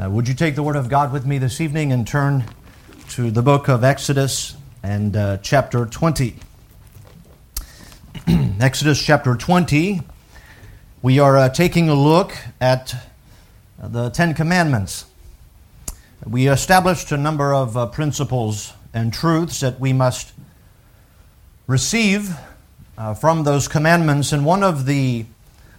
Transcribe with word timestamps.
Uh, 0.00 0.08
would 0.08 0.28
you 0.28 0.34
take 0.34 0.54
the 0.54 0.62
Word 0.62 0.76
of 0.76 0.88
God 0.88 1.12
with 1.12 1.26
me 1.26 1.38
this 1.38 1.60
evening 1.60 1.90
and 1.90 2.06
turn 2.06 2.44
to 3.08 3.32
the 3.32 3.42
book 3.42 3.66
of 3.66 3.82
Exodus 3.82 4.54
and 4.80 5.16
uh, 5.16 5.38
chapter 5.38 5.86
20? 5.86 6.36
Exodus 8.60 9.04
chapter 9.04 9.34
20. 9.34 10.02
We 11.02 11.18
are 11.18 11.36
uh, 11.36 11.48
taking 11.48 11.88
a 11.88 11.96
look 11.96 12.32
at 12.60 12.94
the 13.82 14.10
Ten 14.10 14.34
Commandments. 14.34 15.06
We 16.24 16.46
established 16.46 17.10
a 17.10 17.16
number 17.16 17.52
of 17.52 17.76
uh, 17.76 17.86
principles 17.86 18.74
and 18.94 19.12
truths 19.12 19.58
that 19.60 19.80
we 19.80 19.92
must 19.92 20.32
receive 21.66 22.36
uh, 22.96 23.14
from 23.14 23.42
those 23.42 23.66
commandments, 23.66 24.30
and 24.30 24.46
one 24.46 24.62
of 24.62 24.86
the 24.86 25.26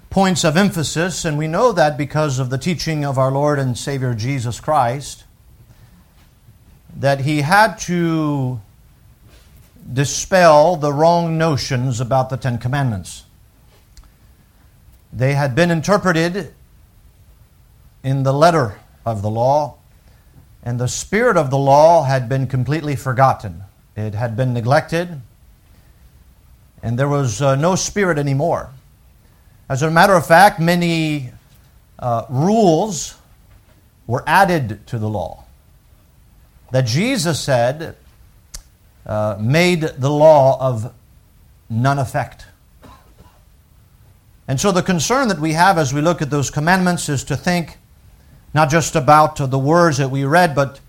points 0.09 0.43
of 0.43 0.57
emphasis, 0.57 1.23
and 1.23 1.37
we 1.37 1.47
know 1.47 1.71
that 1.71 1.97
because 1.97 2.39
of 2.39 2.49
the 2.49 2.57
teaching 2.57 3.05
of 3.05 3.17
our 3.17 3.31
Lord 3.31 3.59
and 3.59 3.77
Savior 3.77 4.15
Jesus 4.15 4.59
Christ, 4.59 5.23
that 6.95 7.21
he 7.21 7.41
had 7.41 7.75
to 7.81 8.59
dispel 9.91 10.75
the 10.75 10.91
wrong 10.91 11.37
notions 11.37 11.99
about 11.99 12.29
the 12.29 12.37
Ten 12.37 12.57
Commandments. 12.57 13.23
They 15.13 15.33
had 15.33 15.55
been 15.55 15.71
interpreted 15.71 16.53
in 18.03 18.23
the 18.23 18.33
letter 18.33 18.79
of 19.05 19.21
the 19.21 19.29
law, 19.29 19.77
and 20.63 20.79
the 20.79 20.87
spirit 20.87 21.37
of 21.37 21.49
the 21.49 21.57
law 21.57 22.03
had 22.03 22.27
been 22.27 22.47
completely 22.47 22.95
forgotten. 22.95 23.63
It 23.95 24.15
had 24.15 24.35
been 24.35 24.53
neglected, 24.53 25.21
and 26.81 26.97
there 26.97 27.07
was 27.07 27.41
uh, 27.41 27.55
no 27.55 27.75
spirit 27.75 28.17
anymore. 28.17 28.71
As 29.69 29.83
a 29.83 29.91
matter 29.91 30.13
of 30.13 30.25
fact, 30.25 30.59
many 30.59 31.29
uh, 31.99 32.25
rules 32.27 33.15
were 34.07 34.23
added 34.25 34.87
to 34.87 34.97
the 34.97 35.07
law 35.07 35.43
that 36.71 36.87
Jesus 36.87 37.39
said 37.39 37.95
uh, 39.05 39.37
made 39.39 39.81
the 39.81 40.09
law 40.09 40.59
of 40.59 40.91
none 41.69 41.99
effect. 41.99 42.47
And 44.47 44.59
so 44.59 44.71
the 44.71 44.81
concern 44.81 45.27
that 45.27 45.39
we 45.39 45.53
have 45.53 45.77
as 45.77 45.93
we 45.93 46.01
look 46.01 46.23
at 46.23 46.31
those 46.31 46.49
commandments 46.49 47.07
is 47.07 47.23
to 47.25 47.37
think 47.37 47.77
not 48.55 48.71
just 48.71 48.95
about 48.95 49.35
the 49.37 49.59
words 49.59 49.97
that 49.97 50.09
we 50.09 50.23
read, 50.23 50.55
but 50.55 50.79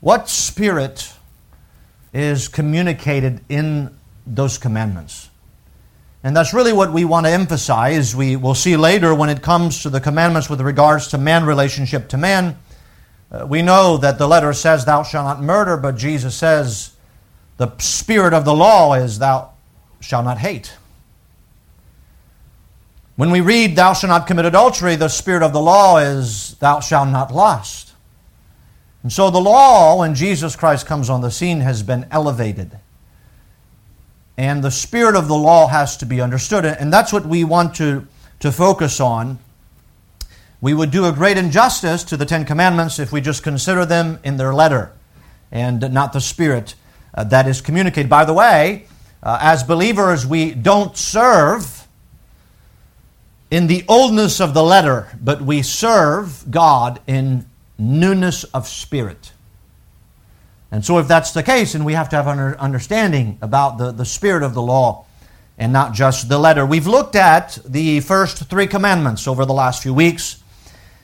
what 0.00 0.28
spirit 0.28 1.14
is 2.12 2.48
communicated 2.48 3.40
in 3.48 3.96
those 4.26 4.58
commandments. 4.58 5.29
And 6.22 6.36
that's 6.36 6.52
really 6.52 6.72
what 6.72 6.92
we 6.92 7.04
want 7.04 7.26
to 7.26 7.30
emphasize. 7.30 8.14
We 8.14 8.36
will 8.36 8.54
see 8.54 8.76
later 8.76 9.14
when 9.14 9.30
it 9.30 9.42
comes 9.42 9.82
to 9.82 9.90
the 9.90 10.00
commandments 10.00 10.50
with 10.50 10.60
regards 10.60 11.08
to 11.08 11.18
man 11.18 11.46
relationship 11.46 12.08
to 12.10 12.18
man. 12.18 12.58
Uh, 13.32 13.46
we 13.46 13.62
know 13.62 13.96
that 13.96 14.18
the 14.18 14.28
letter 14.28 14.52
says, 14.52 14.84
Thou 14.84 15.02
shalt 15.02 15.24
not 15.24 15.42
murder, 15.42 15.76
but 15.76 15.96
Jesus 15.96 16.34
says, 16.34 16.92
The 17.56 17.74
spirit 17.78 18.34
of 18.34 18.44
the 18.44 18.54
law 18.54 18.92
is, 18.94 19.18
Thou 19.18 19.52
shalt 20.00 20.24
not 20.26 20.38
hate. 20.38 20.74
When 23.16 23.30
we 23.30 23.40
read, 23.40 23.76
Thou 23.76 23.94
shalt 23.94 24.10
not 24.10 24.26
commit 24.26 24.44
adultery, 24.44 24.96
the 24.96 25.08
spirit 25.08 25.42
of 25.42 25.54
the 25.54 25.60
law 25.60 25.98
is, 25.98 26.54
Thou 26.58 26.80
shalt 26.80 27.08
not 27.08 27.32
lust. 27.32 27.94
And 29.02 29.10
so 29.10 29.30
the 29.30 29.40
law, 29.40 30.00
when 30.00 30.14
Jesus 30.14 30.54
Christ 30.54 30.84
comes 30.84 31.08
on 31.08 31.22
the 31.22 31.30
scene, 31.30 31.60
has 31.60 31.82
been 31.82 32.06
elevated 32.10 32.78
and 34.40 34.64
the 34.64 34.70
spirit 34.70 35.16
of 35.16 35.28
the 35.28 35.36
law 35.36 35.66
has 35.66 35.98
to 35.98 36.06
be 36.06 36.18
understood. 36.18 36.64
And 36.64 36.90
that's 36.90 37.12
what 37.12 37.26
we 37.26 37.44
want 37.44 37.74
to, 37.74 38.06
to 38.38 38.50
focus 38.50 38.98
on. 38.98 39.38
We 40.62 40.72
would 40.72 40.90
do 40.90 41.04
a 41.04 41.12
great 41.12 41.36
injustice 41.36 42.04
to 42.04 42.16
the 42.16 42.24
Ten 42.24 42.46
Commandments 42.46 42.98
if 42.98 43.12
we 43.12 43.20
just 43.20 43.42
consider 43.42 43.84
them 43.84 44.18
in 44.24 44.38
their 44.38 44.54
letter 44.54 44.92
and 45.52 45.92
not 45.92 46.14
the 46.14 46.22
spirit 46.22 46.74
uh, 47.12 47.24
that 47.24 47.46
is 47.46 47.60
communicated. 47.60 48.08
By 48.08 48.24
the 48.24 48.32
way, 48.32 48.86
uh, 49.22 49.36
as 49.42 49.62
believers, 49.62 50.26
we 50.26 50.52
don't 50.52 50.96
serve 50.96 51.86
in 53.50 53.66
the 53.66 53.84
oldness 53.88 54.40
of 54.40 54.54
the 54.54 54.62
letter, 54.62 55.08
but 55.20 55.42
we 55.42 55.60
serve 55.60 56.50
God 56.50 56.98
in 57.06 57.44
newness 57.76 58.44
of 58.44 58.66
spirit. 58.66 59.32
And 60.72 60.84
so, 60.84 60.98
if 60.98 61.08
that's 61.08 61.32
the 61.32 61.42
case, 61.42 61.72
then 61.72 61.84
we 61.84 61.94
have 61.94 62.08
to 62.10 62.16
have 62.16 62.26
an 62.26 62.38
understanding 62.54 63.38
about 63.42 63.78
the, 63.78 63.90
the 63.90 64.04
spirit 64.04 64.42
of 64.42 64.54
the 64.54 64.62
law 64.62 65.04
and 65.58 65.72
not 65.72 65.92
just 65.92 66.28
the 66.28 66.38
letter. 66.38 66.64
We've 66.64 66.86
looked 66.86 67.16
at 67.16 67.58
the 67.66 68.00
first 68.00 68.48
three 68.48 68.66
commandments 68.66 69.26
over 69.26 69.44
the 69.44 69.52
last 69.52 69.82
few 69.82 69.92
weeks. 69.92 70.42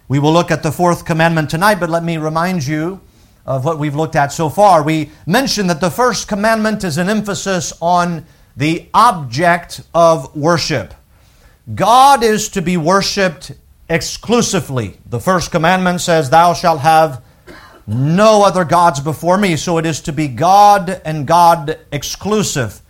We 0.09 0.19
will 0.19 0.33
look 0.33 0.51
at 0.51 0.63
the 0.63 0.73
fourth 0.73 1.05
commandment 1.05 1.51
tonight, 1.51 1.81
but 1.81 1.91
let 1.91 2.05
me 2.05 2.17
remind 2.17 2.67
you 2.67 3.01
of 3.45 3.65
what 3.65 3.79
we've 3.79 3.95
looked 3.95 4.17
at 4.17 4.33
so 4.33 4.49
far. 4.49 4.83
We 4.83 5.11
mentioned 5.27 5.69
that 5.69 5.81
the 5.81 5.91
first 5.91 6.29
commandment 6.29 6.85
is 6.85 6.97
an 6.97 7.09
emphasis 7.09 7.73
on 7.81 8.25
the 8.57 8.89
object 8.95 9.83
of 9.95 10.35
worship. 10.35 10.95
God 11.75 12.23
is 12.23 12.49
to 12.51 12.63
be 12.63 12.77
worshiped 12.77 13.53
exclusively. 13.89 14.97
The 15.07 15.21
first 15.21 15.51
commandment 15.51 16.01
says, 16.01 16.31
Thou 16.31 16.55
shalt 16.55 16.81
have 16.81 17.23
no 17.87 18.45
other 18.45 18.65
gods 18.65 19.01
before 19.01 19.39
me. 19.39 19.57
So 19.57 19.79
it 19.79 19.87
is 19.87 20.01
to 20.03 20.13
be 20.13 20.29
God 20.29 21.01
and 21.05 21.27
God 21.27 21.79
exclusive. 21.93 22.81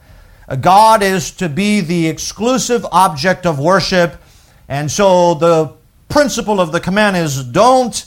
God 0.61 1.03
is 1.03 1.33
to 1.33 1.49
be 1.49 1.81
the 1.81 2.09
exclusive 2.09 2.87
object 2.93 3.47
of 3.47 3.59
worship. 3.59 4.17
And 4.69 4.91
so 4.91 5.34
the 5.34 5.75
principle 6.09 6.61
of 6.61 6.73
the 6.73 6.81
command 6.81 7.17
is 7.17 7.43
don't 7.45 8.05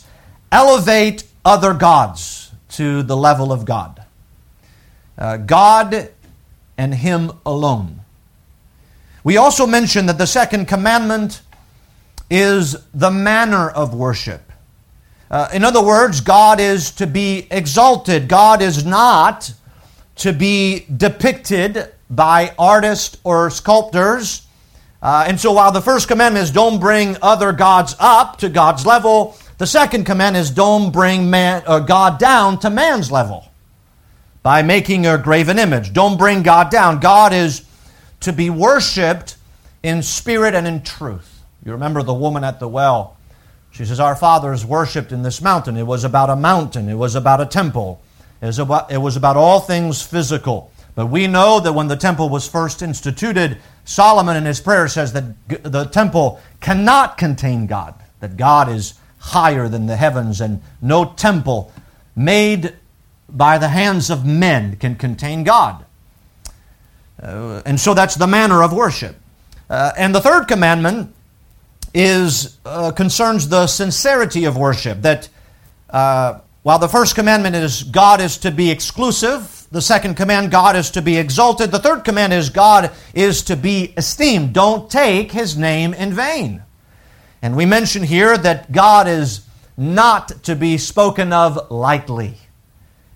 elevate 0.51 1.23
other 1.45 1.73
gods 1.73 2.51
to 2.69 3.03
the 3.03 3.17
level 3.17 3.51
of 3.51 3.65
God. 3.65 4.03
Uh, 5.17 5.37
God 5.37 6.09
and 6.77 6.95
Him 6.95 7.31
alone. 7.45 7.99
We 9.23 9.35
also 9.35 9.67
mentioned 9.67 10.07
that 10.07 10.17
the 10.17 10.27
second 10.27 10.67
commandment 10.67 11.41
is 12.29 12.77
the 12.93 13.11
manner 13.11 13.69
of 13.69 13.93
worship. 13.93 14.48
Uh, 15.29 15.47
in 15.53 15.63
other 15.63 15.83
words, 15.83 16.21
God 16.21 16.59
is 16.59 16.91
to 16.91 17.05
be 17.05 17.47
exalted. 17.51 18.27
God 18.27 18.61
is 18.61 18.85
not 18.85 19.53
to 20.17 20.33
be 20.33 20.85
depicted 20.97 21.91
by 22.09 22.53
artists 22.57 23.17
or 23.23 23.49
sculptors. 23.49 24.47
Uh, 25.01 25.25
and 25.27 25.39
so 25.39 25.51
while 25.51 25.71
the 25.71 25.81
first 25.81 26.07
commandment 26.07 26.43
is 26.43 26.51
don't 26.51 26.79
bring 26.79 27.15
other 27.21 27.51
gods 27.51 27.95
up 27.99 28.37
to 28.39 28.49
God's 28.49 28.85
level, 28.85 29.37
the 29.59 29.67
second 29.67 30.05
commandment 30.05 30.43
is 30.43 30.51
don't 30.51 30.91
bring 30.91 31.29
man, 31.29 31.63
uh, 31.67 31.79
God 31.79 32.17
down 32.17 32.59
to 32.59 32.69
man's 32.69 33.11
level 33.11 33.45
by 34.41 34.61
making 34.61 35.05
a 35.05 35.17
graven 35.17 35.59
image. 35.59 35.93
Don't 35.93 36.17
bring 36.17 36.41
God 36.43 36.71
down. 36.71 36.99
God 36.99 37.33
is 37.33 37.63
to 38.21 38.33
be 38.33 38.49
worshiped 38.49 39.37
in 39.83 40.01
spirit 40.01 40.55
and 40.55 40.65
in 40.65 40.81
truth. 40.81 41.43
You 41.63 41.73
remember 41.73 42.01
the 42.03 42.13
woman 42.13 42.43
at 42.43 42.59
the 42.59 42.67
well 42.67 43.17
she 43.71 43.85
says, 43.85 43.99
Our 43.99 44.15
fathers 44.15 44.65
worshipped 44.65 45.11
in 45.11 45.23
this 45.23 45.41
mountain. 45.41 45.77
It 45.77 45.87
was 45.87 46.03
about 46.03 46.29
a 46.29 46.35
mountain, 46.35 46.89
it 46.89 46.95
was 46.95 47.15
about 47.15 47.41
a 47.41 47.45
temple, 47.45 48.01
it 48.41 48.47
was 48.47 48.59
about, 48.59 48.91
it 48.91 48.97
was 48.97 49.15
about 49.15 49.37
all 49.37 49.59
things 49.59 50.01
physical. 50.01 50.71
But 50.95 51.07
we 51.07 51.27
know 51.27 51.59
that 51.61 51.73
when 51.73 51.87
the 51.87 51.95
temple 51.95 52.29
was 52.29 52.47
first 52.47 52.81
instituted, 52.81 53.57
Solomon 53.85 54.35
in 54.35 54.45
his 54.45 54.59
prayer 54.59 54.87
says 54.87 55.13
that 55.13 55.47
the 55.63 55.85
temple 55.85 56.41
cannot 56.59 57.17
contain 57.17 57.67
God, 57.67 57.95
that 58.19 58.35
God 58.35 58.67
is 58.69 58.95
higher 59.19 59.67
than 59.69 59.85
the 59.85 59.95
heavens, 59.95 60.41
and 60.41 60.61
no 60.81 61.05
temple 61.05 61.71
made 62.15 62.75
by 63.29 63.57
the 63.57 63.69
hands 63.69 64.09
of 64.09 64.25
men 64.25 64.75
can 64.75 64.95
contain 64.95 65.43
God. 65.43 65.85
Uh, 67.21 67.61
and 67.65 67.79
so 67.79 67.93
that's 67.93 68.15
the 68.15 68.27
manner 68.27 68.63
of 68.63 68.73
worship. 68.73 69.15
Uh, 69.69 69.91
and 69.97 70.15
the 70.15 70.21
third 70.21 70.47
commandment 70.47 71.13
is 71.93 72.57
uh, 72.65 72.91
concerns 72.91 73.49
the 73.49 73.67
sincerity 73.67 74.45
of 74.45 74.57
worship. 74.57 75.01
That 75.01 75.29
uh, 75.89 76.39
while 76.63 76.79
the 76.79 76.89
first 76.89 77.15
commandment 77.15 77.55
is 77.55 77.83
God 77.83 78.21
is 78.21 78.37
to 78.39 78.51
be 78.51 78.69
exclusive, 78.69 79.67
the 79.71 79.81
second 79.81 80.15
command 80.15 80.51
God 80.51 80.75
is 80.75 80.91
to 80.91 81.01
be 81.01 81.17
exalted. 81.17 81.71
The 81.71 81.79
third 81.79 82.03
command 82.03 82.33
is 82.33 82.49
God 82.49 82.91
is 83.13 83.43
to 83.43 83.55
be 83.55 83.93
esteemed. 83.97 84.53
Don't 84.53 84.89
take 84.89 85.31
His 85.31 85.57
name 85.57 85.93
in 85.93 86.13
vain. 86.13 86.63
And 87.41 87.55
we 87.55 87.65
mention 87.65 88.03
here 88.03 88.37
that 88.37 88.71
God 88.71 89.07
is 89.07 89.45
not 89.77 90.43
to 90.43 90.55
be 90.55 90.77
spoken 90.77 91.31
of 91.31 91.71
lightly. 91.71 92.35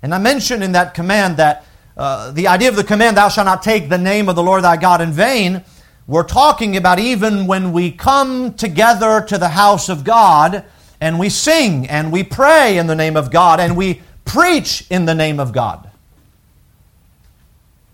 And 0.02 0.14
I 0.14 0.18
mentioned 0.18 0.64
in 0.64 0.72
that 0.74 0.94
command 0.94 1.38
that 1.38 1.66
uh, 1.96 2.31
the 2.31 2.48
idea 2.48 2.70
of 2.70 2.75
the 2.75 2.84
command, 2.84 3.18
thou 3.18 3.30
shalt 3.30 3.46
not 3.46 3.62
take 3.62 3.90
the 3.90 3.98
name 3.98 4.30
of 4.30 4.36
the 4.36 4.44
Lord 4.44 4.64
thy 4.64 4.78
God 4.78 5.02
in 5.02 5.12
vain, 5.12 5.64
we're 6.06 6.24
talking 6.24 6.76
about 6.76 7.00
even 7.00 7.48
when 7.48 7.72
we 7.72 7.92
come 7.92 8.56
together 8.56 9.22
to 9.22 9.38
the 9.38 9.50
house 9.50 9.88
of 9.88 10.04
God 10.04 10.66
and 11.00 11.18
we 11.18 11.30
sing 11.30 11.88
and 11.88 12.12
we 12.12 12.24
pray 12.24 12.78
in 12.78 12.88
the 12.88 12.96
name 12.96 13.16
of 13.16 13.32
God 13.32 13.62
and 13.62 13.78
we 13.78 14.02
preach 14.26 14.86
in 14.90 15.06
the 15.06 15.16
name 15.16 15.40
of 15.40 15.54
God. 15.54 15.90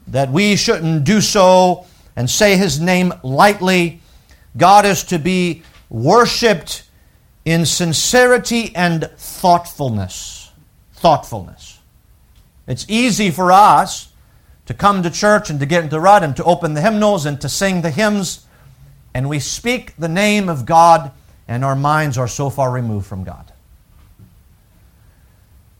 That 0.07 0.31
we 0.31 0.55
shouldn't 0.55 1.03
do 1.03 1.21
so 1.21 1.85
and 2.15 2.27
say 2.27 2.57
his 2.57 2.79
name 2.79 3.13
lightly. 3.23 4.01
God 4.57 4.85
is 4.85 5.03
to 5.05 5.19
be 5.19 5.61
worshiped 5.89 6.83
in 7.45 7.65
sincerity 7.65 8.75
and 8.75 9.09
thoughtfulness. 9.17 10.51
Thoughtfulness. 10.93 11.79
It's 12.67 12.85
easy 12.89 13.29
for 13.29 13.51
us 13.51 14.08
to 14.69 14.73
come 14.75 15.01
to 15.01 15.09
church 15.09 15.49
and 15.49 15.59
to 15.59 15.65
get 15.65 15.83
into 15.83 15.99
rut 15.99 16.21
and 16.21 16.35
to 16.35 16.43
open 16.43 16.75
the 16.75 16.81
hymnals 16.81 17.25
and 17.25 17.41
to 17.41 17.49
sing 17.49 17.81
the 17.81 17.89
hymns, 17.89 18.45
and 19.15 19.27
we 19.27 19.39
speak 19.39 19.95
the 19.97 20.07
name 20.07 20.47
of 20.47 20.63
God, 20.63 21.11
and 21.47 21.65
our 21.65 21.75
minds 21.75 22.19
are 22.19 22.27
so 22.27 22.51
far 22.51 22.69
removed 22.69 23.07
from 23.07 23.23
God. 23.23 23.51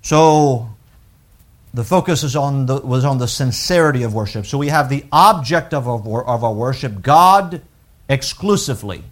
So 0.01 0.69
the 1.71 1.83
focus 1.83 2.24
is 2.24 2.36
on 2.36 2.65
the, 2.65 2.77
was 2.77 3.06
on 3.06 3.19
the 3.19 3.27
sincerity 3.27 4.01
of 4.01 4.15
worship. 4.15 4.47
So 4.47 4.57
we 4.57 4.69
have 4.69 4.89
the 4.89 5.06
object 5.12 5.71
of 5.75 5.88
our, 5.88 6.25
of 6.25 6.44
our 6.44 6.53
worship, 6.53 7.03
God 7.03 7.62
exclusively. 8.09 9.03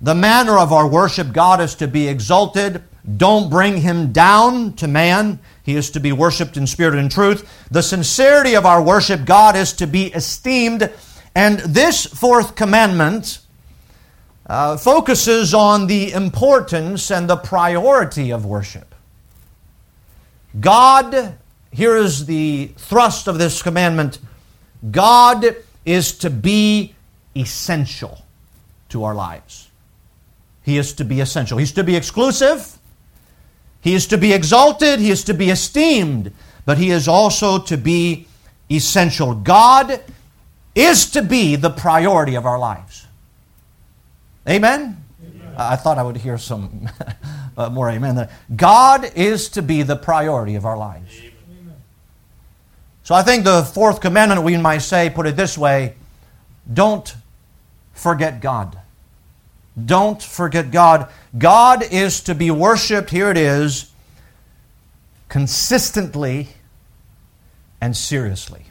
The 0.00 0.16
manner 0.16 0.58
of 0.58 0.72
our 0.72 0.88
worship, 0.88 1.32
God 1.32 1.60
is 1.60 1.76
to 1.76 1.86
be 1.86 2.08
exalted. 2.08 2.82
Don't 3.16 3.50
bring 3.50 3.78
him 3.78 4.12
down 4.12 4.74
to 4.74 4.86
man. 4.86 5.38
He 5.62 5.76
is 5.76 5.90
to 5.92 6.00
be 6.00 6.12
worshiped 6.12 6.56
in 6.56 6.66
spirit 6.66 6.98
and 6.98 7.10
truth. 7.10 7.50
The 7.70 7.82
sincerity 7.82 8.54
of 8.54 8.66
our 8.66 8.82
worship, 8.82 9.24
God 9.24 9.56
is 9.56 9.72
to 9.74 9.86
be 9.86 10.06
esteemed. 10.08 10.90
And 11.34 11.60
this 11.60 12.06
fourth 12.06 12.56
commandment 12.56 13.40
uh, 14.46 14.76
focuses 14.76 15.54
on 15.54 15.86
the 15.86 16.12
importance 16.12 17.10
and 17.10 17.30
the 17.30 17.36
priority 17.36 18.30
of 18.32 18.44
worship. 18.44 18.94
God, 20.58 21.38
here 21.70 21.96
is 21.96 22.26
the 22.26 22.72
thrust 22.76 23.28
of 23.28 23.38
this 23.38 23.62
commandment 23.62 24.18
God 24.90 25.56
is 25.84 26.12
to 26.18 26.30
be 26.30 26.94
essential 27.36 28.24
to 28.88 29.04
our 29.04 29.14
lives. 29.14 29.70
He 30.62 30.78
is 30.78 30.94
to 30.94 31.04
be 31.04 31.20
essential. 31.20 31.58
He's 31.58 31.72
to 31.72 31.84
be 31.84 31.96
exclusive. 31.96 32.78
He 33.80 33.94
is 33.94 34.06
to 34.08 34.18
be 34.18 34.32
exalted. 34.32 35.00
He 35.00 35.10
is 35.10 35.24
to 35.24 35.34
be 35.34 35.50
esteemed. 35.50 36.32
But 36.64 36.78
he 36.78 36.90
is 36.90 37.08
also 37.08 37.58
to 37.58 37.76
be 37.76 38.26
essential. 38.70 39.34
God 39.34 40.02
is 40.74 41.10
to 41.10 41.22
be 41.22 41.56
the 41.56 41.70
priority 41.70 42.34
of 42.34 42.46
our 42.46 42.58
lives. 42.58 43.06
Amen? 44.48 45.04
amen. 45.22 45.54
I 45.56 45.76
thought 45.76 45.98
I 45.98 46.02
would 46.02 46.16
hear 46.16 46.38
some 46.38 46.88
uh, 47.56 47.70
more 47.70 47.90
amen. 47.90 48.28
God 48.54 49.10
is 49.14 49.48
to 49.50 49.62
be 49.62 49.82
the 49.82 49.96
priority 49.96 50.54
of 50.54 50.64
our 50.64 50.76
lives. 50.76 51.18
Amen. 51.18 51.74
So 53.02 53.14
I 53.14 53.22
think 53.22 53.44
the 53.44 53.62
fourth 53.64 54.00
commandment, 54.00 54.42
we 54.42 54.56
might 54.56 54.78
say, 54.78 55.10
put 55.10 55.26
it 55.26 55.36
this 55.36 55.58
way 55.58 55.96
don't 56.72 57.14
forget 57.92 58.40
God. 58.40 58.78
Don't 59.86 60.22
forget 60.22 60.70
God. 60.70 61.08
God 61.36 61.82
is 61.82 62.20
to 62.22 62.34
be 62.34 62.50
worshiped, 62.50 63.10
here 63.10 63.30
it 63.30 63.36
is, 63.36 63.92
consistently 65.28 66.48
and 67.80 67.96
seriously. 67.96 68.66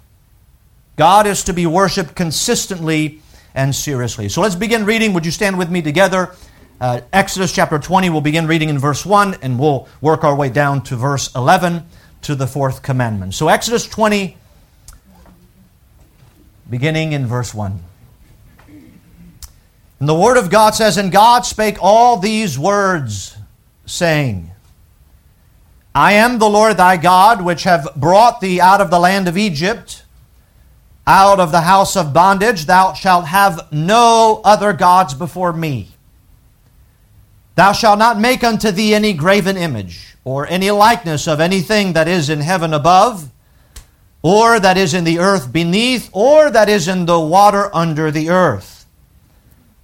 God 0.95 1.25
is 1.27 1.43
to 1.45 1.53
be 1.53 1.65
worshiped 1.65 2.15
consistently 2.15 3.21
and 3.55 3.73
seriously. 3.73 4.29
So 4.29 4.41
let's 4.41 4.55
begin 4.55 4.85
reading. 4.85 5.13
Would 5.13 5.25
you 5.25 5.31
stand 5.31 5.57
with 5.57 5.69
me 5.69 5.81
together? 5.81 6.35
Uh, 6.81 7.01
Exodus 7.11 7.53
chapter 7.53 7.79
20, 7.79 8.09
we'll 8.09 8.21
begin 8.21 8.47
reading 8.47 8.69
in 8.69 8.79
verse 8.79 9.05
1 9.05 9.35
and 9.41 9.59
we'll 9.59 9.87
work 10.01 10.23
our 10.23 10.35
way 10.35 10.49
down 10.49 10.81
to 10.83 10.95
verse 10.95 11.33
11 11.35 11.85
to 12.21 12.35
the 12.35 12.47
fourth 12.47 12.81
commandment. 12.81 13.33
So, 13.33 13.47
Exodus 13.47 13.85
20, 13.87 14.37
beginning 16.69 17.13
in 17.13 17.27
verse 17.27 17.53
1. 17.53 17.83
And 19.99 20.07
the 20.07 20.15
Word 20.15 20.37
of 20.37 20.49
God 20.49 20.75
says, 20.75 20.97
And 20.97 21.11
God 21.11 21.45
spake 21.45 21.77
all 21.81 22.17
these 22.17 22.57
words, 22.57 23.37
saying, 23.85 24.51
I 25.93 26.13
am 26.13 26.39
the 26.39 26.49
Lord 26.49 26.77
thy 26.77 26.95
God, 26.97 27.43
which 27.43 27.63
have 27.63 27.89
brought 27.95 28.39
thee 28.39 28.61
out 28.61 28.79
of 28.79 28.89
the 28.89 28.99
land 28.99 29.27
of 29.27 29.37
Egypt, 29.37 30.03
out 31.05 31.39
of 31.39 31.51
the 31.51 31.61
house 31.61 31.97
of 31.97 32.13
bondage. 32.13 32.65
Thou 32.65 32.93
shalt 32.93 33.25
have 33.25 33.67
no 33.71 34.41
other 34.45 34.71
gods 34.71 35.13
before 35.13 35.51
me. 35.51 35.89
Thou 37.55 37.73
shalt 37.73 37.99
not 37.99 38.17
make 38.17 38.41
unto 38.43 38.71
thee 38.71 38.93
any 38.93 39.11
graven 39.11 39.57
image, 39.57 40.15
or 40.23 40.47
any 40.47 40.71
likeness 40.71 41.27
of 41.27 41.41
anything 41.41 41.91
that 41.91 42.07
is 42.07 42.29
in 42.29 42.39
heaven 42.39 42.73
above, 42.73 43.29
or 44.21 44.61
that 44.61 44.77
is 44.77 44.93
in 44.93 45.03
the 45.03 45.19
earth 45.19 45.51
beneath, 45.51 46.09
or 46.13 46.49
that 46.49 46.69
is 46.69 46.87
in 46.87 47.05
the 47.05 47.19
water 47.19 47.69
under 47.75 48.11
the 48.11 48.29
earth. 48.29 48.78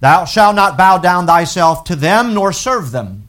Thou 0.00 0.24
shalt 0.24 0.56
not 0.56 0.76
bow 0.76 0.98
down 0.98 1.26
thyself 1.26 1.84
to 1.84 1.96
them, 1.96 2.34
nor 2.34 2.52
serve 2.52 2.90
them. 2.90 3.28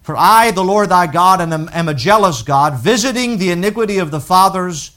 For 0.00 0.16
I, 0.16 0.52
the 0.52 0.64
Lord 0.64 0.88
thy 0.88 1.06
God, 1.06 1.40
am 1.40 1.88
a 1.88 1.94
jealous 1.94 2.42
God, 2.42 2.78
visiting 2.78 3.38
the 3.38 3.50
iniquity 3.50 3.98
of 3.98 4.10
the 4.10 4.20
fathers 4.20 4.92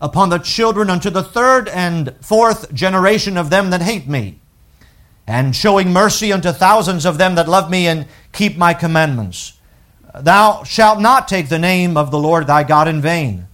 upon 0.00 0.30
the 0.30 0.38
children 0.38 0.90
unto 0.90 1.10
the 1.10 1.22
third 1.22 1.68
and 1.68 2.14
fourth 2.20 2.72
generation 2.72 3.36
of 3.36 3.50
them 3.50 3.70
that 3.70 3.82
hate 3.82 4.08
me, 4.08 4.40
and 5.26 5.54
showing 5.54 5.92
mercy 5.92 6.32
unto 6.32 6.50
thousands 6.50 7.04
of 7.04 7.18
them 7.18 7.34
that 7.34 7.48
love 7.48 7.70
me 7.70 7.86
and 7.86 8.06
keep 8.32 8.56
my 8.56 8.74
commandments. 8.74 9.52
Thou 10.18 10.64
shalt 10.64 11.00
not 11.00 11.28
take 11.28 11.48
the 11.48 11.58
name 11.58 11.96
of 11.96 12.10
the 12.10 12.18
Lord 12.18 12.46
thy 12.46 12.64
God 12.64 12.88
in 12.88 13.00
vain, 13.00 13.46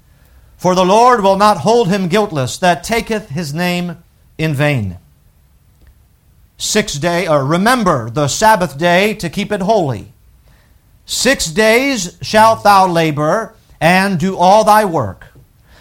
for 0.57 0.75
the 0.75 0.85
Lord 0.85 1.23
will 1.23 1.37
not 1.37 1.59
hold 1.59 1.89
him 1.89 2.09
guiltless 2.09 2.57
that 2.59 2.85
taketh 2.85 3.31
his 3.31 3.53
name 3.53 4.03
in 4.39 4.55
vain 4.55 4.99
six 6.57 6.95
day 6.95 7.27
or 7.27 7.45
remember 7.45 8.11
the 8.11 8.29
sabbath 8.29 8.79
day 8.79 9.15
to 9.15 9.29
keep 9.29 9.53
it 9.53 9.61
holy. 9.63 10.13
Six 11.07 11.47
days 11.47 12.17
shalt 12.23 12.65
thou 12.65 12.87
labor 12.87 13.55
and 13.81 14.19
do 14.19 14.37
all 14.37 14.65
thy 14.65 14.85
work. 14.85 15.27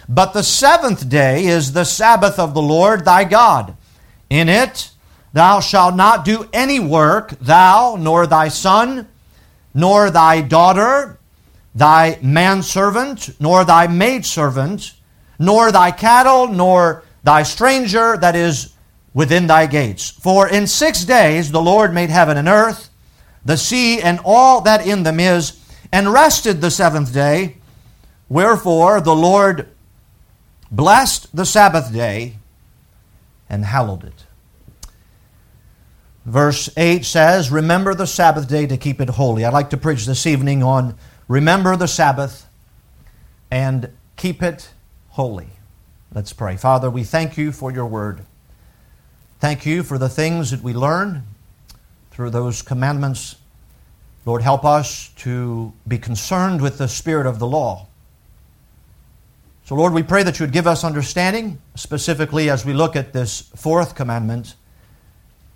But 0.08 0.32
the 0.32 0.42
seventh 0.42 1.08
day 1.08 1.46
is 1.46 1.72
the 1.72 1.84
sabbath 1.84 2.38
of 2.38 2.52
the 2.52 2.62
lord 2.62 3.04
thy 3.04 3.24
god. 3.24 3.76
In 4.28 4.48
it 4.48 4.90
thou 5.32 5.60
shalt 5.60 5.94
not 5.94 6.24
do 6.24 6.48
any 6.52 6.78
work 6.78 7.30
thou 7.40 7.96
nor 7.98 8.26
thy 8.26 8.48
son 8.48 9.08
nor 9.72 10.10
thy 10.10 10.40
daughter 10.40 11.18
thy 11.74 12.18
manservant 12.22 13.30
nor 13.40 13.64
thy 13.64 13.86
maidservant 13.86 14.92
nor 15.38 15.72
thy 15.72 15.90
cattle 15.90 16.46
nor 16.46 17.02
thy 17.24 17.42
stranger 17.42 18.16
that 18.16 18.36
is 18.36 18.73
within 19.14 19.46
thy 19.46 19.66
gates. 19.66 20.10
For 20.10 20.46
in 20.48 20.66
six 20.66 21.04
days 21.04 21.52
the 21.52 21.62
Lord 21.62 21.94
made 21.94 22.10
heaven 22.10 22.36
and 22.36 22.48
earth, 22.48 22.90
the 23.44 23.56
sea 23.56 24.00
and 24.00 24.20
all 24.24 24.60
that 24.62 24.86
in 24.86 25.04
them 25.04 25.20
is, 25.20 25.60
and 25.92 26.12
rested 26.12 26.60
the 26.60 26.70
seventh 26.70 27.14
day. 27.14 27.56
Wherefore 28.28 29.00
the 29.00 29.14
Lord 29.14 29.68
blessed 30.70 31.34
the 31.34 31.46
Sabbath 31.46 31.92
day 31.92 32.36
and 33.48 33.64
hallowed 33.64 34.04
it. 34.04 34.24
Verse 36.24 36.70
8 36.76 37.04
says, 37.04 37.50
Remember 37.50 37.94
the 37.94 38.06
Sabbath 38.06 38.48
day 38.48 38.66
to 38.66 38.76
keep 38.76 39.00
it 39.00 39.10
holy. 39.10 39.44
I'd 39.44 39.52
like 39.52 39.70
to 39.70 39.76
preach 39.76 40.06
this 40.06 40.26
evening 40.26 40.62
on 40.62 40.96
remember 41.28 41.76
the 41.76 41.86
Sabbath 41.86 42.46
and 43.50 43.90
keep 44.16 44.42
it 44.42 44.70
holy. 45.10 45.50
Let's 46.12 46.32
pray. 46.32 46.56
Father, 46.56 46.88
we 46.88 47.04
thank 47.04 47.36
you 47.36 47.52
for 47.52 47.70
your 47.70 47.86
word. 47.86 48.24
Thank 49.44 49.66
you 49.66 49.82
for 49.82 49.98
the 49.98 50.08
things 50.08 50.52
that 50.52 50.62
we 50.62 50.72
learn 50.72 51.22
through 52.12 52.30
those 52.30 52.62
commandments. 52.62 53.36
Lord, 54.24 54.40
help 54.40 54.64
us 54.64 55.08
to 55.16 55.70
be 55.86 55.98
concerned 55.98 56.62
with 56.62 56.78
the 56.78 56.88
spirit 56.88 57.26
of 57.26 57.38
the 57.38 57.46
law. 57.46 57.86
So, 59.66 59.74
Lord, 59.74 59.92
we 59.92 60.02
pray 60.02 60.22
that 60.22 60.40
you 60.40 60.44
would 60.44 60.52
give 60.54 60.66
us 60.66 60.82
understanding, 60.82 61.60
specifically 61.74 62.48
as 62.48 62.64
we 62.64 62.72
look 62.72 62.96
at 62.96 63.12
this 63.12 63.42
fourth 63.54 63.94
commandment, 63.94 64.54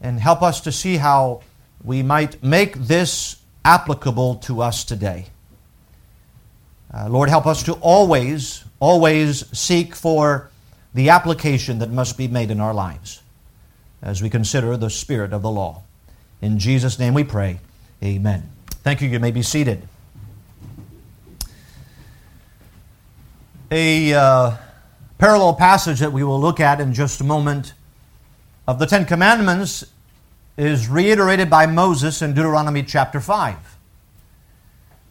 and 0.03 0.21
help 0.21 0.43
us 0.43 0.61
to 0.61 0.71
see 0.71 0.99
how 0.99 1.41
we 1.83 2.03
might 2.03 2.43
make 2.45 2.75
this 2.75 3.37
applicable 3.65 4.35
to 4.35 4.61
us 4.61 4.85
today. 4.85 5.29
Uh, 6.93 7.09
Lord, 7.09 7.31
help 7.31 7.47
us 7.47 7.63
to 7.63 7.73
always, 7.81 8.65
always 8.81 9.47
seek 9.59 9.95
for 9.95 10.51
the 10.93 11.09
application 11.09 11.79
that 11.79 11.91
must 11.91 12.19
be 12.19 12.29
made 12.29 12.51
in 12.51 12.61
our 12.61 12.75
lives 12.75 13.23
as 14.03 14.23
we 14.23 14.31
consider 14.31 14.77
the 14.77 14.91
spirit 14.91 15.33
of 15.33 15.43
the 15.43 15.51
law. 15.51 15.83
In 16.41 16.59
Jesus' 16.59 16.99
name 16.99 17.15
we 17.15 17.25
pray. 17.25 17.61
Amen. 18.03 18.51
Thank 18.83 19.03
you. 19.03 19.09
You 19.09 19.19
may 19.19 19.31
be 19.31 19.43
seated. 19.43 19.89
A 23.71 24.15
uh, 24.15 24.57
parallel 25.19 25.55
passage 25.55 25.99
that 25.99 26.13
we 26.13 26.23
will 26.25 26.41
look 26.41 26.61
at 26.61 26.81
in 26.81 26.95
just 26.95 27.21
a 27.21 27.25
moment 27.25 27.75
of 28.67 28.79
the 28.79 28.87
Ten 28.87 29.05
Commandments 29.05 29.85
is 30.57 30.89
reiterated 30.89 31.51
by 31.51 31.67
Moses 31.67 32.23
in 32.23 32.35
Deuteronomy 32.35 32.83
chapter 32.83 33.21
5. 33.21 33.57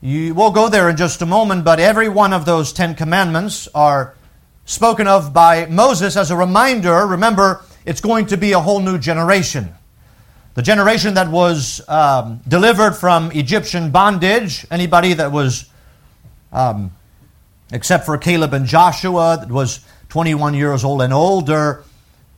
You, 0.01 0.33
we'll 0.33 0.51
go 0.51 0.69
there 0.69 0.89
in 0.89 0.97
just 0.97 1.21
a 1.21 1.25
moment, 1.25 1.65
but 1.65 1.79
every 1.79 2.09
one 2.09 2.33
of 2.33 2.45
those 2.45 2.71
Ten 2.71 2.95
Commandments 2.95 3.67
are 3.73 4.15
spoken 4.65 5.07
of 5.07 5.33
by 5.33 5.65
Moses 5.65 6.15
as 6.15 6.29
a 6.31 6.35
reminder. 6.35 7.05
Remember, 7.07 7.63
it's 7.87 8.01
going 8.01 8.25
to 8.25 8.37
be 8.37 8.51
a 8.51 8.59
whole 8.59 8.81
new 8.81 8.97
generation. 8.97 9.73
the 10.55 10.61
generation 10.61 11.13
that 11.13 11.29
was 11.29 11.87
um, 11.87 12.41
delivered 12.47 12.93
from 12.93 13.31
Egyptian 13.31 13.91
bondage, 13.91 14.65
anybody 14.69 15.13
that 15.13 15.31
was, 15.31 15.69
um, 16.51 16.91
except 17.71 18.05
for 18.05 18.17
Caleb 18.17 18.53
and 18.53 18.65
Joshua, 18.65 19.37
that 19.39 19.49
was 19.49 19.85
21 20.09 20.53
years 20.53 20.83
old 20.83 21.01
and 21.01 21.13
older, 21.13 21.83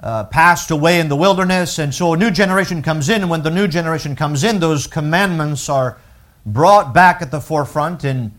uh, 0.02 0.26
passed 0.26 0.70
away 0.70 1.00
in 1.00 1.10
the 1.10 1.16
wilderness. 1.16 1.80
And 1.80 1.96
so 1.96 2.14
a 2.14 2.18
new 2.18 2.30
generation 2.30 2.84
comes 2.84 3.10
in. 3.10 3.22
And 3.22 3.30
when 3.30 3.42
the 3.42 3.50
new 3.50 3.68
generation 3.68 4.16
comes 4.16 4.44
in, 4.44 4.60
those 4.60 4.86
commandments 4.86 5.68
are 5.68 5.98
brought 6.46 6.94
back 6.94 7.22
at 7.24 7.32
the 7.32 7.42
forefront 7.42 8.04
in 8.04 8.34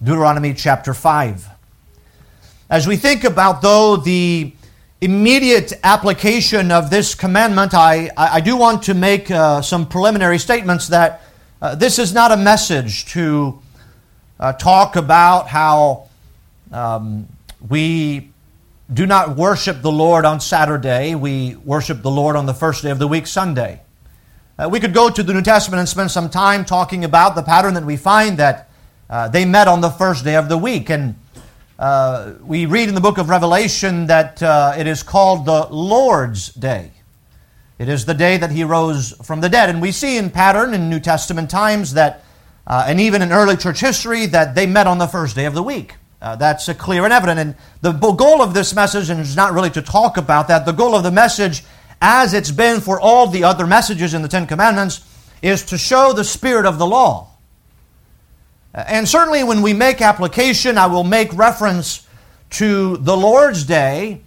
Deuteronomy 0.00 0.54
chapter 0.54 0.94
5. 0.94 1.48
As 2.70 2.86
we 2.86 2.96
think 2.96 3.24
about, 3.24 3.62
though, 3.62 3.96
the 3.96 4.54
immediate 5.02 5.72
application 5.82 6.70
of 6.70 6.88
this 6.88 7.16
commandment, 7.16 7.74
I, 7.74 8.10
I 8.16 8.40
do 8.40 8.56
want 8.56 8.84
to 8.84 8.94
make 8.94 9.32
uh, 9.32 9.60
some 9.60 9.88
preliminary 9.88 10.38
statements 10.38 10.86
that 10.88 11.22
uh, 11.60 11.74
this 11.74 11.98
is 11.98 12.14
not 12.14 12.30
a 12.30 12.36
message 12.36 13.06
to 13.06 13.60
uh, 14.38 14.52
talk 14.52 14.94
about 14.94 15.48
how 15.48 16.08
um, 16.70 17.26
we 17.68 18.30
do 18.94 19.04
not 19.04 19.36
worship 19.36 19.82
the 19.82 19.90
Lord 19.90 20.24
on 20.24 20.38
Saturday, 20.38 21.16
we 21.16 21.56
worship 21.56 22.02
the 22.02 22.10
Lord 22.10 22.36
on 22.36 22.46
the 22.46 22.54
first 22.54 22.84
day 22.84 22.90
of 22.90 23.00
the 23.00 23.08
week, 23.08 23.26
Sunday. 23.26 23.80
Uh, 24.56 24.68
we 24.70 24.78
could 24.78 24.94
go 24.94 25.10
to 25.10 25.22
the 25.24 25.34
New 25.34 25.42
Testament 25.42 25.80
and 25.80 25.88
spend 25.88 26.12
some 26.12 26.30
time 26.30 26.64
talking 26.64 27.04
about 27.04 27.34
the 27.34 27.42
pattern 27.42 27.74
that 27.74 27.84
we 27.84 27.96
find 27.96 28.38
that 28.38 28.70
uh, 29.10 29.26
they 29.26 29.44
met 29.44 29.66
on 29.66 29.80
the 29.80 29.90
first 29.90 30.24
day 30.24 30.36
of 30.36 30.48
the 30.48 30.58
week. 30.58 30.90
And 30.90 31.16
uh, 31.82 32.34
we 32.44 32.64
read 32.64 32.88
in 32.88 32.94
the 32.94 33.00
book 33.00 33.18
of 33.18 33.28
Revelation 33.28 34.06
that 34.06 34.40
uh, 34.40 34.72
it 34.78 34.86
is 34.86 35.02
called 35.02 35.46
the 35.46 35.66
Lord's 35.66 36.54
Day. 36.54 36.92
It 37.76 37.88
is 37.88 38.04
the 38.04 38.14
day 38.14 38.36
that 38.36 38.52
he 38.52 38.62
rose 38.62 39.10
from 39.24 39.40
the 39.40 39.48
dead. 39.48 39.68
And 39.68 39.82
we 39.82 39.90
see 39.90 40.16
in 40.16 40.30
pattern 40.30 40.74
in 40.74 40.88
New 40.88 41.00
Testament 41.00 41.50
times 41.50 41.94
that, 41.94 42.24
uh, 42.68 42.84
and 42.86 43.00
even 43.00 43.20
in 43.20 43.32
early 43.32 43.56
church 43.56 43.80
history, 43.80 44.26
that 44.26 44.54
they 44.54 44.64
met 44.64 44.86
on 44.86 44.98
the 44.98 45.08
first 45.08 45.34
day 45.34 45.44
of 45.44 45.54
the 45.54 45.62
week. 45.64 45.96
Uh, 46.20 46.36
that's 46.36 46.72
clear 46.74 47.02
and 47.02 47.12
evident. 47.12 47.40
And 47.40 47.56
the 47.80 47.90
goal 47.90 48.42
of 48.42 48.54
this 48.54 48.72
message, 48.76 49.10
and 49.10 49.18
it's 49.18 49.34
not 49.34 49.52
really 49.52 49.70
to 49.70 49.82
talk 49.82 50.16
about 50.16 50.46
that, 50.46 50.64
the 50.64 50.70
goal 50.70 50.94
of 50.94 51.02
the 51.02 51.10
message, 51.10 51.64
as 52.00 52.32
it's 52.32 52.52
been 52.52 52.80
for 52.80 53.00
all 53.00 53.26
the 53.26 53.42
other 53.42 53.66
messages 53.66 54.14
in 54.14 54.22
the 54.22 54.28
Ten 54.28 54.46
Commandments, 54.46 55.00
is 55.42 55.64
to 55.64 55.76
show 55.76 56.12
the 56.12 56.22
spirit 56.22 56.64
of 56.64 56.78
the 56.78 56.86
law. 56.86 57.31
And 58.74 59.06
certainly 59.06 59.44
when 59.44 59.60
we 59.60 59.74
make 59.74 60.00
application, 60.00 60.78
I 60.78 60.86
will 60.86 61.04
make 61.04 61.32
reference 61.34 62.06
to 62.50 62.96
the 62.98 63.16
Lord's 63.16 63.64
Day 63.64 64.22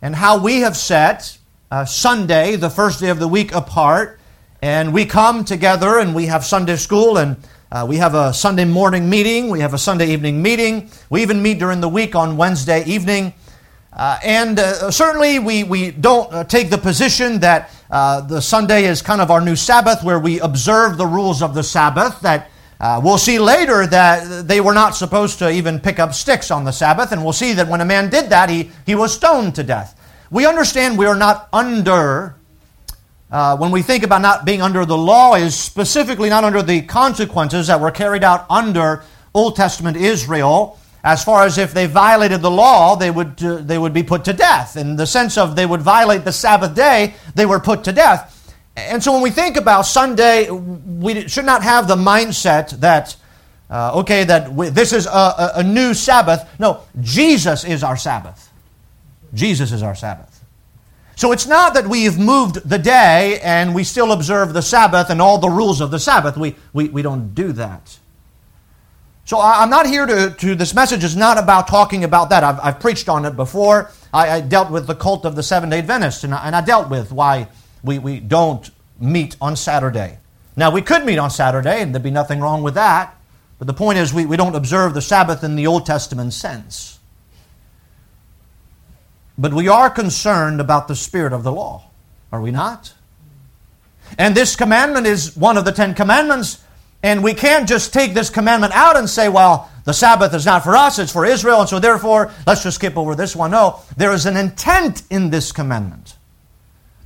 and 0.00 0.14
how 0.14 0.38
we 0.38 0.60
have 0.60 0.76
set 0.76 1.38
uh, 1.70 1.84
Sunday, 1.84 2.56
the 2.56 2.70
first 2.70 3.00
day 3.00 3.08
of 3.08 3.18
the 3.18 3.28
week, 3.28 3.52
apart. 3.52 4.18
And 4.62 4.92
we 4.92 5.06
come 5.06 5.44
together 5.44 5.98
and 5.98 6.14
we 6.14 6.26
have 6.26 6.44
Sunday 6.44 6.76
school 6.76 7.18
and 7.18 7.36
uh, 7.72 7.86
we 7.88 7.96
have 7.96 8.14
a 8.14 8.34
Sunday 8.34 8.64
morning 8.64 9.08
meeting. 9.08 9.48
We 9.48 9.60
have 9.60 9.74
a 9.74 9.78
Sunday 9.78 10.10
evening 10.10 10.42
meeting. 10.42 10.90
We 11.08 11.22
even 11.22 11.42
meet 11.42 11.58
during 11.58 11.80
the 11.80 11.88
week 11.88 12.14
on 12.14 12.36
Wednesday 12.36 12.84
evening. 12.84 13.32
Uh, 13.92 14.18
and 14.22 14.58
uh, 14.58 14.90
certainly 14.90 15.38
we, 15.38 15.64
we 15.64 15.90
don't 15.90 16.32
uh, 16.32 16.44
take 16.44 16.70
the 16.70 16.78
position 16.78 17.40
that 17.40 17.70
uh, 17.90 18.20
the 18.20 18.40
Sunday 18.40 18.84
is 18.84 19.02
kind 19.02 19.20
of 19.20 19.30
our 19.30 19.40
new 19.40 19.56
Sabbath 19.56 20.04
where 20.04 20.18
we 20.18 20.38
observe 20.40 20.96
the 20.96 21.06
rules 21.06 21.42
of 21.42 21.54
the 21.54 21.62
Sabbath, 21.62 22.20
that 22.20 22.49
uh, 22.80 22.98
we'll 23.04 23.18
see 23.18 23.38
later 23.38 23.86
that 23.86 24.48
they 24.48 24.60
were 24.60 24.72
not 24.72 24.96
supposed 24.96 25.38
to 25.40 25.50
even 25.50 25.78
pick 25.78 25.98
up 25.98 26.14
sticks 26.14 26.50
on 26.50 26.64
the 26.64 26.72
Sabbath, 26.72 27.12
and 27.12 27.22
we'll 27.22 27.34
see 27.34 27.52
that 27.52 27.68
when 27.68 27.82
a 27.82 27.84
man 27.84 28.08
did 28.08 28.30
that, 28.30 28.48
he, 28.48 28.70
he 28.86 28.94
was 28.94 29.14
stoned 29.14 29.54
to 29.56 29.62
death. 29.62 30.00
We 30.30 30.46
understand 30.46 30.96
we 30.96 31.04
are 31.04 31.16
not 31.16 31.48
under, 31.52 32.36
uh, 33.30 33.56
when 33.58 33.70
we 33.70 33.82
think 33.82 34.02
about 34.02 34.22
not 34.22 34.46
being 34.46 34.62
under 34.62 34.86
the 34.86 34.96
law, 34.96 35.34
is 35.34 35.54
specifically 35.54 36.30
not 36.30 36.42
under 36.42 36.62
the 36.62 36.80
consequences 36.82 37.66
that 37.66 37.80
were 37.80 37.90
carried 37.90 38.24
out 38.24 38.46
under 38.48 39.04
Old 39.34 39.56
Testament 39.56 39.98
Israel. 39.98 40.78
As 41.04 41.22
far 41.22 41.44
as 41.44 41.58
if 41.58 41.74
they 41.74 41.86
violated 41.86 42.40
the 42.40 42.50
law, 42.50 42.96
they 42.96 43.10
would, 43.10 43.42
uh, 43.42 43.56
they 43.56 43.76
would 43.76 43.92
be 43.92 44.02
put 44.02 44.24
to 44.24 44.32
death. 44.32 44.76
In 44.76 44.96
the 44.96 45.06
sense 45.06 45.36
of 45.36 45.54
they 45.54 45.66
would 45.66 45.82
violate 45.82 46.24
the 46.24 46.32
Sabbath 46.32 46.74
day, 46.74 47.14
they 47.34 47.44
were 47.44 47.60
put 47.60 47.84
to 47.84 47.92
death. 47.92 48.39
And 48.88 49.02
so 49.02 49.12
when 49.12 49.22
we 49.22 49.30
think 49.30 49.56
about 49.56 49.82
Sunday, 49.82 50.50
we 50.50 51.28
should 51.28 51.44
not 51.44 51.62
have 51.62 51.88
the 51.88 51.96
mindset 51.96 52.70
that, 52.80 53.16
uh, 53.68 53.98
okay, 54.00 54.24
that 54.24 54.52
we, 54.52 54.68
this 54.68 54.92
is 54.92 55.06
a, 55.06 55.52
a, 55.56 55.62
new 55.62 55.94
Sabbath. 55.94 56.48
No, 56.58 56.82
Jesus 57.00 57.64
is 57.64 57.82
our 57.82 57.96
Sabbath. 57.96 58.50
Jesus 59.34 59.72
is 59.72 59.82
our 59.82 59.94
Sabbath. 59.94 60.44
So 61.16 61.32
it's 61.32 61.46
not 61.46 61.74
that 61.74 61.86
we've 61.86 62.18
moved 62.18 62.68
the 62.68 62.78
day 62.78 63.40
and 63.42 63.74
we 63.74 63.84
still 63.84 64.12
observe 64.12 64.54
the 64.54 64.62
Sabbath 64.62 65.10
and 65.10 65.20
all 65.20 65.38
the 65.38 65.50
rules 65.50 65.80
of 65.80 65.90
the 65.90 65.98
Sabbath. 65.98 66.36
We, 66.36 66.56
we, 66.72 66.88
we 66.88 67.02
don't 67.02 67.34
do 67.34 67.52
that. 67.52 67.98
So 69.30 69.38
I'm 69.40 69.70
not 69.70 69.86
here 69.86 70.06
to, 70.06 70.30
to, 70.30 70.54
this 70.54 70.74
message 70.74 71.04
is 71.04 71.14
not 71.14 71.38
about 71.38 71.68
talking 71.68 72.04
about 72.04 72.30
that. 72.30 72.42
I've, 72.42 72.58
I've 72.60 72.80
preached 72.80 73.08
on 73.08 73.24
it 73.24 73.36
before. 73.36 73.90
I, 74.12 74.30
I, 74.30 74.40
dealt 74.40 74.72
with 74.72 74.88
the 74.88 74.94
cult 74.94 75.24
of 75.24 75.36
the 75.36 75.42
Seven 75.44 75.70
Day 75.70 75.78
Adventists, 75.78 76.24
and 76.24 76.34
I, 76.34 76.46
and 76.46 76.56
I 76.56 76.62
dealt 76.62 76.90
with 76.90 77.12
why 77.12 77.46
we, 77.82 77.98
we 77.98 78.20
don't 78.20 78.70
meet 78.98 79.36
on 79.40 79.56
Saturday. 79.56 80.18
Now, 80.56 80.70
we 80.70 80.82
could 80.82 81.04
meet 81.04 81.18
on 81.18 81.30
Saturday, 81.30 81.80
and 81.80 81.94
there'd 81.94 82.02
be 82.02 82.10
nothing 82.10 82.40
wrong 82.40 82.62
with 82.62 82.74
that. 82.74 83.16
But 83.58 83.66
the 83.66 83.74
point 83.74 83.98
is, 83.98 84.12
we, 84.12 84.26
we 84.26 84.36
don't 84.36 84.54
observe 84.54 84.94
the 84.94 85.02
Sabbath 85.02 85.44
in 85.44 85.56
the 85.56 85.66
Old 85.66 85.86
Testament 85.86 86.32
sense. 86.32 86.98
But 89.38 89.54
we 89.54 89.68
are 89.68 89.88
concerned 89.88 90.60
about 90.60 90.88
the 90.88 90.96
spirit 90.96 91.32
of 91.32 91.44
the 91.44 91.52
law, 91.52 91.84
are 92.30 92.40
we 92.40 92.50
not? 92.50 92.92
And 94.18 94.34
this 94.34 94.56
commandment 94.56 95.06
is 95.06 95.36
one 95.36 95.56
of 95.56 95.64
the 95.64 95.72
Ten 95.72 95.94
Commandments, 95.94 96.62
and 97.02 97.22
we 97.22 97.32
can't 97.32 97.68
just 97.68 97.92
take 97.92 98.12
this 98.12 98.28
commandment 98.28 98.74
out 98.74 98.96
and 98.96 99.08
say, 99.08 99.28
well, 99.28 99.70
the 99.84 99.94
Sabbath 99.94 100.34
is 100.34 100.44
not 100.44 100.62
for 100.62 100.76
us, 100.76 100.98
it's 100.98 101.12
for 101.12 101.24
Israel, 101.24 101.60
and 101.60 101.68
so 101.68 101.78
therefore, 101.78 102.30
let's 102.46 102.62
just 102.62 102.76
skip 102.76 102.98
over 102.98 103.14
this 103.14 103.34
one. 103.34 103.52
No, 103.52 103.80
there 103.96 104.12
is 104.12 104.26
an 104.26 104.36
intent 104.36 105.02
in 105.10 105.30
this 105.30 105.52
commandment. 105.52 106.16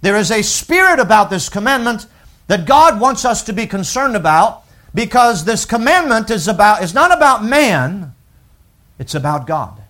There 0.04 0.18
is 0.18 0.30
a 0.30 0.42
spirit 0.42 1.00
about 1.00 1.30
this 1.30 1.48
commandment 1.48 2.04
that 2.46 2.66
God 2.66 3.00
wants 3.00 3.24
us 3.24 3.42
to 3.44 3.54
be 3.54 3.66
concerned 3.66 4.16
about 4.16 4.64
because 4.92 5.46
this 5.46 5.64
commandment 5.64 6.28
is 6.28 6.46
about 6.46 6.82
is 6.82 6.92
not 6.92 7.10
about 7.10 7.42
man, 7.42 8.14
it's 8.98 9.14
about 9.14 9.46
God. 9.46 9.80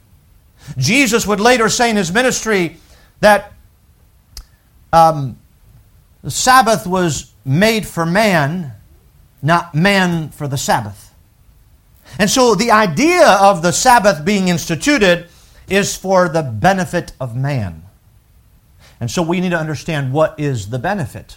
Jesus 0.78 1.26
would 1.26 1.40
later 1.40 1.68
say 1.68 1.90
in 1.90 1.96
his 1.96 2.12
ministry 2.12 2.76
that 3.18 3.54
um, 4.92 5.36
the 6.22 6.30
Sabbath 6.30 6.86
was 6.86 7.32
made 7.44 7.84
for 7.84 8.06
man, 8.06 8.70
not 9.42 9.74
man 9.74 10.28
for 10.28 10.46
the 10.46 10.56
Sabbath. 10.56 11.12
And 12.20 12.30
so 12.30 12.54
the 12.54 12.70
idea 12.70 13.26
of 13.26 13.62
the 13.62 13.72
Sabbath 13.72 14.24
being 14.24 14.46
instituted 14.46 15.26
is 15.68 15.96
for 15.96 16.28
the 16.28 16.44
benefit 16.44 17.14
of 17.20 17.34
man. 17.34 17.83
And 19.04 19.10
so 19.10 19.20
we 19.20 19.38
need 19.38 19.50
to 19.50 19.58
understand 19.58 20.14
what 20.14 20.34
is 20.40 20.70
the 20.70 20.78
benefit 20.78 21.36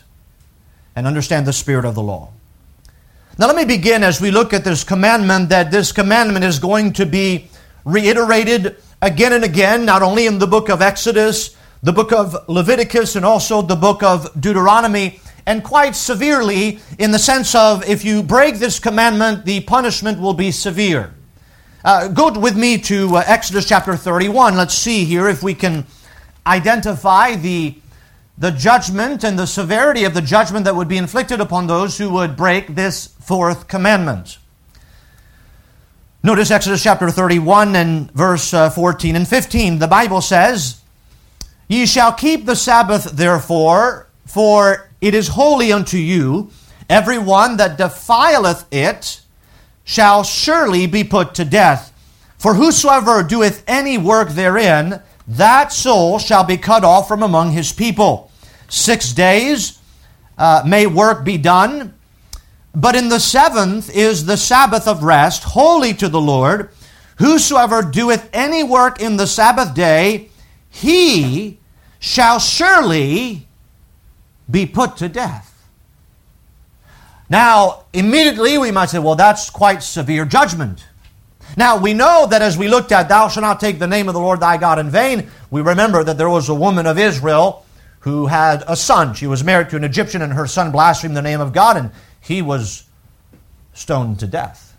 and 0.96 1.06
understand 1.06 1.46
the 1.46 1.52
spirit 1.52 1.84
of 1.84 1.96
the 1.96 2.02
law. 2.02 2.30
Now, 3.38 3.48
let 3.48 3.58
me 3.58 3.66
begin 3.66 4.04
as 4.04 4.22
we 4.22 4.32
look 4.32 4.54
at 4.54 4.64
this 4.64 4.86
commandment 4.86 5.50
that 5.50 5.70
this 5.70 5.92
commandment 5.92 6.46
is 6.46 6.60
going 6.60 6.94
to 6.94 7.06
be 7.06 7.50
reiterated 7.84 8.78
again 9.02 9.34
and 9.34 9.44
again, 9.44 9.84
not 9.84 10.02
only 10.02 10.28
in 10.28 10.40
the 10.40 10.48
book 10.48 10.70
of 10.70 10.82
Exodus, 10.82 11.58
the 11.84 11.92
book 11.92 12.14
of 12.14 12.48
Leviticus, 12.48 13.18
and 13.18 13.26
also 13.26 13.62
the 13.62 13.76
book 13.76 14.02
of 14.02 14.32
Deuteronomy, 14.40 15.20
and 15.46 15.62
quite 15.62 15.94
severely 15.94 16.80
in 16.98 17.12
the 17.12 17.20
sense 17.20 17.54
of 17.54 17.84
if 17.84 18.06
you 18.06 18.24
break 18.24 18.60
this 18.60 18.80
commandment, 18.80 19.44
the 19.44 19.60
punishment 19.60 20.22
will 20.22 20.34
be 20.34 20.52
severe. 20.52 21.14
Uh, 21.84 22.08
go 22.08 22.32
with 22.32 22.56
me 22.56 22.78
to 22.78 23.18
uh, 23.18 23.24
Exodus 23.28 23.68
chapter 23.68 23.98
31. 23.98 24.56
Let's 24.56 24.74
see 24.74 25.04
here 25.04 25.28
if 25.28 25.44
we 25.44 25.54
can 25.54 25.86
identify 26.48 27.36
the, 27.36 27.76
the 28.38 28.52
judgment 28.52 29.24
and 29.24 29.38
the 29.38 29.46
severity 29.46 30.04
of 30.06 30.14
the 30.14 30.22
judgment 30.22 30.66
that 30.66 30.76
would 30.76 30.88
be 30.88 30.98
inflicted 30.98 31.42
upon 31.42 31.68
those 31.68 31.98
who 31.98 32.10
would 32.12 32.36
break 32.36 32.76
this 32.76 33.08
fourth 33.20 33.68
commandment. 33.68 34.38
Notice 36.24 36.50
Exodus 36.50 36.82
chapter 36.84 37.10
31 37.12 37.76
and 37.76 38.12
verse 38.12 38.54
uh, 38.54 38.70
14 38.70 39.16
and 39.16 39.28
15. 39.28 39.80
The 39.80 39.88
Bible 39.88 40.22
says, 40.22 40.82
Ye 41.68 41.86
shall 41.86 42.14
keep 42.14 42.46
the 42.46 42.56
Sabbath, 42.56 43.04
therefore, 43.12 44.08
for 44.26 44.90
it 45.00 45.14
is 45.14 45.30
holy 45.30 45.72
unto 45.72 45.98
you. 45.98 46.50
Every 46.90 47.18
one 47.18 47.58
that 47.58 47.78
defileth 47.78 48.66
it 48.72 49.22
shall 49.84 50.24
surely 50.24 50.88
be 50.88 51.04
put 51.04 51.36
to 51.36 51.46
death. 51.46 51.94
For 52.38 52.54
whosoever 52.54 53.24
doeth 53.24 53.64
any 53.68 53.98
work 53.98 54.30
therein, 54.30 55.02
that 55.28 55.74
soul 55.74 56.20
shall 56.20 56.44
be 56.44 56.58
cut 56.58 56.84
off 56.84 57.08
from 57.08 57.22
among 57.22 57.52
his 57.52 57.74
people. 57.74 58.32
Six 58.70 59.12
days 59.14 59.80
uh, 60.38 60.64
may 60.66 60.88
work 60.88 61.26
be 61.26 61.38
done, 61.38 61.94
but 62.74 62.96
in 62.96 63.10
the 63.10 63.20
seventh 63.20 63.90
is 63.96 64.26
the 64.26 64.38
Sabbath 64.38 64.88
of 64.88 65.04
rest, 65.04 65.44
holy 65.44 65.94
to 65.96 66.08
the 66.08 66.22
Lord. 66.22 66.70
Whosoever 67.18 67.82
doeth 67.82 68.30
any 68.32 68.64
work 68.64 69.02
in 69.02 69.18
the 69.18 69.28
Sabbath 69.28 69.74
day, 69.74 70.30
he 70.70 71.60
shall 72.00 72.40
surely 72.40 73.48
be 74.50 74.66
put 74.66 74.98
to 74.98 75.10
death. 75.10 75.68
Now, 77.30 77.86
immediately 77.92 78.58
we 78.58 78.72
might 78.72 78.90
say, 78.90 79.00
well, 79.00 79.16
that's 79.16 79.50
quite 79.50 79.84
severe 79.84 80.26
judgment. 80.26 80.86
Now, 81.56 81.78
we 81.78 81.94
know 81.94 82.28
that 82.28 82.42
as 82.42 82.58
we 82.58 82.68
looked 82.68 82.92
at, 82.92 83.08
thou 83.08 83.30
shalt 83.30 83.44
not 83.44 83.60
take 83.60 83.80
the 83.80 83.88
name 83.88 84.08
of 84.08 84.14
the 84.14 84.20
Lord 84.20 84.40
thy 84.40 84.58
God 84.58 84.80
in 84.80 84.90
vain, 84.90 85.30
we 85.50 85.62
remember 85.62 86.04
that 86.04 86.18
there 86.18 86.30
was 86.30 86.50
a 86.50 86.54
woman 86.54 86.86
of 86.86 87.00
Israel 87.00 87.66
who 88.02 88.28
had 88.28 88.64
a 88.68 88.76
son. 88.76 89.14
She 89.14 89.28
was 89.28 89.44
married 89.44 89.70
to 89.70 89.76
an 89.76 89.84
Egyptian, 89.84 90.22
and 90.22 90.34
her 90.34 90.48
son 90.48 90.72
blasphemed 90.72 91.16
the 91.16 91.22
name 91.22 91.42
of 91.42 91.54
God, 91.54 91.78
and 91.78 91.92
he 92.20 92.42
was 92.42 92.84
stoned 93.74 94.20
to 94.20 94.28
death. 94.28 94.76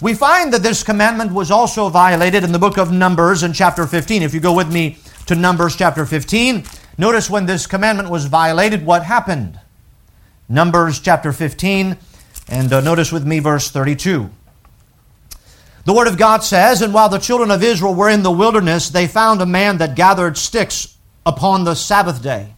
We 0.00 0.14
find 0.14 0.52
that 0.52 0.62
this 0.62 0.84
commandment 0.84 1.32
was 1.32 1.50
also 1.50 1.88
violated 1.88 2.44
in 2.44 2.52
the 2.52 2.58
book 2.58 2.78
of 2.78 2.92
Numbers 2.92 3.42
in 3.42 3.52
chapter 3.52 3.86
15. 3.86 4.22
If 4.22 4.32
you 4.32 4.40
go 4.40 4.54
with 4.54 4.72
me 4.72 4.98
to 5.26 5.34
Numbers 5.34 5.74
chapter 5.74 6.06
15, 6.06 6.64
notice 6.98 7.28
when 7.28 7.46
this 7.46 7.66
commandment 7.66 8.08
was 8.08 8.26
violated, 8.26 8.86
what 8.86 9.02
happened. 9.02 9.58
Numbers 10.48 11.00
chapter 11.00 11.32
15, 11.32 11.96
and 12.48 12.72
uh, 12.72 12.80
notice 12.80 13.10
with 13.10 13.26
me 13.26 13.40
verse 13.40 13.70
32. 13.70 14.30
The 15.88 15.94
Word 15.94 16.06
of 16.06 16.18
God 16.18 16.44
says, 16.44 16.82
And 16.82 16.92
while 16.92 17.08
the 17.08 17.16
children 17.16 17.50
of 17.50 17.64
Israel 17.64 17.94
were 17.94 18.10
in 18.10 18.22
the 18.22 18.30
wilderness, 18.30 18.90
they 18.90 19.06
found 19.06 19.40
a 19.40 19.46
man 19.46 19.78
that 19.78 19.96
gathered 19.96 20.36
sticks 20.36 20.98
upon 21.24 21.64
the 21.64 21.74
Sabbath 21.74 22.22
day. 22.22 22.52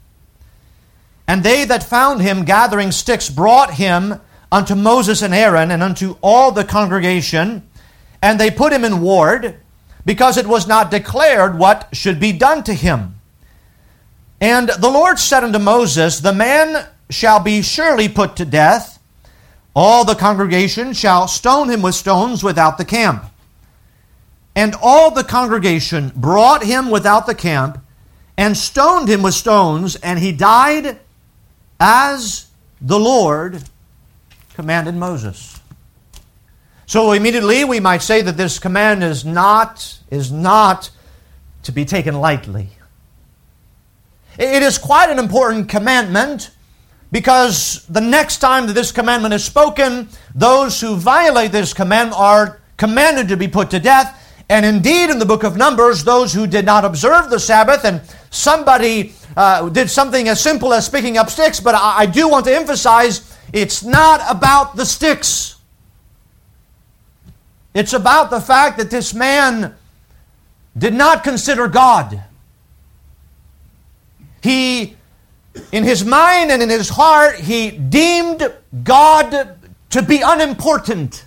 And 1.28 1.44
they 1.44 1.64
that 1.64 1.84
found 1.84 2.22
him 2.22 2.44
gathering 2.44 2.90
sticks 2.90 3.30
brought 3.30 3.74
him 3.74 4.20
unto 4.50 4.74
Moses 4.74 5.22
and 5.22 5.32
Aaron 5.32 5.70
and 5.70 5.80
unto 5.80 6.16
all 6.22 6.50
the 6.50 6.64
congregation, 6.64 7.68
and 8.20 8.40
they 8.40 8.50
put 8.50 8.72
him 8.72 8.84
in 8.84 9.00
ward, 9.00 9.54
because 10.04 10.36
it 10.36 10.48
was 10.48 10.66
not 10.66 10.90
declared 10.90 11.56
what 11.56 11.88
should 11.92 12.18
be 12.18 12.32
done 12.32 12.64
to 12.64 12.74
him. 12.74 13.20
And 14.40 14.70
the 14.70 14.90
Lord 14.90 15.20
said 15.20 15.44
unto 15.44 15.60
Moses, 15.60 16.18
The 16.18 16.32
man 16.32 16.84
shall 17.10 17.38
be 17.38 17.62
surely 17.62 18.08
put 18.08 18.34
to 18.38 18.44
death. 18.44 18.99
All 19.74 20.04
the 20.04 20.14
congregation 20.14 20.92
shall 20.92 21.28
stone 21.28 21.70
him 21.70 21.82
with 21.82 21.94
stones 21.94 22.42
without 22.42 22.78
the 22.78 22.84
camp. 22.84 23.24
And 24.54 24.74
all 24.82 25.10
the 25.10 25.24
congregation 25.24 26.12
brought 26.14 26.64
him 26.64 26.90
without 26.90 27.26
the 27.26 27.34
camp 27.34 27.84
and 28.36 28.56
stoned 28.56 29.08
him 29.08 29.22
with 29.22 29.34
stones, 29.34 29.96
and 29.96 30.18
he 30.18 30.32
died 30.32 30.98
as 31.78 32.46
the 32.80 32.98
Lord 32.98 33.62
commanded 34.54 34.94
Moses. 34.94 35.60
So 36.86 37.12
immediately 37.12 37.64
we 37.64 37.78
might 37.78 38.02
say 38.02 38.22
that 38.22 38.36
this 38.36 38.58
command 38.58 39.04
is 39.04 39.24
not, 39.24 40.00
is 40.10 40.32
not 40.32 40.90
to 41.62 41.72
be 41.72 41.84
taken 41.84 42.20
lightly. 42.20 42.70
It 44.38 44.62
is 44.62 44.78
quite 44.78 45.10
an 45.10 45.18
important 45.18 45.68
commandment 45.68 46.50
because 47.12 47.84
the 47.88 48.00
next 48.00 48.38
time 48.38 48.66
that 48.66 48.74
this 48.74 48.92
commandment 48.92 49.34
is 49.34 49.44
spoken, 49.44 50.08
those 50.34 50.80
who 50.80 50.96
violate 50.96 51.52
this 51.52 51.72
command 51.74 52.12
are 52.14 52.60
commanded 52.76 53.28
to 53.28 53.36
be 53.36 53.48
put 53.48 53.70
to 53.70 53.80
death. 53.80 54.16
And 54.48 54.64
indeed, 54.66 55.10
in 55.10 55.18
the 55.18 55.26
book 55.26 55.44
of 55.44 55.56
Numbers, 55.56 56.04
those 56.04 56.32
who 56.32 56.46
did 56.46 56.64
not 56.64 56.84
observe 56.84 57.30
the 57.30 57.38
Sabbath 57.38 57.84
and 57.84 58.00
somebody 58.30 59.12
uh, 59.36 59.68
did 59.68 59.90
something 59.90 60.28
as 60.28 60.40
simple 60.40 60.72
as 60.72 60.88
picking 60.88 61.18
up 61.18 61.30
sticks, 61.30 61.60
but 61.60 61.74
I, 61.74 61.98
I 61.98 62.06
do 62.06 62.28
want 62.28 62.46
to 62.46 62.54
emphasize 62.54 63.36
it's 63.52 63.82
not 63.82 64.20
about 64.28 64.76
the 64.76 64.84
sticks. 64.84 65.56
It's 67.74 67.92
about 67.92 68.30
the 68.30 68.40
fact 68.40 68.78
that 68.78 68.90
this 68.90 69.14
man 69.14 69.74
did 70.76 70.94
not 70.94 71.22
consider 71.22 71.68
God. 71.68 72.22
He 74.42 74.96
in 75.72 75.84
his 75.84 76.04
mind 76.04 76.50
and 76.50 76.62
in 76.62 76.68
his 76.68 76.88
heart, 76.88 77.36
he 77.36 77.70
deemed 77.70 78.52
God 78.84 79.58
to 79.90 80.02
be 80.02 80.20
unimportant. 80.24 81.24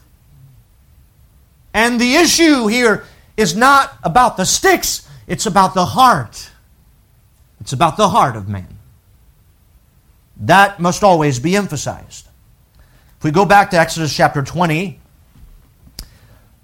And 1.74 2.00
the 2.00 2.16
issue 2.16 2.68
here 2.68 3.04
is 3.36 3.56
not 3.56 3.98
about 4.04 4.38
the 4.38 4.46
sticks, 4.46 5.08
it's 5.28 5.46
about 5.46 5.74
the 5.74 5.86
heart. 5.86 6.50
It's 7.62 7.74
about 7.74 7.96
the 7.96 8.10
heart 8.10 8.36
of 8.36 8.50
man. 8.50 8.78
That 10.38 10.80
must 10.80 11.04
always 11.04 11.40
be 11.40 11.56
emphasized. 11.56 12.28
If 13.18 13.24
we 13.24 13.32
go 13.32 13.46
back 13.46 13.72
to 13.72 13.80
Exodus 13.80 14.14
chapter 14.14 14.42
20, 14.42 15.00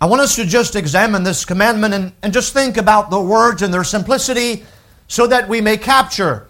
I 0.02 0.06
want 0.06 0.22
us 0.22 0.36
to 0.36 0.46
just 0.46 0.76
examine 0.76 1.24
this 1.24 1.46
commandment 1.46 1.94
and, 1.94 2.12
and 2.22 2.34
just 2.34 2.54
think 2.54 2.76
about 2.76 3.10
the 3.10 3.22
words 3.22 3.62
and 3.62 3.74
their 3.74 3.86
simplicity 3.86 4.66
so 5.08 5.28
that 5.28 5.48
we 5.48 5.62
may 5.62 5.78
capture 5.78 6.49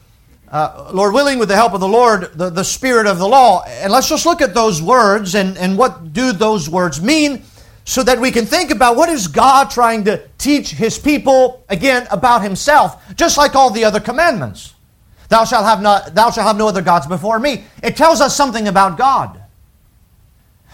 uh, 0.51 0.89
Lord 0.93 1.13
willing, 1.13 1.38
with 1.38 1.49
the 1.49 1.55
help 1.55 1.73
of 1.73 1.79
the 1.79 1.88
Lord, 1.88 2.33
the, 2.33 2.49
the 2.49 2.63
spirit 2.63 3.05
of 3.05 3.19
the 3.19 3.27
law. 3.27 3.63
And 3.65 3.91
let's 3.91 4.09
just 4.09 4.25
look 4.25 4.41
at 4.41 4.53
those 4.53 4.81
words 4.81 5.35
and, 5.35 5.57
and 5.57 5.77
what 5.77 6.12
do 6.13 6.31
those 6.31 6.69
words 6.69 7.01
mean 7.01 7.43
so 7.85 8.03
that 8.03 8.19
we 8.19 8.31
can 8.31 8.45
think 8.45 8.71
about 8.71 8.95
what 8.95 9.09
is 9.09 9.27
God 9.27 9.71
trying 9.71 10.03
to 10.05 10.21
teach 10.38 10.71
his 10.71 10.97
people, 10.99 11.63
again, 11.69 12.07
about 12.12 12.43
himself, 12.43 13.01
just 13.15 13.38
like 13.38 13.55
all 13.55 13.71
the 13.71 13.83
other 13.83 13.99
commandments. 13.99 14.73
Thou 15.29 15.45
shalt 15.45 15.65
have, 15.65 15.81
not, 15.81 16.15
thou 16.15 16.31
shalt 16.31 16.47
have 16.47 16.57
no 16.57 16.67
other 16.67 16.81
gods 16.81 17.07
before 17.07 17.39
me. 17.39 17.63
It 17.83 17.95
tells 17.95 18.21
us 18.21 18.35
something 18.35 18.67
about 18.67 18.97
God. 18.97 19.41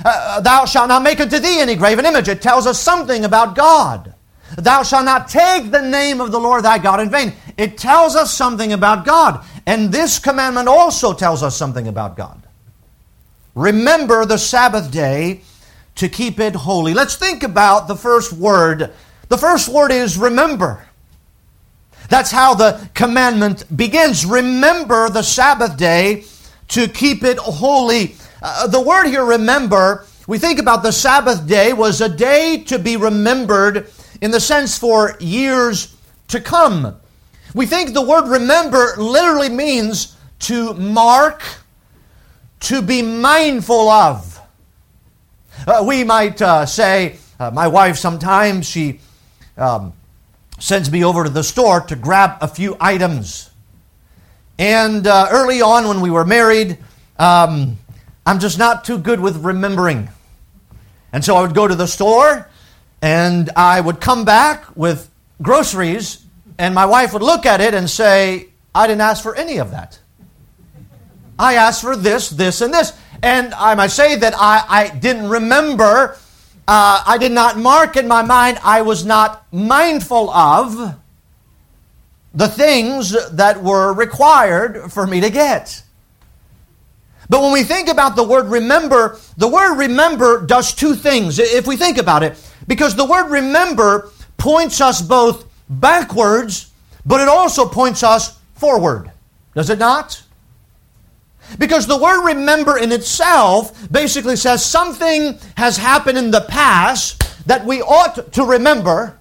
Uh, 0.04 0.10
uh 0.10 0.42
thou 0.42 0.66
shalt 0.66 0.90
not 0.90 1.04
make 1.04 1.20
unto 1.20 1.40
thee 1.40 1.60
any 1.60 1.76
graven 1.76 2.06
image. 2.06 2.28
It 2.28 2.42
tells 2.42 2.68
us 2.68 2.80
something 2.80 3.24
about 3.26 3.56
God. 3.56 4.14
Thou 4.58 4.84
shalt 4.84 5.06
not 5.06 5.28
take 5.28 5.72
the 5.72 5.82
name 5.82 6.22
of 6.22 6.32
the 6.32 6.40
Lord 6.40 6.64
thy 6.64 6.78
God 6.78 7.00
in 7.00 7.10
vain. 7.10 7.34
It 7.58 7.78
tells 7.78 8.16
us 8.16 8.34
something 8.34 8.74
about 8.74 9.06
God. 9.06 9.44
And 9.66 9.92
this 9.92 10.20
commandment 10.20 10.68
also 10.68 11.14
tells 11.14 11.42
us 11.42 11.56
something 11.56 11.88
about 11.88 12.16
God. 12.16 12.42
Remember 13.56 14.26
the 14.26 14.38
Sabbath 14.38 14.92
day 14.92 15.42
to 15.96 16.10
keep 16.10 16.40
it 16.40 16.56
holy. 16.56 16.94
Let's 16.94 17.16
think 17.16 17.42
about 17.44 17.88
the 17.88 17.96
first 17.96 18.34
word. 18.34 18.94
The 19.30 19.38
first 19.38 19.70
word 19.70 19.92
is 19.92 20.18
remember. 20.18 20.88
That's 22.10 22.32
how 22.32 22.54
the 22.54 22.90
commandment 22.94 23.66
begins. 23.76 24.26
Remember 24.26 25.10
the 25.10 25.24
Sabbath 25.24 25.78
day 25.78 26.26
to 26.70 26.88
keep 26.88 27.24
it 27.24 27.38
holy. 27.38 28.16
Uh, 28.42 28.68
the 28.68 28.82
word 28.82 29.08
here, 29.08 29.26
remember, 29.26 30.06
we 30.28 30.38
think 30.38 30.60
about 30.60 30.84
the 30.84 30.92
Sabbath 30.92 31.48
day 31.48 31.74
was 31.74 32.02
a 32.02 32.10
day 32.10 32.64
to 32.66 32.78
be 32.78 32.98
remembered 32.98 33.90
in 34.22 34.32
the 34.32 34.40
sense 34.40 34.78
for 34.78 35.16
years 35.20 35.96
to 36.28 36.40
come. 36.40 36.98
We 37.56 37.66
think 37.66 37.94
the 37.94 38.02
word 38.02 38.28
remember 38.28 38.96
literally 38.98 39.48
means 39.48 40.18
to 40.40 40.74
mark, 40.74 41.42
to 42.60 42.82
be 42.82 43.02
mindful 43.02 43.88
of. 43.88 44.42
Uh, 45.66 45.86
we 45.88 46.04
might 46.04 46.42
uh, 46.42 46.66
say, 46.66 47.16
uh, 47.40 47.52
my 47.52 47.70
wife 47.70 47.96
sometimes, 47.96 48.68
she 48.68 49.00
um, 49.56 49.94
sends 50.60 50.92
me 50.92 51.06
over 51.06 51.24
to 51.24 51.30
the 51.30 51.46
store 51.46 51.80
to 51.80 51.96
grab 51.96 52.40
a 52.42 52.50
few 52.50 52.76
items. 52.82 53.50
And 54.60 55.08
uh, 55.08 55.30
early 55.32 55.62
on 55.62 55.88
when 55.88 56.02
we 56.02 56.12
were 56.12 56.26
married, 56.26 56.78
um, 57.18 57.78
I'm 58.26 58.40
just 58.40 58.60
not 58.60 58.84
too 58.84 58.98
good 58.98 59.22
with 59.22 59.38
remembering. 59.38 60.10
And 61.14 61.24
so 61.24 61.38
I 61.38 61.42
would 61.44 61.56
go 61.56 61.70
to 61.70 61.76
the 61.76 61.88
store 61.88 62.50
and 63.02 63.50
I 63.56 63.80
would 63.80 64.02
come 64.02 64.26
back 64.26 64.76
with 64.76 65.10
groceries 65.42 66.25
and 66.58 66.74
my 66.74 66.86
wife 66.86 67.14
would 67.14 67.22
look 67.22 67.46
at 67.46 67.62
it 67.62 67.74
and 67.74 67.90
say, 67.90 68.50
I 68.74 68.88
didn't 68.88 69.02
ask 69.02 69.22
for 69.24 69.36
any 69.36 69.58
of 69.58 69.72
that. 69.72 70.00
I 71.38 71.56
asked 71.56 71.82
for 71.82 71.96
this, 71.96 72.30
this, 72.30 72.62
and 72.62 72.74
this. 72.74 72.94
And 73.22 73.54
I 73.54 73.76
might 73.76 73.92
say 73.92 74.16
that 74.16 74.34
I, 74.38 74.64
I 74.68 74.90
didn't 74.90 75.30
remember, 75.30 76.18
uh, 76.68 77.04
I 77.06 77.18
did 77.18 77.32
not 77.32 77.58
mark 77.58 77.98
in 77.98 78.08
my 78.08 78.22
mind, 78.22 78.60
I 78.64 78.82
was 78.82 79.06
not 79.06 79.46
mindful 79.52 80.30
of 80.30 80.96
the 82.34 82.48
things 82.48 83.16
that 83.32 83.64
were 83.64 83.94
required 83.94 84.92
for 84.92 85.08
me 85.08 85.22
to 85.22 85.30
get. 85.30 85.82
But 87.30 87.42
when 87.42 87.54
we 87.54 87.64
think 87.64 87.90
about 87.90 88.16
the 88.16 88.24
word 88.24 88.48
remember, 88.48 89.20
the 89.38 89.48
word 89.48 89.76
remember 89.76 90.46
does 90.46 90.74
two 90.74 90.94
things, 90.96 91.40
if 91.40 91.66
we 91.66 91.76
think 91.76 91.98
about 91.98 92.24
it. 92.24 92.38
Because 92.68 92.96
the 92.96 93.06
word 93.06 93.30
remember 93.30 94.12
points 94.38 94.82
us 94.82 95.02
both 95.02 95.46
backwards, 95.70 96.72
but 97.06 97.22
it 97.22 97.28
also 97.28 97.68
points 97.68 98.04
us 98.04 98.40
forward. 98.56 99.12
Does 99.54 99.70
it 99.70 99.80
not? 99.80 100.22
Because 101.60 101.88
the 101.88 101.98
word 101.98 102.26
remember 102.26 102.78
in 102.78 102.92
itself 102.92 103.92
basically 103.92 104.36
says 104.36 104.66
something 104.66 105.38
has 105.58 105.78
happened 105.78 106.18
in 106.18 106.32
the 106.32 106.42
past 106.42 107.22
that 107.48 107.66
we 107.66 107.82
ought 107.82 108.34
to 108.34 108.44
remember. 108.44 109.20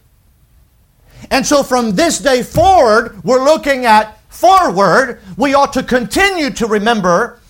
And 1.31 1.45
so 1.45 1.63
from 1.63 1.93
this 1.93 2.19
day 2.19 2.43
forward, 2.43 3.23
we're 3.25 3.45
looking 3.45 3.85
at 3.85 4.19
forward. 4.31 5.21
We 5.37 5.55
ought 5.55 5.73
to 5.75 5.83
continue 5.83 6.51
to 6.51 6.67
remember 6.67 7.41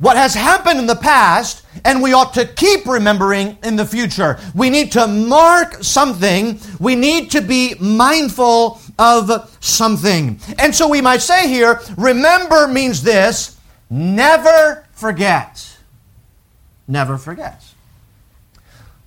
what 0.00 0.16
has 0.16 0.34
happened 0.34 0.80
in 0.80 0.86
the 0.86 0.96
past, 0.96 1.64
and 1.84 2.02
we 2.02 2.14
ought 2.14 2.32
to 2.34 2.46
keep 2.46 2.86
remembering 2.86 3.58
in 3.62 3.76
the 3.76 3.84
future. 3.84 4.40
We 4.54 4.70
need 4.70 4.92
to 4.92 5.06
mark 5.06 5.84
something. 5.84 6.58
We 6.80 6.96
need 6.96 7.30
to 7.32 7.42
be 7.42 7.74
mindful 7.78 8.80
of 8.98 9.56
something. 9.60 10.40
And 10.58 10.74
so 10.74 10.88
we 10.88 11.02
might 11.02 11.20
say 11.20 11.48
here, 11.48 11.80
remember 11.98 12.66
means 12.66 13.02
this 13.02 13.58
never 13.90 14.86
forget. 14.92 15.66
never 16.88 17.18
forgets. 17.18 17.74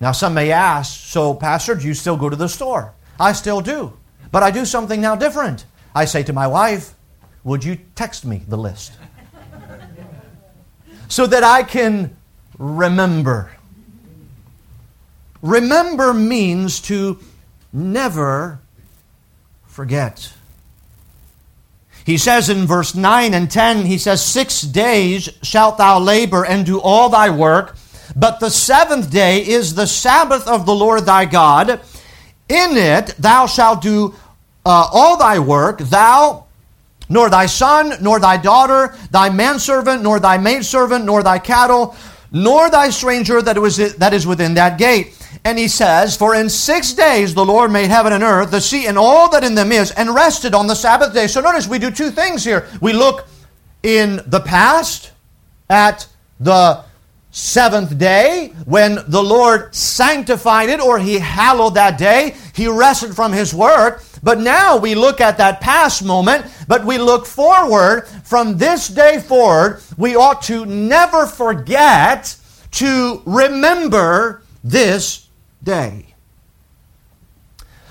Now, 0.00 0.12
some 0.12 0.34
may 0.34 0.52
ask, 0.52 1.00
so, 1.00 1.34
Pastor, 1.34 1.74
do 1.74 1.86
you 1.86 1.94
still 1.94 2.16
go 2.16 2.28
to 2.30 2.36
the 2.36 2.48
store? 2.48 2.92
I 3.18 3.32
still 3.32 3.60
do. 3.60 3.92
But 4.30 4.42
I 4.42 4.50
do 4.50 4.64
something 4.64 5.00
now 5.00 5.16
different. 5.16 5.66
I 5.94 6.04
say 6.04 6.22
to 6.24 6.32
my 6.32 6.46
wife, 6.46 6.94
Would 7.44 7.64
you 7.64 7.78
text 7.94 8.24
me 8.24 8.42
the 8.48 8.56
list? 8.56 8.92
So 11.14 11.28
that 11.28 11.44
I 11.44 11.62
can 11.62 12.16
remember. 12.58 13.52
Remember 15.42 16.12
means 16.12 16.80
to 16.90 17.20
never 17.72 18.58
forget. 19.68 20.32
He 22.04 22.18
says 22.18 22.50
in 22.50 22.66
verse 22.66 22.96
9 22.96 23.32
and 23.32 23.48
10, 23.48 23.86
he 23.86 23.96
says, 23.96 24.24
Six 24.24 24.62
days 24.62 25.28
shalt 25.40 25.78
thou 25.78 26.00
labor 26.00 26.44
and 26.44 26.66
do 26.66 26.80
all 26.80 27.08
thy 27.10 27.30
work, 27.30 27.76
but 28.16 28.40
the 28.40 28.50
seventh 28.50 29.08
day 29.12 29.46
is 29.46 29.76
the 29.76 29.86
Sabbath 29.86 30.48
of 30.48 30.66
the 30.66 30.74
Lord 30.74 31.06
thy 31.06 31.26
God. 31.26 31.80
In 32.48 32.76
it 32.76 33.14
thou 33.20 33.46
shalt 33.46 33.82
do 33.82 34.16
uh, 34.66 34.88
all 34.92 35.16
thy 35.16 35.38
work, 35.38 35.78
thou, 35.78 36.43
nor 37.08 37.30
thy 37.30 37.46
son, 37.46 37.94
nor 38.00 38.18
thy 38.18 38.36
daughter, 38.36 38.96
thy 39.10 39.30
manservant, 39.30 40.02
nor 40.02 40.20
thy 40.20 40.38
maidservant, 40.38 41.04
nor 41.04 41.22
thy 41.22 41.38
cattle, 41.38 41.96
nor 42.32 42.70
thy 42.70 42.90
stranger 42.90 43.40
that, 43.42 43.58
was, 43.58 43.76
that 43.96 44.12
is 44.12 44.26
within 44.26 44.54
that 44.54 44.78
gate. 44.78 45.16
And 45.44 45.58
he 45.58 45.68
says, 45.68 46.16
For 46.16 46.34
in 46.34 46.48
six 46.48 46.92
days 46.92 47.34
the 47.34 47.44
Lord 47.44 47.70
made 47.70 47.90
heaven 47.90 48.12
and 48.12 48.22
earth, 48.22 48.50
the 48.50 48.60
sea, 48.60 48.86
and 48.86 48.98
all 48.98 49.30
that 49.30 49.44
in 49.44 49.54
them 49.54 49.72
is, 49.72 49.90
and 49.90 50.14
rested 50.14 50.54
on 50.54 50.66
the 50.66 50.74
Sabbath 50.74 51.12
day. 51.12 51.26
So 51.26 51.40
notice 51.40 51.68
we 51.68 51.78
do 51.78 51.90
two 51.90 52.10
things 52.10 52.44
here. 52.44 52.68
We 52.80 52.92
look 52.92 53.26
in 53.82 54.20
the 54.26 54.40
past 54.40 55.12
at 55.68 56.06
the 56.40 56.84
seventh 57.30 57.98
day 57.98 58.52
when 58.64 58.98
the 59.08 59.22
Lord 59.22 59.74
sanctified 59.74 60.68
it 60.68 60.80
or 60.80 60.98
he 60.98 61.18
hallowed 61.18 61.74
that 61.74 61.98
day. 61.98 62.36
He 62.54 62.68
rested 62.68 63.14
from 63.14 63.32
his 63.32 63.52
work. 63.52 64.04
But 64.24 64.40
now 64.40 64.78
we 64.78 64.94
look 64.94 65.20
at 65.20 65.36
that 65.36 65.60
past 65.60 66.02
moment, 66.02 66.46
but 66.66 66.86
we 66.86 66.96
look 66.96 67.26
forward. 67.26 68.06
From 68.24 68.56
this 68.56 68.88
day 68.88 69.20
forward, 69.20 69.82
we 69.98 70.16
ought 70.16 70.40
to 70.44 70.64
never 70.64 71.26
forget 71.26 72.34
to 72.72 73.22
remember 73.26 74.42
this 74.64 75.28
day. 75.62 76.06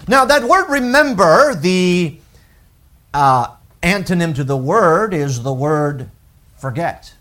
Now, 0.08 0.26
that 0.26 0.44
word 0.44 0.72
remember, 0.72 1.54
the 1.54 2.18
uh, 3.14 3.56
antonym 3.84 4.34
to 4.36 4.44
the 4.44 4.58
word 4.58 5.14
is 5.14 5.44
the 5.44 5.54
word 5.54 6.10
forget. 6.58 7.14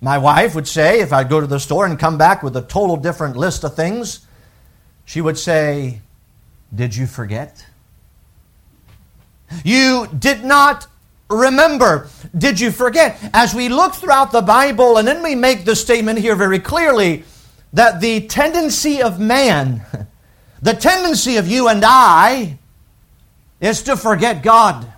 My 0.00 0.16
wife 0.16 0.54
would 0.54 0.66
say, 0.66 1.00
if 1.00 1.12
I'd 1.12 1.28
go 1.28 1.40
to 1.40 1.46
the 1.46 1.60
store 1.60 1.84
and 1.84 1.98
come 1.98 2.16
back 2.16 2.42
with 2.42 2.56
a 2.56 2.62
total 2.62 2.96
different 2.96 3.36
list 3.36 3.62
of 3.62 3.76
things, 3.76 4.26
she 5.04 5.20
would 5.20 5.36
say, 5.36 6.00
Did 6.74 6.96
you 6.96 7.06
forget? 7.06 7.66
You 9.64 10.08
did 10.18 10.44
not 10.44 10.86
remember. 11.28 12.08
Did 12.36 12.60
you 12.60 12.70
forget? 12.70 13.18
As 13.32 13.54
we 13.54 13.68
look 13.68 13.94
throughout 13.94 14.32
the 14.32 14.42
Bible, 14.42 14.98
and 14.98 15.06
then 15.06 15.22
we 15.22 15.34
make 15.34 15.64
the 15.64 15.76
statement 15.76 16.18
here 16.18 16.36
very 16.36 16.58
clearly 16.58 17.24
that 17.72 18.00
the 18.00 18.26
tendency 18.26 19.02
of 19.02 19.18
man, 19.18 19.82
the 20.62 20.74
tendency 20.74 21.36
of 21.36 21.48
you 21.48 21.68
and 21.68 21.84
I, 21.84 22.58
is 23.60 23.82
to 23.84 23.96
forget 23.96 24.42
God. 24.42 24.92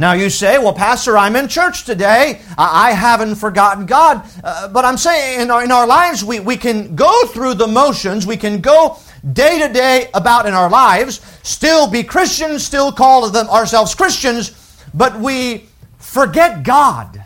Now 0.00 0.12
you 0.12 0.30
say, 0.30 0.58
well, 0.58 0.72
Pastor, 0.72 1.18
I'm 1.18 1.34
in 1.34 1.48
church 1.48 1.84
today. 1.84 2.40
I 2.56 2.92
haven't 2.92 3.34
forgotten 3.34 3.84
God. 3.84 4.24
Uh, 4.44 4.68
but 4.68 4.84
I'm 4.84 4.96
saying 4.96 5.40
in 5.40 5.50
our, 5.50 5.64
in 5.64 5.72
our 5.72 5.88
lives, 5.88 6.24
we, 6.24 6.38
we 6.38 6.56
can 6.56 6.94
go 6.94 7.26
through 7.26 7.54
the 7.54 7.66
motions. 7.66 8.24
We 8.24 8.36
can 8.36 8.60
go 8.60 8.96
day 9.32 9.58
to 9.58 9.72
day 9.72 10.10
about 10.14 10.46
in 10.46 10.54
our 10.54 10.70
lives, 10.70 11.20
still 11.42 11.90
be 11.90 12.02
Christians, 12.02 12.64
still 12.64 12.92
call 12.92 13.28
them 13.30 13.48
ourselves 13.48 13.94
Christians, 13.94 14.52
but 14.94 15.18
we 15.18 15.68
forget 15.98 16.62
God. 16.62 17.22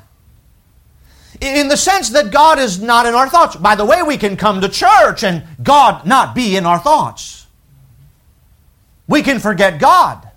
In 1.41 1.69
the 1.69 1.77
sense 1.77 2.11
that 2.11 2.31
God 2.31 2.59
is 2.59 2.81
not 2.81 3.05
in 3.05 3.15
our 3.15 3.29
thoughts. 3.29 3.57
By 3.57 3.75
the 3.75 3.85
way, 3.85 4.03
we 4.03 4.17
can 4.17 4.37
come 4.37 4.61
to 4.61 4.69
church 4.69 5.25
and 5.25 5.43
God 5.63 6.07
not 6.07 6.35
be 6.35 6.57
in 6.57 6.67
our 6.67 6.79
thoughts. 6.79 7.47
We 9.09 9.23
can 9.23 9.41
forget 9.41 9.81
God. 9.81 10.29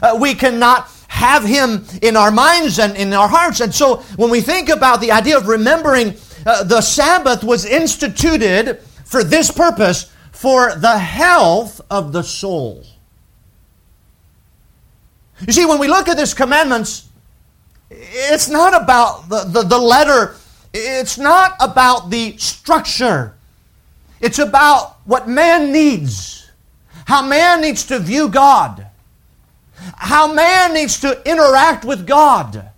Uh, 0.00 0.16
we 0.20 0.34
cannot 0.34 0.88
have 1.08 1.44
Him 1.44 1.84
in 2.02 2.16
our 2.16 2.30
minds 2.30 2.78
and 2.78 2.96
in 2.96 3.12
our 3.12 3.28
hearts. 3.28 3.60
And 3.60 3.74
so 3.74 3.96
when 4.16 4.30
we 4.30 4.40
think 4.40 4.68
about 4.68 5.00
the 5.00 5.10
idea 5.10 5.36
of 5.36 5.48
remembering, 5.48 6.14
uh, 6.46 6.62
the 6.62 6.80
Sabbath 6.80 7.42
was 7.42 7.66
instituted 7.66 8.80
for 9.04 9.24
this 9.24 9.50
purpose 9.50 10.10
for 10.40 10.74
the 10.74 10.98
health 10.98 11.80
of 11.90 12.12
the 12.12 12.22
soul. 12.22 12.84
You 15.46 15.52
see, 15.52 15.66
when 15.66 15.78
we 15.78 15.88
look 15.88 16.08
at 16.08 16.16
these 16.16 16.34
commandments, 16.34 17.08
it's 17.90 18.48
not 18.48 18.80
about 18.80 19.28
the, 19.28 19.44
the, 19.44 19.62
the 19.62 19.78
letter, 19.78 20.36
it's 20.72 21.18
not 21.18 21.56
about 21.60 22.10
the 22.10 22.36
structure. 22.38 23.34
It's 24.20 24.38
about 24.38 24.98
what 25.04 25.28
man 25.28 25.72
needs, 25.72 26.50
how 27.06 27.26
man 27.26 27.60
needs 27.60 27.84
to 27.86 27.98
view 27.98 28.28
God 28.28 28.86
how 29.96 30.32
man 30.32 30.74
needs 30.74 31.00
to 31.00 31.20
interact 31.28 31.84
with 31.84 32.06
God, 32.06 32.70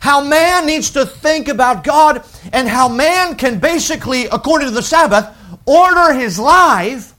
how 0.00 0.22
man 0.22 0.66
needs 0.66 0.90
to 0.90 1.04
think 1.04 1.48
about 1.48 1.84
God, 1.84 2.24
and 2.52 2.68
how 2.68 2.88
man 2.88 3.34
can 3.36 3.58
basically, 3.58 4.26
according 4.26 4.68
to 4.68 4.74
the 4.74 4.82
Sabbath, 4.82 5.34
order 5.68 6.14
his 6.14 6.38
life 6.38 7.14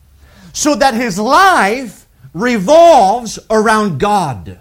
so 0.53 0.75
that 0.75 0.93
his 0.93 1.19
life 1.19 2.07
revolves 2.33 3.39
around 3.49 3.99
God. 3.99 4.59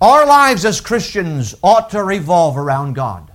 Our 0.00 0.26
lives 0.26 0.64
as 0.64 0.80
Christians 0.80 1.54
ought 1.62 1.90
to 1.90 2.02
revolve 2.02 2.56
around 2.56 2.94
God. 2.94 3.30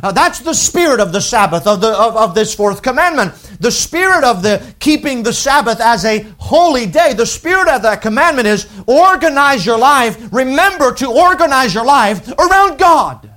That's 0.00 0.38
the 0.38 0.54
spirit 0.54 1.00
of 1.00 1.12
the 1.12 1.20
Sabbath, 1.20 1.66
of, 1.66 1.80
the, 1.80 1.88
of, 1.88 2.16
of 2.16 2.34
this 2.34 2.54
fourth 2.54 2.80
commandment. 2.80 3.34
The 3.60 3.72
spirit 3.72 4.24
of 4.24 4.42
the 4.42 4.74
keeping 4.78 5.22
the 5.22 5.32
Sabbath 5.32 5.80
as 5.80 6.04
a 6.04 6.24
holy 6.38 6.86
day. 6.86 7.12
The 7.12 7.26
spirit 7.26 7.68
of 7.68 7.82
that 7.82 8.00
commandment 8.00 8.46
is 8.46 8.68
organize 8.86 9.66
your 9.66 9.78
life. 9.78 10.32
Remember 10.32 10.94
to 10.94 11.10
organize 11.10 11.74
your 11.74 11.84
life 11.84 12.32
around 12.38 12.78
God. 12.78 13.30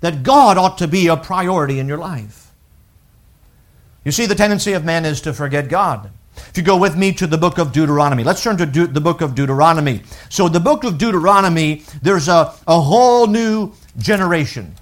That 0.00 0.22
God 0.22 0.56
ought 0.56 0.78
to 0.78 0.88
be 0.88 1.06
a 1.08 1.16
priority 1.16 1.78
in 1.78 1.86
your 1.86 1.98
life. 1.98 2.41
You 4.04 4.12
see, 4.12 4.26
the 4.26 4.34
tendency 4.34 4.72
of 4.72 4.84
man 4.84 5.04
is 5.04 5.20
to 5.22 5.32
forget 5.32 5.68
God. 5.68 6.10
If 6.36 6.56
you 6.56 6.62
go 6.62 6.76
with 6.76 6.96
me 6.96 7.12
to 7.14 7.26
the 7.26 7.38
book 7.38 7.58
of 7.58 7.72
Deuteronomy, 7.72 8.24
let's 8.24 8.42
turn 8.42 8.56
to 8.56 8.66
De- 8.66 8.86
the 8.86 9.00
book 9.00 9.20
of 9.20 9.34
Deuteronomy. 9.34 10.02
So, 10.28 10.48
the 10.48 10.60
book 10.60 10.84
of 10.84 10.98
Deuteronomy, 10.98 11.84
there's 12.00 12.28
a, 12.28 12.54
a 12.66 12.80
whole 12.80 13.26
new 13.26 13.72
generation. 13.98 14.74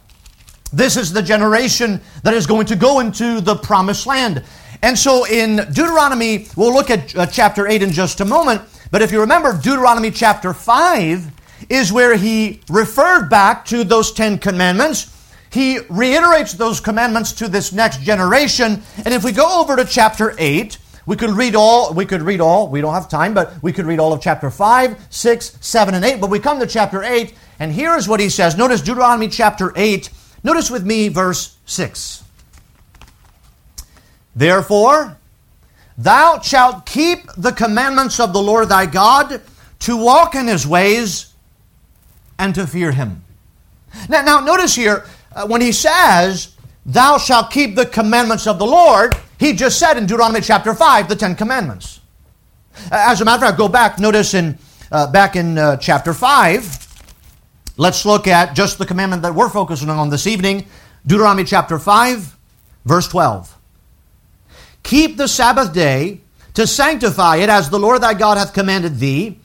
This 0.72 0.96
is 0.96 1.12
the 1.12 1.22
generation 1.22 2.00
that 2.22 2.34
is 2.34 2.46
going 2.46 2.66
to 2.66 2.76
go 2.76 3.00
into 3.00 3.40
the 3.40 3.56
promised 3.56 4.06
land. 4.06 4.44
And 4.82 4.98
so 4.98 5.26
in 5.26 5.56
Deuteronomy, 5.56 6.46
we'll 6.56 6.72
look 6.72 6.90
at 6.90 7.14
uh, 7.16 7.26
chapter 7.26 7.66
8 7.66 7.82
in 7.82 7.90
just 7.90 8.20
a 8.20 8.24
moment. 8.24 8.62
But 8.90 9.02
if 9.02 9.12
you 9.12 9.20
remember, 9.20 9.52
Deuteronomy 9.52 10.10
chapter 10.10 10.54
5 10.54 11.66
is 11.68 11.92
where 11.92 12.16
he 12.16 12.60
referred 12.70 13.28
back 13.28 13.64
to 13.66 13.84
those 13.84 14.12
Ten 14.12 14.38
Commandments. 14.38 15.16
He 15.50 15.78
reiterates 15.88 16.52
those 16.52 16.80
commandments 16.80 17.32
to 17.34 17.48
this 17.48 17.72
next 17.72 18.00
generation. 18.00 18.82
And 19.04 19.12
if 19.12 19.24
we 19.24 19.32
go 19.32 19.60
over 19.60 19.76
to 19.76 19.84
chapter 19.84 20.34
8, 20.38 20.78
we 21.06 21.16
could 21.16 21.30
read 21.30 21.56
all, 21.56 21.92
we 21.92 22.06
could 22.06 22.22
read 22.22 22.40
all, 22.40 22.68
we 22.68 22.80
don't 22.80 22.94
have 22.94 23.08
time, 23.08 23.34
but 23.34 23.60
we 23.62 23.72
could 23.72 23.86
read 23.86 23.98
all 23.98 24.12
of 24.12 24.20
chapter 24.20 24.50
5, 24.50 25.06
6, 25.10 25.58
7, 25.60 25.94
and 25.94 26.04
8. 26.04 26.20
But 26.20 26.30
we 26.30 26.38
come 26.38 26.60
to 26.60 26.66
chapter 26.66 27.02
8, 27.02 27.34
and 27.58 27.72
here 27.72 27.96
is 27.96 28.06
what 28.06 28.20
he 28.20 28.28
says. 28.28 28.56
Notice 28.56 28.80
Deuteronomy 28.80 29.28
chapter 29.28 29.72
8 29.74 30.10
Notice 30.42 30.70
with 30.70 30.86
me 30.86 31.08
verse 31.08 31.56
6. 31.66 32.24
Therefore, 34.34 35.18
thou 35.98 36.40
shalt 36.40 36.86
keep 36.86 37.30
the 37.36 37.52
commandments 37.52 38.18
of 38.20 38.32
the 38.32 38.42
Lord 38.42 38.68
thy 38.68 38.86
God 38.86 39.42
to 39.80 39.96
walk 39.96 40.34
in 40.34 40.46
his 40.46 40.66
ways 40.66 41.34
and 42.38 42.54
to 42.54 42.66
fear 42.66 42.92
him. 42.92 43.24
Now, 44.08 44.22
now 44.22 44.40
notice 44.40 44.74
here, 44.74 45.04
uh, 45.32 45.46
when 45.46 45.60
he 45.60 45.72
says, 45.72 46.54
Thou 46.86 47.18
shalt 47.18 47.50
keep 47.50 47.76
the 47.76 47.86
commandments 47.86 48.46
of 48.46 48.58
the 48.58 48.66
Lord, 48.66 49.14
he 49.38 49.52
just 49.52 49.78
said 49.78 49.96
in 49.96 50.06
Deuteronomy 50.06 50.40
chapter 50.40 50.74
5, 50.74 51.08
the 51.08 51.16
Ten 51.16 51.34
Commandments. 51.34 52.00
As 52.90 53.20
a 53.20 53.24
matter 53.24 53.44
of 53.44 53.48
fact, 53.48 53.58
go 53.58 53.68
back, 53.68 53.98
notice 53.98 54.34
in 54.34 54.58
uh, 54.90 55.10
back 55.10 55.36
in 55.36 55.58
uh, 55.58 55.76
chapter 55.76 56.12
5, 56.14 56.80
Let's 57.80 58.04
look 58.04 58.26
at 58.26 58.54
just 58.54 58.76
the 58.76 58.84
commandment 58.84 59.22
that 59.22 59.34
we're 59.34 59.48
focusing 59.48 59.88
on 59.88 60.10
this 60.10 60.26
evening 60.26 60.66
Deuteronomy 61.06 61.44
chapter 61.44 61.78
5, 61.78 62.36
verse 62.84 63.08
12. 63.08 63.56
Keep 64.82 65.16
the 65.16 65.26
Sabbath 65.26 65.72
day 65.72 66.20
to 66.52 66.66
sanctify 66.66 67.36
it 67.36 67.48
as 67.48 67.70
the 67.70 67.78
Lord 67.78 68.02
thy 68.02 68.12
God 68.12 68.36
hath 68.36 68.52
commanded 68.52 68.98
thee. 68.98 69.39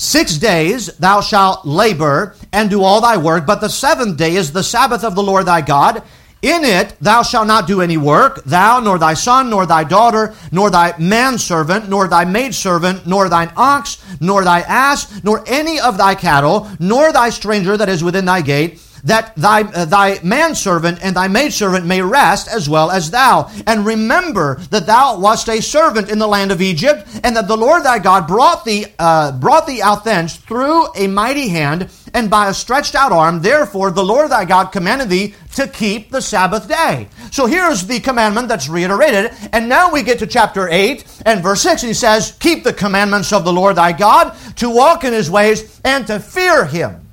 Six 0.00 0.38
days 0.38 0.86
thou 0.96 1.20
shalt 1.20 1.66
labor 1.66 2.34
and 2.54 2.70
do 2.70 2.82
all 2.82 3.02
thy 3.02 3.18
work, 3.18 3.44
but 3.44 3.60
the 3.60 3.68
seventh 3.68 4.16
day 4.16 4.34
is 4.34 4.50
the 4.50 4.62
Sabbath 4.62 5.04
of 5.04 5.14
the 5.14 5.22
Lord 5.22 5.44
thy 5.44 5.60
God. 5.60 6.02
In 6.40 6.64
it 6.64 6.96
thou 7.02 7.22
shalt 7.22 7.46
not 7.46 7.66
do 7.66 7.82
any 7.82 7.98
work, 7.98 8.42
thou, 8.44 8.80
nor 8.80 8.98
thy 8.98 9.12
son, 9.12 9.50
nor 9.50 9.66
thy 9.66 9.84
daughter, 9.84 10.34
nor 10.50 10.70
thy 10.70 10.96
manservant, 10.98 11.90
nor 11.90 12.08
thy 12.08 12.24
maidservant, 12.24 13.06
nor 13.06 13.28
thine 13.28 13.52
ox, 13.58 14.02
nor 14.22 14.42
thy 14.42 14.60
ass, 14.60 15.22
nor 15.22 15.44
any 15.46 15.78
of 15.78 15.98
thy 15.98 16.14
cattle, 16.14 16.66
nor 16.78 17.12
thy 17.12 17.28
stranger 17.28 17.76
that 17.76 17.90
is 17.90 18.02
within 18.02 18.24
thy 18.24 18.40
gate 18.40 18.80
that 19.04 19.34
thy, 19.36 19.62
uh, 19.62 19.84
thy 19.84 20.20
manservant 20.22 20.98
and 21.02 21.16
thy 21.16 21.28
maidservant 21.28 21.86
may 21.86 22.02
rest 22.02 22.48
as 22.48 22.68
well 22.68 22.90
as 22.90 23.10
thou. 23.10 23.50
And 23.66 23.86
remember 23.86 24.56
that 24.70 24.86
thou 24.86 25.18
wast 25.18 25.48
a 25.48 25.60
servant 25.60 26.10
in 26.10 26.18
the 26.18 26.28
land 26.28 26.52
of 26.52 26.60
Egypt, 26.60 27.06
and 27.22 27.36
that 27.36 27.48
the 27.48 27.56
Lord 27.56 27.84
thy 27.84 27.98
God 27.98 28.26
brought 28.26 28.64
thee, 28.64 28.86
uh, 28.98 29.32
brought 29.32 29.66
thee 29.66 29.82
out 29.82 30.04
thence 30.04 30.36
through 30.36 30.88
a 30.94 31.06
mighty 31.06 31.48
hand 31.48 31.90
and 32.14 32.30
by 32.30 32.48
a 32.48 32.54
stretched 32.54 32.94
out 32.94 33.12
arm. 33.12 33.40
Therefore, 33.40 33.90
the 33.90 34.04
Lord 34.04 34.30
thy 34.30 34.44
God 34.44 34.66
commanded 34.66 35.08
thee 35.08 35.34
to 35.54 35.68
keep 35.68 36.10
the 36.10 36.22
Sabbath 36.22 36.68
day. 36.68 37.08
So 37.30 37.46
here's 37.46 37.86
the 37.86 38.00
commandment 38.00 38.48
that's 38.48 38.68
reiterated. 38.68 39.32
And 39.52 39.68
now 39.68 39.92
we 39.92 40.02
get 40.02 40.18
to 40.20 40.26
chapter 40.26 40.68
8 40.68 41.22
and 41.26 41.42
verse 41.42 41.62
6, 41.62 41.82
and 41.82 41.88
he 41.88 41.94
says, 41.94 42.36
Keep 42.40 42.64
the 42.64 42.72
commandments 42.72 43.32
of 43.32 43.44
the 43.44 43.52
Lord 43.52 43.76
thy 43.76 43.92
God, 43.92 44.36
to 44.56 44.70
walk 44.70 45.04
in 45.04 45.12
his 45.12 45.30
ways, 45.30 45.80
and 45.84 46.06
to 46.06 46.18
fear 46.20 46.64
him 46.64 47.09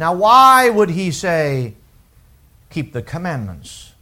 now, 0.00 0.14
why 0.14 0.70
would 0.70 0.88
he 0.88 1.10
say, 1.10 1.74
keep 2.70 2.94
the 2.94 3.02
commandments? 3.02 3.92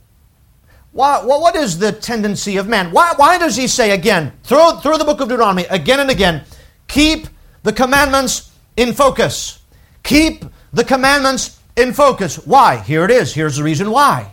Why, 0.93 1.25
what 1.25 1.57
is 1.57 1.81
the 1.81 1.91
tendency 1.91 2.57
of 2.57 2.69
man? 2.69 2.93
Why, 2.93 3.15
why 3.17 3.37
does 3.37 3.57
he 3.57 3.67
say 3.67 3.91
again, 3.91 4.33
through, 4.45 4.79
through 4.81 4.99
the 4.99 5.05
book 5.05 5.21
of 5.21 5.29
Deuteronomy, 5.29 5.65
again 5.65 5.99
and 5.99 6.09
again, 6.09 6.45
keep 6.87 7.27
the 7.65 7.73
commandments 7.73 8.53
in 8.77 8.93
focus? 8.93 9.61
Keep 10.05 10.45
the 10.73 10.85
commandments 10.85 11.59
in 11.77 11.93
focus. 11.93 12.37
Why? 12.47 12.77
Here 12.77 13.05
it 13.05 13.11
is. 13.11 13.35
Here's 13.35 13.57
the 13.57 13.65
reason 13.65 13.91
why. 13.91 14.31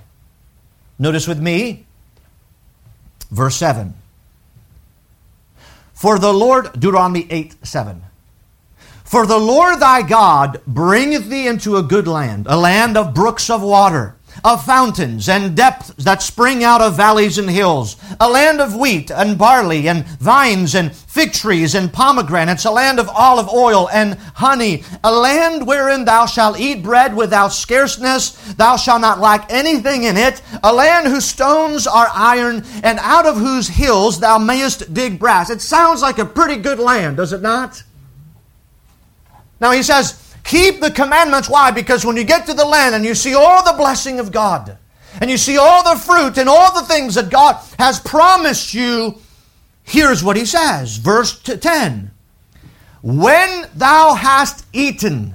Notice 1.00 1.28
with 1.28 1.42
me, 1.42 1.88
verse 3.32 3.56
7. 3.56 3.96
For 5.96 6.20
the 6.20 6.32
Lord, 6.32 6.74
Deuteronomy 6.74 7.26
8 7.28 7.56
7. 7.66 8.04
For 9.06 9.28
the 9.28 9.38
Lord 9.38 9.80
thy 9.80 10.02
God 10.02 10.62
bringeth 10.66 11.30
thee 11.30 11.48
into 11.48 11.78
a 11.78 11.84
good 11.84 12.08
land, 12.08 12.48
a 12.50 12.58
land 12.58 12.98
of 12.98 13.14
brooks 13.14 13.52
of 13.52 13.62
water, 13.62 14.16
of 14.44 14.66
fountains 14.66 15.30
and 15.30 15.56
depths 15.56 15.90
that 16.04 16.24
spring 16.24 16.64
out 16.64 16.82
of 16.82 16.98
valleys 16.98 17.38
and 17.38 17.48
hills, 17.48 17.98
a 18.20 18.28
land 18.28 18.60
of 18.60 18.76
wheat 18.76 19.12
and 19.12 19.38
barley 19.38 19.88
and 19.88 20.06
vines 20.20 20.74
and 20.74 20.94
fig 20.94 21.34
trees 21.34 21.76
and 21.76 21.94
pomegranates, 21.94 22.66
a 22.66 22.72
land 22.72 23.00
of 23.00 23.08
olive 23.10 23.48
oil 23.48 23.88
and 23.94 24.16
honey, 24.34 24.84
a 25.04 25.14
land 25.14 25.68
wherein 25.68 26.04
thou 26.04 26.26
shalt 26.26 26.60
eat 26.60 26.82
bread 26.82 27.16
without 27.16 27.54
scarceness, 27.54 28.32
thou 28.56 28.76
shalt 28.76 29.02
not 29.02 29.20
lack 29.20 29.46
anything 29.54 30.04
in 30.04 30.18
it, 30.18 30.42
a 30.64 30.74
land 30.74 31.06
whose 31.06 31.26
stones 31.26 31.86
are 31.86 32.10
iron, 32.12 32.66
and 32.84 32.98
out 33.04 33.28
of 33.28 33.38
whose 33.38 33.68
hills 33.68 34.20
thou 34.20 34.40
mayest 34.40 34.96
dig 34.96 35.20
brass. 35.20 35.52
It 35.52 35.62
sounds 35.62 36.02
like 36.02 36.18
a 36.18 36.26
pretty 36.26 36.58
good 36.60 36.80
land, 36.80 37.18
does 37.18 37.34
it 37.34 37.44
not? 37.44 37.84
Now 39.60 39.72
he 39.72 39.84
says, 39.84 40.36
keep 40.44 40.80
the 40.80 40.92
commandments. 40.92 41.50
Why? 41.50 41.72
Because 41.72 42.06
when 42.06 42.18
you 42.18 42.24
get 42.24 42.46
to 42.48 42.54
the 42.54 42.66
land 42.66 42.96
and 42.96 43.06
you 43.06 43.16
see 43.16 43.34
all 43.34 43.64
the 43.64 43.78
blessing 43.78 44.20
of 44.20 44.32
God, 44.32 44.78
and 45.22 45.30
you 45.30 45.38
see 45.38 45.58
all 45.58 45.84
the 45.84 46.00
fruit 46.00 46.38
and 46.38 46.50
all 46.50 46.74
the 46.74 46.88
things 46.88 47.16
that 47.16 47.30
God 47.30 47.56
has 47.80 48.00
promised 48.00 48.74
you, 48.74 49.18
here's 49.84 50.24
what 50.24 50.38
he 50.38 50.46
says. 50.46 50.98
Verse 50.98 51.42
10 51.42 52.12
When 53.02 53.66
thou 53.74 54.14
hast 54.14 54.66
eaten 54.74 55.34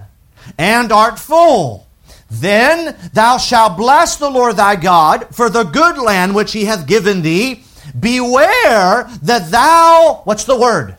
and 0.59 0.93
art 0.93 1.19
full, 1.19 1.87
then 2.31 2.97
thou 3.13 3.39
shalt 3.39 3.77
bless 3.77 4.17
the 4.17 4.31
Lord 4.31 4.57
thy 4.57 4.77
God 4.77 5.35
for 5.35 5.49
the 5.49 5.65
good 5.65 5.99
land 5.99 6.35
which 6.35 6.53
he 6.53 6.67
hath 6.67 6.87
given 6.87 7.23
thee. 7.23 7.65
Beware 7.99 9.09
that 9.23 9.51
thou, 9.51 10.21
what's 10.25 10.45
the 10.45 10.59
word? 10.59 10.97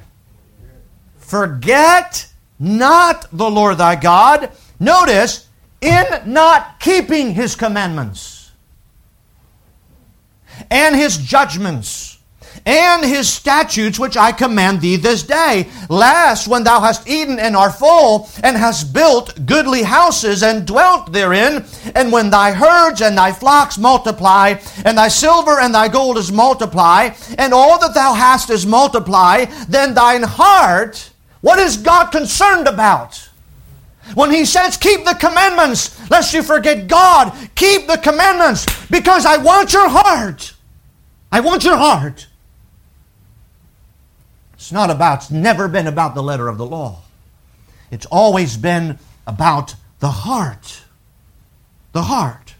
Forget 1.19 2.31
not 2.62 3.26
the 3.34 3.50
Lord 3.50 3.80
thy 3.80 3.95
God. 3.95 4.52
Notice, 4.80 5.47
in 5.82 6.06
not 6.28 6.80
keeping 6.80 7.34
his 7.34 7.56
commandments 7.56 8.52
and 10.69 10.95
his 10.95 11.17
judgments 11.17 12.19
and 12.65 13.04
his 13.04 13.28
statutes 13.28 13.97
which 13.97 14.15
I 14.15 14.32
command 14.32 14.82
thee 14.82 14.95
this 14.95 15.24
day, 15.24 15.67
lest 15.89 16.47
when 16.47 16.63
thou 16.63 16.80
hast 16.80 17.08
eaten 17.08 17.39
and 17.39 17.56
art 17.56 17.76
full, 17.76 18.30
and 18.43 18.56
hast 18.56 18.93
built 18.93 19.45
goodly 19.47 19.82
houses 19.82 20.43
and 20.43 20.67
dwelt 20.67 21.12
therein, 21.12 21.65
and 21.95 22.12
when 22.12 22.30
thy 22.30 22.52
herds 22.52 23.02
and 23.02 23.17
thy 23.17 23.32
flocks 23.32 23.80
multiply, 23.80 24.56
and 24.86 24.97
thy 24.97 25.08
silver 25.08 25.60
and 25.60 25.74
thy 25.74 25.88
gold 25.88 26.17
is 26.17 26.32
multiply, 26.32 27.10
and 27.39 27.54
all 27.54 27.80
that 27.80 27.95
thou 27.95 28.13
hast 28.13 28.52
is 28.52 28.65
multiply, 28.65 29.45
then 29.67 29.95
thine 29.95 30.24
heart 30.24 31.11
what 31.41 31.60
is 31.60 31.77
God 31.77 32.12
concerned 32.12 32.67
about? 32.67 33.30
When 34.13 34.32
He 34.32 34.45
says, 34.45 34.77
keep 34.77 35.06
the 35.06 35.13
commandments, 35.13 36.10
lest 36.10 36.34
you 36.34 36.43
forget 36.43 36.88
God, 36.88 37.36
keep 37.56 37.88
the 37.88 37.97
commandments 37.97 38.65
because 38.88 39.25
I 39.25 39.38
want 39.38 39.73
your 39.73 39.89
heart. 39.89 40.54
I 41.32 41.39
want 41.39 41.63
your 41.63 41.77
heart. 41.77 42.27
It's 44.54 44.71
not 44.71 44.89
about, 44.89 45.19
it's 45.19 45.32
never 45.32 45.67
been 45.67 45.88
about 45.88 46.13
the 46.13 46.21
letter 46.21 46.47
of 46.47 46.58
the 46.58 46.65
law. 46.65 47.01
It's 47.89 48.06
always 48.06 48.58
been 48.58 48.99
about 49.25 49.75
the 49.99 50.10
heart. 50.10 50.84
The 51.93 52.04
heart. 52.04 52.56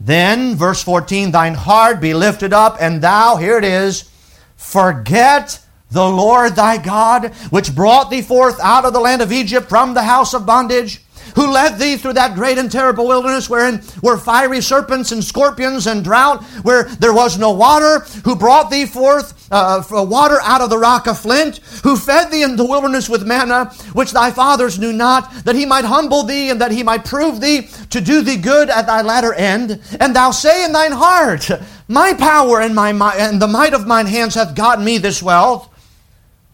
Then, 0.00 0.56
verse 0.56 0.82
14, 0.82 1.30
thine 1.30 1.54
heart 1.54 2.00
be 2.00 2.14
lifted 2.14 2.54
up, 2.54 2.78
and 2.80 3.02
thou, 3.02 3.36
here 3.36 3.58
it 3.58 3.64
is, 3.64 4.10
forget 4.56 5.60
the 5.90 6.08
Lord 6.08 6.56
thy 6.56 6.78
God, 6.78 7.34
which 7.50 7.74
brought 7.74 8.10
thee 8.10 8.22
forth 8.22 8.58
out 8.60 8.84
of 8.84 8.92
the 8.92 9.00
land 9.00 9.22
of 9.22 9.32
Egypt 9.32 9.68
from 9.68 9.94
the 9.94 10.02
house 10.02 10.34
of 10.34 10.46
bondage, 10.46 11.00
who 11.34 11.50
led 11.50 11.78
thee 11.78 11.96
through 11.96 12.14
that 12.14 12.34
great 12.34 12.58
and 12.58 12.70
terrible 12.70 13.06
wilderness 13.06 13.48
wherein 13.48 13.82
were 14.02 14.18
fiery 14.18 14.60
serpents 14.60 15.12
and 15.12 15.22
scorpions 15.22 15.86
and 15.86 16.04
drought, 16.04 16.42
where 16.62 16.84
there 16.84 17.12
was 17.12 17.38
no 17.38 17.52
water, 17.52 18.00
who 18.24 18.36
brought 18.36 18.70
thee 18.70 18.86
forth 18.86 19.48
uh, 19.50 19.82
water 19.90 20.38
out 20.42 20.60
of 20.60 20.70
the 20.70 20.78
rock 20.78 21.06
of 21.06 21.18
flint, 21.18 21.58
who 21.82 21.96
fed 21.96 22.30
thee 22.30 22.42
in 22.42 22.56
the 22.56 22.64
wilderness 22.64 23.08
with 23.08 23.26
manna, 23.26 23.66
which 23.92 24.12
thy 24.12 24.30
fathers 24.30 24.78
knew 24.78 24.92
not, 24.92 25.32
that 25.44 25.56
he 25.56 25.66
might 25.66 25.84
humble 25.84 26.22
thee 26.22 26.50
and 26.50 26.60
that 26.60 26.70
he 26.70 26.82
might 26.82 27.04
prove 27.04 27.40
thee 27.40 27.68
to 27.90 28.00
do 28.00 28.22
thee 28.22 28.36
good 28.36 28.70
at 28.70 28.86
thy 28.86 29.02
latter 29.02 29.34
end. 29.34 29.80
And 29.98 30.14
thou 30.14 30.30
say 30.30 30.64
in 30.64 30.72
thine 30.72 30.92
heart, 30.92 31.50
My 31.88 32.14
power 32.14 32.60
and, 32.60 32.74
my, 32.74 32.90
and 33.16 33.40
the 33.40 33.48
might 33.48 33.74
of 33.74 33.86
mine 33.86 34.06
hands 34.06 34.34
hath 34.34 34.54
gotten 34.54 34.84
me 34.84 34.98
this 34.98 35.22
wealth. 35.22 35.69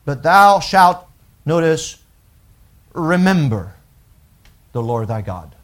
But 0.07 0.23
thou 0.23 0.61
shalt, 0.61 1.07
notice, 1.45 1.99
remember 2.95 3.75
the 4.73 4.83
Lord 4.83 5.09
thy 5.09 5.21
God. 5.21 5.55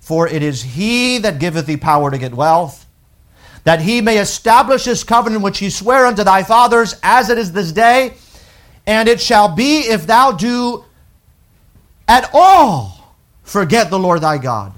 For 0.00 0.28
it 0.28 0.42
is 0.42 0.62
he 0.62 1.18
that 1.18 1.38
giveth 1.38 1.66
thee 1.66 1.78
power 1.78 2.10
to 2.10 2.18
get 2.18 2.34
wealth, 2.34 2.84
that 3.64 3.80
he 3.80 4.00
may 4.00 4.18
establish 4.18 4.84
his 4.84 5.02
covenant 5.02 5.42
which 5.42 5.58
he 5.58 5.70
sware 5.70 6.04
unto 6.04 6.24
thy 6.24 6.42
fathers, 6.42 6.94
as 7.02 7.30
it 7.30 7.38
is 7.38 7.52
this 7.52 7.72
day. 7.72 8.14
And 8.86 9.08
it 9.08 9.20
shall 9.20 9.48
be 9.48 9.78
if 9.78 10.06
thou 10.06 10.32
do 10.32 10.84
at 12.06 12.28
all 12.32 13.16
forget 13.42 13.90
the 13.90 13.98
Lord 13.98 14.20
thy 14.20 14.38
God, 14.38 14.72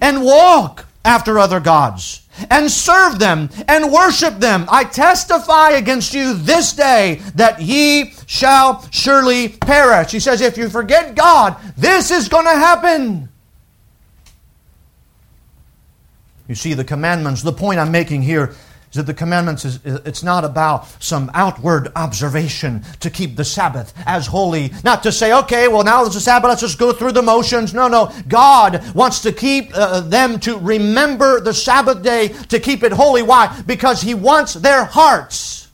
and 0.00 0.24
walk 0.24 0.86
after 1.04 1.38
other 1.38 1.60
gods 1.60 2.26
and 2.50 2.70
serve 2.70 3.18
them 3.18 3.50
and 3.68 3.92
worship 3.92 4.38
them. 4.38 4.66
I 4.70 4.84
testify 4.84 5.70
against 5.70 6.14
you 6.14 6.34
this 6.34 6.72
day 6.72 7.20
that 7.34 7.60
ye 7.60 8.14
shall 8.26 8.86
surely 8.90 9.48
perish. 9.48 10.12
He 10.12 10.20
says, 10.20 10.40
if 10.40 10.56
you 10.56 10.68
forget 10.68 11.14
God, 11.14 11.56
this 11.76 12.10
is 12.10 12.28
going 12.28 12.46
to 12.46 12.52
happen. 12.52 13.28
You 16.48 16.54
see, 16.54 16.74
the 16.74 16.84
commandments, 16.84 17.42
the 17.42 17.52
point 17.52 17.78
I'm 17.78 17.92
making 17.92 18.22
here 18.22 18.54
is 18.92 18.96
that 18.96 19.04
the 19.04 19.14
commandments 19.14 19.64
is 19.64 19.80
it's 19.84 20.22
not 20.22 20.44
about 20.44 20.86
some 21.02 21.30
outward 21.32 21.90
observation 21.96 22.84
to 23.00 23.08
keep 23.08 23.36
the 23.36 23.44
Sabbath 23.44 23.94
as 24.04 24.26
holy. 24.26 24.70
Not 24.84 25.02
to 25.04 25.12
say, 25.12 25.32
okay, 25.32 25.66
well 25.66 25.82
now 25.82 26.04
it's 26.04 26.14
a 26.14 26.20
Sabbath, 26.20 26.50
let's 26.50 26.60
just 26.60 26.78
go 26.78 26.92
through 26.92 27.12
the 27.12 27.22
motions. 27.22 27.72
No, 27.72 27.88
no. 27.88 28.12
God 28.28 28.94
wants 28.94 29.20
to 29.22 29.32
keep 29.32 29.70
uh, 29.72 30.00
them 30.00 30.38
to 30.40 30.58
remember 30.58 31.40
the 31.40 31.54
Sabbath 31.54 32.02
day 32.02 32.28
to 32.28 32.60
keep 32.60 32.82
it 32.82 32.92
holy. 32.92 33.22
Why? 33.22 33.62
Because 33.66 34.02
He 34.02 34.12
wants 34.12 34.52
their 34.52 34.84
hearts. 34.84 35.68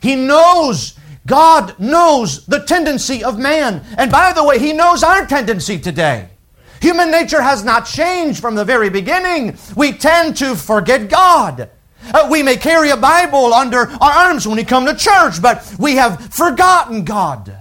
He 0.00 0.14
knows 0.14 0.96
God 1.26 1.76
knows 1.80 2.46
the 2.46 2.60
tendency 2.60 3.24
of 3.24 3.36
man. 3.36 3.82
And 3.98 4.12
by 4.12 4.32
the 4.32 4.44
way, 4.44 4.60
He 4.60 4.72
knows 4.72 5.02
our 5.02 5.26
tendency 5.26 5.80
today. 5.80 6.28
Human 6.84 7.10
nature 7.10 7.40
has 7.40 7.64
not 7.64 7.86
changed 7.86 8.42
from 8.42 8.56
the 8.56 8.64
very 8.66 8.90
beginning. 8.90 9.56
We 9.74 9.92
tend 9.92 10.36
to 10.36 10.54
forget 10.54 11.08
God. 11.08 11.70
Uh, 12.12 12.28
we 12.30 12.42
may 12.42 12.58
carry 12.58 12.90
a 12.90 12.96
Bible 12.98 13.54
under 13.54 13.90
our 14.02 14.12
arms 14.12 14.46
when 14.46 14.58
we 14.58 14.64
come 14.64 14.84
to 14.84 14.94
church, 14.94 15.40
but 15.40 15.74
we 15.78 15.96
have 15.96 16.20
forgotten 16.34 17.06
God. 17.06 17.56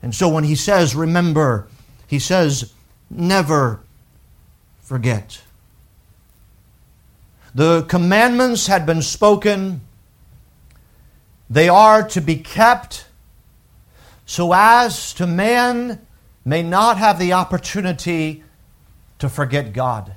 And 0.00 0.14
so 0.14 0.30
when 0.30 0.42
he 0.42 0.54
says, 0.54 0.96
remember, 0.96 1.68
he 2.06 2.18
says, 2.18 2.72
never 3.10 3.80
forget. 4.80 5.42
The 7.54 7.82
commandments 7.82 8.68
had 8.68 8.86
been 8.86 9.02
spoken, 9.02 9.82
they 11.50 11.68
are 11.68 12.08
to 12.08 12.22
be 12.22 12.36
kept 12.36 13.04
so 14.24 14.54
as 14.54 15.12
to 15.12 15.26
man 15.26 16.06
may 16.48 16.62
not 16.62 16.96
have 16.96 17.18
the 17.18 17.34
opportunity 17.34 18.42
to 19.18 19.28
forget 19.28 19.74
God. 19.74 20.14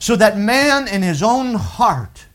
So 0.00 0.14
that 0.16 0.36
man 0.36 0.86
in 0.86 1.02
his 1.02 1.22
own 1.22 1.54
heart 1.54 2.26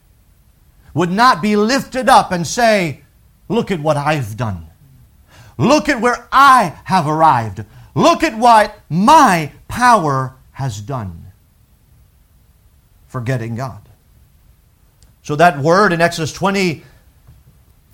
would 0.94 1.12
not 1.12 1.42
be 1.42 1.56
lifted 1.56 2.10
up 2.10 2.32
and 2.32 2.48
say, 2.48 3.02
Look 3.48 3.70
at 3.70 3.82
what 3.82 3.98
I've 3.98 4.38
done. 4.38 4.68
Look 5.58 5.90
at 5.90 6.00
where 6.00 6.28
I 6.32 6.80
have 6.86 7.06
arrived. 7.06 7.66
Look 7.94 8.24
at 8.24 8.38
what 8.38 8.80
my 8.90 9.52
power 9.68 10.36
has 10.54 10.80
done. 10.80 11.26
Forgetting 13.08 13.56
God. 13.56 13.82
So 15.22 15.36
that 15.36 15.60
word 15.60 15.92
in 15.92 16.00
Exodus 16.00 16.32
20, 16.32 16.84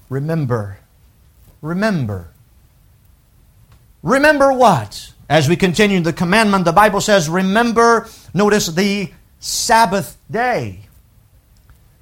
remember. 0.09 0.77
Remember. 1.63 2.29
Remember 4.03 4.53
what? 4.53 5.13
As 5.29 5.49
we 5.49 5.55
continue 5.55 5.99
the 5.99 6.13
commandment, 6.13 6.65
the 6.65 6.71
Bible 6.71 7.01
says, 7.01 7.29
remember, 7.29 8.07
notice 8.33 8.67
the 8.67 9.11
Sabbath 9.39 10.17
day. 10.31 10.87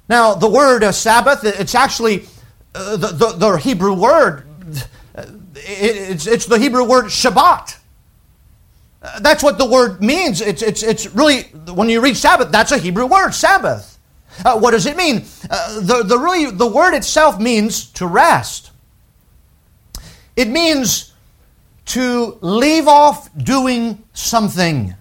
Now, 0.08 0.34
the 0.34 0.48
word 0.48 0.84
uh, 0.84 0.92
Sabbath, 0.92 1.42
it's 1.42 1.74
actually 1.74 2.26
uh, 2.74 2.96
the, 2.96 3.08
the, 3.08 3.32
the, 3.32 3.56
Hebrew 3.56 3.94
word, 3.94 4.46
it's, 5.56 6.26
it's 6.26 6.46
the 6.46 6.58
Hebrew 6.58 6.84
word 6.84 7.06
Shabbat. 7.06 7.78
Uh, 9.02 9.20
that's 9.20 9.42
what 9.42 9.58
the 9.58 9.66
word 9.66 10.00
means. 10.00 10.40
It's, 10.40 10.62
it's, 10.62 10.84
it's 10.84 11.06
really, 11.08 11.42
when 11.72 11.88
you 11.88 12.00
read 12.00 12.16
Sabbath, 12.16 12.52
that's 12.52 12.70
a 12.70 12.78
Hebrew 12.78 13.06
word, 13.06 13.32
Sabbath. 13.32 13.98
Uh, 14.44 14.58
what 14.58 14.70
does 14.70 14.86
it 14.86 14.96
mean? 14.96 15.24
The, 15.48 16.04
the, 16.06 16.18
really, 16.18 16.50
the 16.50 16.66
word 16.66 16.94
itself 16.94 17.40
means 17.40 17.86
to 17.92 18.06
rest. 18.06 18.70
It 20.36 20.48
means 20.48 21.14
to 21.86 22.38
leave 22.40 22.88
off 22.88 23.30
doing 23.36 24.02
something. 24.12 24.94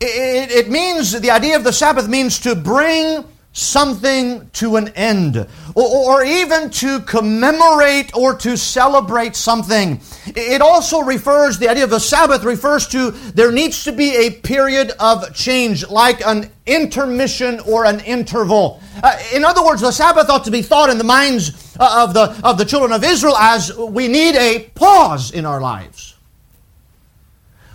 It, 0.00 0.50
it, 0.50 0.70
means, 0.70 1.18
the 1.18 1.30
idea 1.30 1.56
of 1.56 1.64
the 1.64 1.72
Sabbath 1.72 2.08
means 2.08 2.38
to 2.40 2.54
bring 2.54 3.24
something 3.52 4.50
to 4.50 4.76
an 4.76 4.88
end, 4.88 5.38
or, 5.74 6.18
or, 6.18 6.24
even 6.24 6.68
to 6.68 7.00
commemorate 7.00 8.14
or 8.14 8.34
to 8.34 8.54
celebrate 8.54 9.34
something. 9.34 9.98
It 10.26 10.60
also 10.60 11.00
refers, 11.00 11.58
the 11.58 11.70
idea 11.70 11.84
of 11.84 11.90
the 11.90 11.98
Sabbath 11.98 12.44
refers 12.44 12.86
to 12.88 13.12
there 13.12 13.50
needs 13.50 13.84
to 13.84 13.92
be 13.92 14.14
a 14.14 14.30
period 14.30 14.92
of 15.00 15.34
change, 15.34 15.88
like 15.88 16.20
an 16.26 16.50
intermission 16.66 17.60
or 17.60 17.86
an 17.86 18.00
interval. 18.00 18.82
Uh, 19.02 19.18
in 19.34 19.42
other 19.42 19.64
words, 19.64 19.80
the 19.80 19.90
Sabbath 19.90 20.28
ought 20.28 20.44
to 20.44 20.50
be 20.50 20.60
thought 20.60 20.90
in 20.90 20.98
the 20.98 21.04
minds 21.04 21.65
of 21.78 22.14
the, 22.14 22.40
of 22.44 22.58
the 22.58 22.64
children 22.64 22.92
of 22.92 23.04
Israel 23.04 23.36
as 23.36 23.76
we 23.76 24.08
need 24.08 24.36
a 24.36 24.70
pause 24.74 25.30
in 25.30 25.44
our 25.44 25.60
lives. 25.60 26.14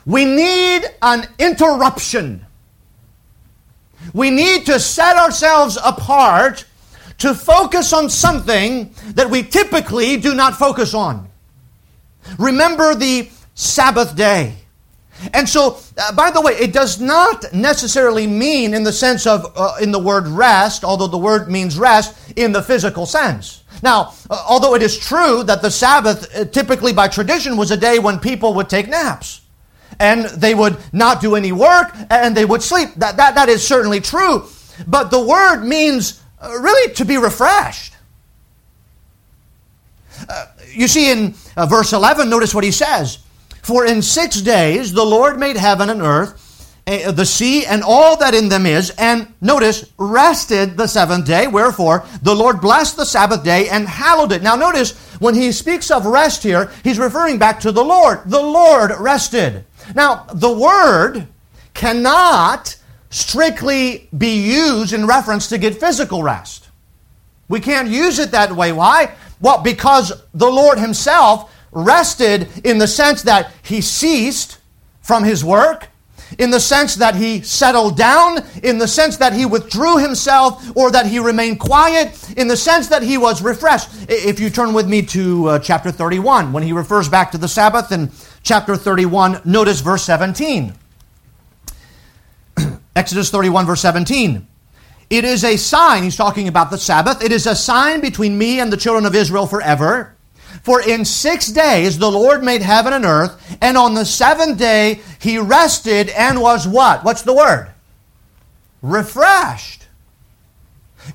We 0.05 0.25
need 0.25 0.83
an 1.01 1.27
interruption 1.37 2.45
we 4.13 4.29
need 4.29 4.65
to 4.65 4.79
set 4.79 5.15
ourselves 5.17 5.77
apart 5.83 6.65
to 7.19 7.33
focus 7.33 7.93
on 7.93 8.09
something 8.09 8.93
that 9.13 9.29
we 9.29 9.43
typically 9.43 10.17
do 10.17 10.33
not 10.33 10.55
focus 10.55 10.93
on. 10.93 11.29
Remember 12.37 12.95
the 12.95 13.29
Sabbath 13.53 14.15
day. 14.15 14.55
And 15.33 15.47
so, 15.47 15.77
uh, 15.97 16.13
by 16.13 16.31
the 16.31 16.41
way, 16.41 16.53
it 16.53 16.73
does 16.73 16.99
not 16.99 17.53
necessarily 17.53 18.25
mean 18.25 18.73
in 18.73 18.83
the 18.83 18.91
sense 18.91 19.27
of, 19.27 19.53
uh, 19.55 19.75
in 19.79 19.91
the 19.91 19.99
word 19.99 20.27
rest, 20.27 20.83
although 20.83 21.07
the 21.07 21.17
word 21.17 21.47
means 21.47 21.77
rest 21.77 22.15
in 22.35 22.51
the 22.51 22.63
physical 22.63 23.05
sense. 23.05 23.60
Now, 23.81 24.13
uh, 24.29 24.43
although 24.47 24.75
it 24.75 24.83
is 24.83 24.97
true 24.97 25.43
that 25.43 25.61
the 25.61 25.71
Sabbath, 25.71 26.35
uh, 26.35 26.45
typically 26.45 26.93
by 26.93 27.07
tradition, 27.07 27.57
was 27.57 27.71
a 27.71 27.77
day 27.77 27.99
when 27.99 28.19
people 28.19 28.53
would 28.55 28.69
take 28.69 28.87
naps 28.87 29.41
and 29.99 30.25
they 30.25 30.55
would 30.55 30.77
not 30.93 31.21
do 31.21 31.35
any 31.35 31.51
work 31.51 31.93
and 32.09 32.35
they 32.35 32.45
would 32.45 32.61
sleep. 32.61 32.89
That, 32.95 33.17
that, 33.17 33.35
that 33.35 33.49
is 33.49 33.65
certainly 33.65 33.99
true. 33.99 34.45
But 34.87 35.11
the 35.11 35.21
word 35.21 35.63
means 35.63 36.21
uh, 36.39 36.49
really 36.59 36.93
to 36.95 37.05
be 37.05 37.17
refreshed. 37.17 37.93
Uh, 40.29 40.45
you 40.69 40.87
see 40.87 41.11
in 41.11 41.33
uh, 41.57 41.65
verse 41.65 41.93
11, 41.93 42.29
notice 42.29 42.53
what 42.53 42.63
he 42.63 42.71
says. 42.71 43.19
For 43.61 43.85
in 43.85 44.01
six 44.01 44.41
days 44.41 44.93
the 44.93 45.03
Lord 45.03 45.39
made 45.39 45.57
heaven 45.57 45.89
and 45.89 46.01
earth, 46.01 46.50
Eh, 46.87 47.11
the 47.11 47.25
sea 47.25 47.65
and 47.65 47.83
all 47.83 48.17
that 48.17 48.33
in 48.33 48.49
them 48.49 48.65
is, 48.65 48.89
and 48.97 49.31
notice, 49.39 49.91
rested 49.97 50.77
the 50.77 50.87
seventh 50.87 51.27
day. 51.27 51.47
Wherefore, 51.47 52.03
the 52.23 52.35
Lord 52.35 52.59
blessed 52.59 52.97
the 52.97 53.05
Sabbath 53.05 53.43
day 53.43 53.69
and 53.69 53.87
hallowed 53.87 54.31
it. 54.31 54.41
Now, 54.41 54.55
notice, 54.55 54.97
when 55.19 55.35
he 55.35 55.51
speaks 55.51 55.91
of 55.91 56.05
rest 56.05 56.41
here, 56.41 56.71
he's 56.83 56.97
referring 56.97 57.37
back 57.37 57.59
to 57.59 57.71
the 57.71 57.83
Lord. 57.83 58.21
The 58.25 58.41
Lord 58.41 58.91
rested. 58.99 59.63
Now, 59.93 60.25
the 60.33 60.51
word 60.51 61.27
cannot 61.75 62.75
strictly 63.11 64.09
be 64.17 64.41
used 64.51 64.93
in 64.93 65.05
reference 65.05 65.49
to 65.49 65.57
get 65.57 65.79
physical 65.79 66.23
rest. 66.23 66.69
We 67.47 67.59
can't 67.59 67.89
use 67.89 68.17
it 68.17 68.31
that 68.31 68.53
way. 68.53 68.71
Why? 68.71 69.13
Well, 69.39 69.61
because 69.61 70.13
the 70.33 70.49
Lord 70.49 70.79
Himself 70.79 71.53
rested 71.71 72.47
in 72.65 72.77
the 72.79 72.87
sense 72.87 73.21
that 73.23 73.51
He 73.61 73.81
ceased 73.81 74.57
from 75.01 75.23
His 75.23 75.43
work, 75.43 75.89
in 76.39 76.51
the 76.51 76.59
sense 76.59 76.95
that 76.95 77.15
He 77.15 77.41
settled 77.41 77.97
down, 77.97 78.39
in 78.63 78.77
the 78.77 78.87
sense 78.87 79.17
that 79.17 79.33
He 79.33 79.45
withdrew 79.45 79.97
Himself, 79.97 80.75
or 80.75 80.91
that 80.91 81.05
He 81.05 81.19
remained 81.19 81.59
quiet, 81.59 82.37
in 82.37 82.47
the 82.47 82.57
sense 82.57 82.87
that 82.87 83.03
He 83.03 83.17
was 83.17 83.41
refreshed. 83.41 83.89
If 84.09 84.39
you 84.39 84.49
turn 84.49 84.73
with 84.73 84.87
me 84.87 85.01
to 85.03 85.47
uh, 85.47 85.59
chapter 85.59 85.91
31, 85.91 86.53
when 86.53 86.63
He 86.63 86.73
refers 86.73 87.09
back 87.09 87.31
to 87.31 87.37
the 87.37 87.47
Sabbath 87.47 87.91
and 87.91 88.11
chapter 88.43 88.75
31, 88.75 89.41
notice 89.45 89.81
verse 89.81 90.03
17. 90.03 90.73
Exodus 92.95 93.29
31, 93.29 93.65
verse 93.65 93.81
17. 93.81 94.47
It 95.09 95.25
is 95.25 95.43
a 95.43 95.57
sign, 95.57 96.03
he's 96.03 96.15
talking 96.15 96.47
about 96.47 96.71
the 96.71 96.77
Sabbath, 96.77 97.21
it 97.21 97.33
is 97.33 97.45
a 97.45 97.53
sign 97.53 97.99
between 97.99 98.37
me 98.37 98.61
and 98.61 98.71
the 98.71 98.77
children 98.77 99.05
of 99.05 99.13
Israel 99.13 99.45
forever. 99.45 100.10
For 100.63 100.81
in 100.81 101.05
six 101.05 101.47
days 101.47 101.97
the 101.97 102.11
Lord 102.11 102.43
made 102.43 102.61
heaven 102.61 102.93
and 102.93 103.05
earth, 103.05 103.57
and 103.61 103.77
on 103.77 103.93
the 103.93 104.05
seventh 104.05 104.57
day 104.57 105.01
he 105.19 105.37
rested 105.37 106.09
and 106.09 106.41
was 106.41 106.67
what? 106.67 107.03
What's 107.03 107.23
the 107.23 107.33
word? 107.33 107.71
Refreshed. 108.81 109.87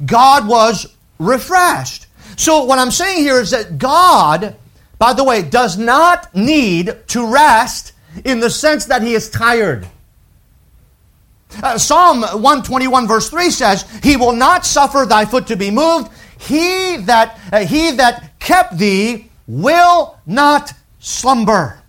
God 0.04 0.48
was 0.48 0.94
refreshed. 1.18 2.06
So 2.36 2.64
what 2.64 2.78
I'm 2.78 2.90
saying 2.90 3.18
here 3.18 3.40
is 3.40 3.50
that 3.50 3.78
God 3.78 4.56
by 4.98 5.12
the 5.12 5.24
way, 5.24 5.42
does 5.42 5.76
not 5.76 6.34
need 6.34 6.96
to 7.08 7.32
rest 7.32 7.92
in 8.24 8.40
the 8.40 8.50
sense 8.50 8.86
that 8.86 9.02
he 9.02 9.14
is 9.14 9.28
tired. 9.28 9.86
Uh, 11.62 11.78
Psalm 11.78 12.22
121 12.22 13.06
verse 13.06 13.30
3 13.30 13.50
says, 13.50 13.84
He 14.02 14.16
will 14.16 14.32
not 14.32 14.64
suffer 14.64 15.04
thy 15.06 15.24
foot 15.24 15.46
to 15.48 15.56
be 15.56 15.70
moved. 15.70 16.10
He 16.38 16.96
that, 16.98 17.38
uh, 17.52 17.60
he 17.60 17.92
that 17.92 18.38
kept 18.38 18.78
thee 18.78 19.30
will 19.46 20.18
not 20.26 20.72
slumber. 20.98 21.80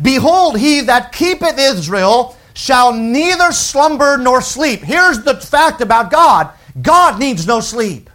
Behold, 0.00 0.58
he 0.58 0.82
that 0.82 1.12
keepeth 1.12 1.58
Israel 1.58 2.36
shall 2.54 2.92
neither 2.92 3.52
slumber 3.52 4.16
nor 4.16 4.40
sleep. 4.40 4.80
Here's 4.80 5.22
the 5.22 5.40
fact 5.40 5.80
about 5.80 6.10
God 6.10 6.50
God 6.80 7.18
needs 7.18 7.46
no 7.46 7.60
sleep. 7.60 8.08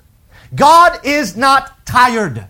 God 0.55 1.05
is 1.05 1.35
not 1.35 1.85
tired. 1.85 2.47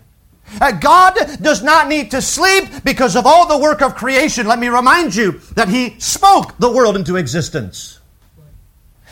Uh, 0.60 0.72
God 0.72 1.14
does 1.42 1.62
not 1.62 1.88
need 1.88 2.10
to 2.12 2.22
sleep 2.22 2.64
because 2.84 3.16
of 3.16 3.26
all 3.26 3.46
the 3.46 3.58
work 3.58 3.82
of 3.82 3.94
creation. 3.94 4.46
Let 4.46 4.58
me 4.58 4.68
remind 4.68 5.14
you 5.14 5.40
that 5.54 5.68
He 5.68 5.98
spoke 5.98 6.56
the 6.58 6.70
world 6.70 6.96
into 6.96 7.16
existence. 7.16 7.97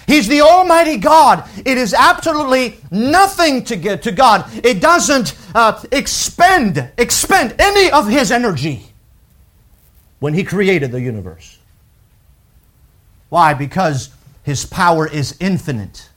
He's 0.07 0.29
the 0.29 0.41
Almighty 0.41 0.99
God. 0.99 1.49
It 1.65 1.79
is 1.79 1.93
absolutely 1.93 2.79
nothing 2.91 3.65
to 3.65 3.77
get 3.77 4.03
to 4.05 4.13
God. 4.13 4.49
It 4.65 4.81
doesn't 4.81 5.37
uh, 5.55 5.83
expend 5.91 6.91
expend 6.97 7.57
any 7.59 7.91
of 7.91 8.09
His 8.09 8.31
energy 8.31 8.87
when 10.21 10.35
He 10.35 10.45
created 10.45 10.93
the 10.93 11.01
universe. 11.01 11.59
Why? 13.31 13.55
Because 13.55 14.11
His 14.45 14.65
power 14.65 15.09
is 15.09 15.37
infinite. 15.41 16.09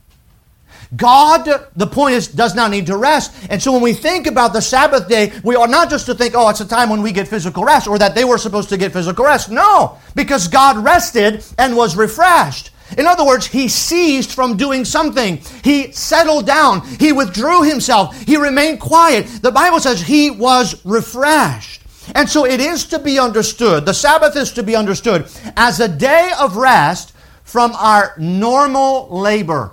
God, 0.95 1.47
the 1.75 1.85
point 1.85 2.15
is, 2.15 2.27
does 2.27 2.55
not 2.55 2.71
need 2.71 2.87
to 2.87 2.97
rest. 2.97 3.31
And 3.49 3.61
so 3.61 3.71
when 3.71 3.81
we 3.81 3.93
think 3.93 4.25
about 4.25 4.53
the 4.53 4.61
Sabbath 4.61 5.07
day, 5.07 5.31
we 5.43 5.55
are 5.55 5.67
not 5.67 5.89
just 5.89 6.07
to 6.07 6.15
think, 6.15 6.33
oh, 6.35 6.49
it's 6.49 6.61
a 6.61 6.67
time 6.67 6.89
when 6.89 7.03
we 7.03 7.11
get 7.11 7.27
physical 7.27 7.63
rest, 7.63 7.87
or 7.87 7.99
that 7.99 8.15
they 8.15 8.25
were 8.25 8.39
supposed 8.39 8.69
to 8.69 8.77
get 8.77 8.91
physical 8.91 9.25
rest. 9.25 9.51
No, 9.51 9.99
because 10.15 10.47
God 10.47 10.83
rested 10.83 11.43
and 11.59 11.77
was 11.77 11.95
refreshed. 11.95 12.71
In 12.97 13.05
other 13.05 13.25
words, 13.25 13.45
he 13.45 13.67
ceased 13.67 14.33
from 14.33 14.57
doing 14.57 14.83
something. 14.83 15.37
He 15.63 15.91
settled 15.91 16.47
down. 16.47 16.85
He 16.99 17.11
withdrew 17.11 17.63
himself. 17.63 18.19
He 18.21 18.37
remained 18.37 18.79
quiet. 18.79 19.27
The 19.41 19.51
Bible 19.51 19.79
says 19.79 20.01
he 20.01 20.31
was 20.31 20.83
refreshed. 20.85 21.81
And 22.15 22.27
so 22.27 22.45
it 22.45 22.59
is 22.59 22.85
to 22.87 22.99
be 22.99 23.19
understood, 23.19 23.85
the 23.85 23.93
Sabbath 23.93 24.35
is 24.35 24.51
to 24.53 24.63
be 24.63 24.75
understood 24.75 25.27
as 25.55 25.79
a 25.79 25.87
day 25.87 26.31
of 26.39 26.55
rest 26.55 27.13
from 27.43 27.73
our 27.75 28.15
normal 28.17 29.09
labor. 29.09 29.71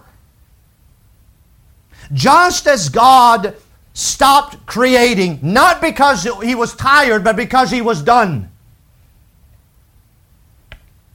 Just 2.12 2.66
as 2.66 2.90
God 2.90 3.56
stopped 3.94 4.66
creating, 4.66 5.38
not 5.42 5.80
because 5.80 6.28
he 6.42 6.54
was 6.54 6.74
tired, 6.74 7.24
but 7.24 7.36
because 7.36 7.70
he 7.70 7.80
was 7.80 8.02
done. 8.02 8.50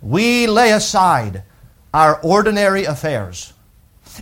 We 0.02 0.48
lay 0.48 0.72
aside 0.72 1.44
our 1.94 2.20
ordinary 2.22 2.86
affairs 2.86 3.54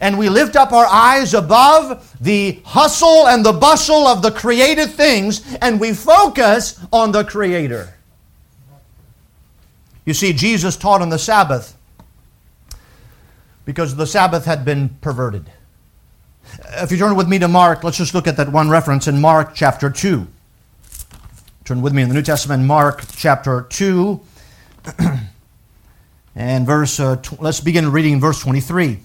and 0.01 0.17
we 0.17 0.29
lift 0.29 0.55
up 0.55 0.71
our 0.71 0.85
eyes 0.85 1.33
above 1.33 2.15
the 2.21 2.61
hustle 2.65 3.27
and 3.27 3.45
the 3.45 3.53
bustle 3.53 4.07
of 4.07 4.21
the 4.21 4.31
created 4.31 4.89
things 4.91 5.55
and 5.61 5.79
we 5.79 5.93
focus 5.93 6.79
on 6.93 7.11
the 7.11 7.23
Creator. 7.23 7.93
You 10.05 10.13
see, 10.13 10.33
Jesus 10.33 10.75
taught 10.75 11.01
on 11.01 11.09
the 11.09 11.19
Sabbath 11.19 11.75
because 13.65 13.95
the 13.95 14.07
Sabbath 14.07 14.45
had 14.45 14.63
been 14.63 14.89
perverted. 15.01 15.51
If 16.77 16.91
you 16.91 16.97
turn 16.97 17.15
with 17.15 17.27
me 17.27 17.37
to 17.39 17.47
Mark, 17.47 17.83
let's 17.83 17.97
just 17.97 18.13
look 18.13 18.27
at 18.27 18.37
that 18.37 18.51
one 18.51 18.69
reference 18.69 19.07
in 19.07 19.21
Mark 19.21 19.53
chapter 19.53 19.89
2. 19.89 20.25
Turn 21.65 21.81
with 21.81 21.93
me 21.93 22.01
in 22.01 22.09
the 22.09 22.15
New 22.15 22.23
Testament, 22.23 22.63
Mark 22.63 23.03
chapter 23.15 23.67
2, 23.69 24.19
and 26.39 26.65
verse, 26.65 27.01
uh, 27.01 27.17
tw- 27.17 27.41
let's 27.41 27.59
begin 27.59 27.91
reading 27.91 28.21
verse 28.21 28.39
23. 28.39 29.01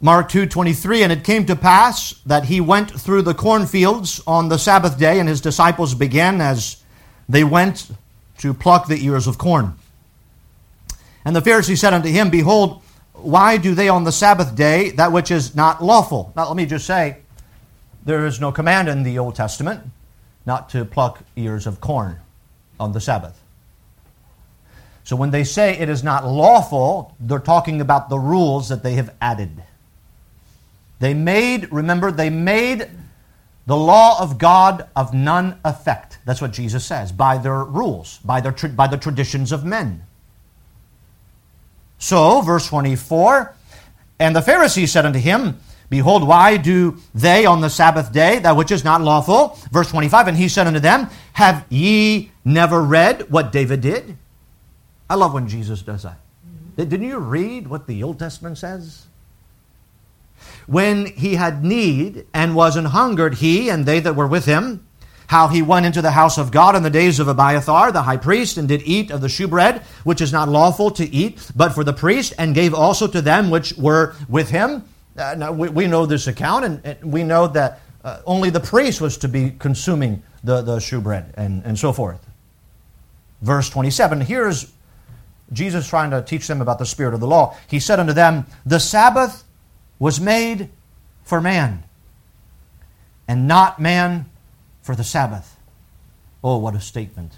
Mark 0.00 0.28
2:23 0.28 1.04
and 1.04 1.12
it 1.12 1.22
came 1.22 1.46
to 1.46 1.54
pass 1.54 2.16
that 2.26 2.46
he 2.46 2.60
went 2.60 2.90
through 2.90 3.22
the 3.22 3.32
cornfields 3.32 4.20
on 4.26 4.48
the 4.48 4.58
Sabbath 4.58 4.98
day 4.98 5.20
and 5.20 5.28
his 5.28 5.40
disciples 5.40 5.94
began 5.94 6.40
as 6.40 6.78
they 7.28 7.44
went 7.44 7.86
to 8.38 8.52
pluck 8.52 8.88
the 8.88 9.06
ears 9.06 9.28
of 9.28 9.38
corn. 9.38 9.74
And 11.24 11.34
the 11.34 11.40
Pharisee 11.40 11.78
said 11.78 11.94
unto 11.94 12.08
him, 12.08 12.28
Behold, 12.28 12.82
why 13.12 13.58
do 13.58 13.72
they 13.72 13.88
on 13.88 14.02
the 14.02 14.12
Sabbath 14.12 14.56
day 14.56 14.90
that 14.90 15.12
which 15.12 15.30
is 15.30 15.54
not 15.54 15.82
lawful? 15.82 16.32
Now, 16.34 16.48
let 16.48 16.56
me 16.56 16.66
just 16.66 16.86
say, 16.86 17.18
there 18.04 18.26
is 18.26 18.40
no 18.40 18.50
command 18.50 18.88
in 18.88 19.04
the 19.04 19.18
Old 19.18 19.36
Testament 19.36 19.80
not 20.44 20.68
to 20.70 20.84
pluck 20.84 21.20
ears 21.36 21.68
of 21.68 21.80
corn 21.80 22.18
on 22.78 22.92
the 22.92 23.00
Sabbath. 23.00 23.40
So 25.06 25.14
when 25.14 25.30
they 25.30 25.44
say 25.44 25.78
it 25.78 25.88
is 25.88 26.02
not 26.02 26.26
lawful, 26.26 27.14
they're 27.20 27.38
talking 27.38 27.80
about 27.80 28.08
the 28.08 28.18
rules 28.18 28.70
that 28.70 28.82
they 28.82 28.94
have 28.94 29.14
added. 29.20 29.62
They 30.98 31.14
made, 31.14 31.72
remember, 31.72 32.10
they 32.10 32.28
made 32.28 32.90
the 33.66 33.76
law 33.76 34.20
of 34.20 34.36
God 34.36 34.88
of 34.96 35.14
none 35.14 35.60
effect. 35.64 36.18
That's 36.24 36.40
what 36.40 36.50
Jesus 36.50 36.84
says, 36.84 37.12
by 37.12 37.38
their 37.38 37.62
rules, 37.62 38.18
by, 38.24 38.40
their, 38.40 38.50
by 38.70 38.88
the 38.88 38.96
traditions 38.96 39.52
of 39.52 39.64
men. 39.64 40.02
So, 41.98 42.40
verse 42.40 42.66
24, 42.66 43.54
and 44.18 44.34
the 44.34 44.42
Pharisees 44.42 44.90
said 44.90 45.06
unto 45.06 45.20
him, 45.20 45.60
Behold, 45.88 46.26
why 46.26 46.56
do 46.56 46.96
they 47.14 47.46
on 47.46 47.60
the 47.60 47.70
Sabbath 47.70 48.12
day 48.12 48.40
that 48.40 48.56
which 48.56 48.72
is 48.72 48.82
not 48.82 49.02
lawful? 49.02 49.56
Verse 49.70 49.88
25, 49.88 50.26
and 50.26 50.36
he 50.36 50.48
said 50.48 50.66
unto 50.66 50.80
them, 50.80 51.08
Have 51.34 51.64
ye 51.68 52.32
never 52.44 52.82
read 52.82 53.30
what 53.30 53.52
David 53.52 53.82
did? 53.82 54.16
I 55.08 55.14
love 55.14 55.32
when 55.32 55.48
Jesus 55.48 55.82
does 55.82 56.02
that. 56.02 56.18
Didn't 56.76 57.02
you 57.02 57.18
read 57.18 57.68
what 57.68 57.86
the 57.86 58.02
Old 58.02 58.18
Testament 58.18 58.58
says? 58.58 59.06
When 60.66 61.06
he 61.06 61.36
had 61.36 61.64
need 61.64 62.26
and 62.34 62.54
was 62.54 62.76
an 62.76 62.86
hungered, 62.86 63.36
he 63.36 63.70
and 63.70 63.86
they 63.86 64.00
that 64.00 64.14
were 64.14 64.26
with 64.26 64.44
him, 64.44 64.86
how 65.28 65.48
he 65.48 65.62
went 65.62 65.86
into 65.86 66.02
the 66.02 66.10
house 66.10 66.38
of 66.38 66.50
God 66.50 66.76
in 66.76 66.82
the 66.82 66.90
days 66.90 67.18
of 67.18 67.28
Abiathar 67.28 67.92
the 67.92 68.02
high 68.02 68.16
priest, 68.16 68.58
and 68.58 68.68
did 68.68 68.82
eat 68.82 69.10
of 69.10 69.20
the 69.20 69.28
shewbread, 69.28 69.82
which 70.04 70.20
is 70.20 70.32
not 70.32 70.48
lawful 70.48 70.90
to 70.92 71.04
eat, 71.08 71.50
but 71.56 71.72
for 71.72 71.82
the 71.82 71.92
priest, 71.92 72.34
and 72.38 72.54
gave 72.54 72.74
also 72.74 73.06
to 73.06 73.22
them 73.22 73.50
which 73.50 73.72
were 73.74 74.14
with 74.28 74.50
him. 74.50 74.84
Uh, 75.16 75.34
now, 75.36 75.52
we, 75.52 75.68
we, 75.68 75.86
know 75.86 76.04
this 76.04 76.26
account, 76.26 76.64
and, 76.64 76.80
and 76.84 77.12
we 77.12 77.24
know 77.24 77.46
that 77.48 77.80
uh, 78.04 78.20
only 78.26 78.50
the 78.50 78.60
priest 78.60 79.00
was 79.00 79.16
to 79.16 79.28
be 79.28 79.50
consuming 79.58 80.22
the, 80.44 80.60
the 80.60 80.78
shewbread, 80.78 81.32
and, 81.36 81.64
and 81.64 81.78
so 81.78 81.92
forth. 81.92 82.24
Verse 83.40 83.70
27, 83.70 84.20
here's 84.20 84.72
Jesus 85.52 85.88
trying 85.88 86.10
to 86.10 86.22
teach 86.22 86.46
them 86.46 86.60
about 86.60 86.78
the 86.78 86.86
spirit 86.86 87.14
of 87.14 87.20
the 87.20 87.26
law. 87.26 87.56
He 87.68 87.80
said 87.80 88.00
unto 88.00 88.12
them, 88.12 88.46
The 88.64 88.80
Sabbath 88.80 89.44
was 89.98 90.20
made 90.20 90.70
for 91.24 91.40
man, 91.40 91.84
and 93.28 93.46
not 93.48 93.80
man 93.80 94.26
for 94.82 94.94
the 94.94 95.04
Sabbath. 95.04 95.56
Oh, 96.42 96.58
what 96.58 96.74
a 96.74 96.80
statement. 96.80 97.32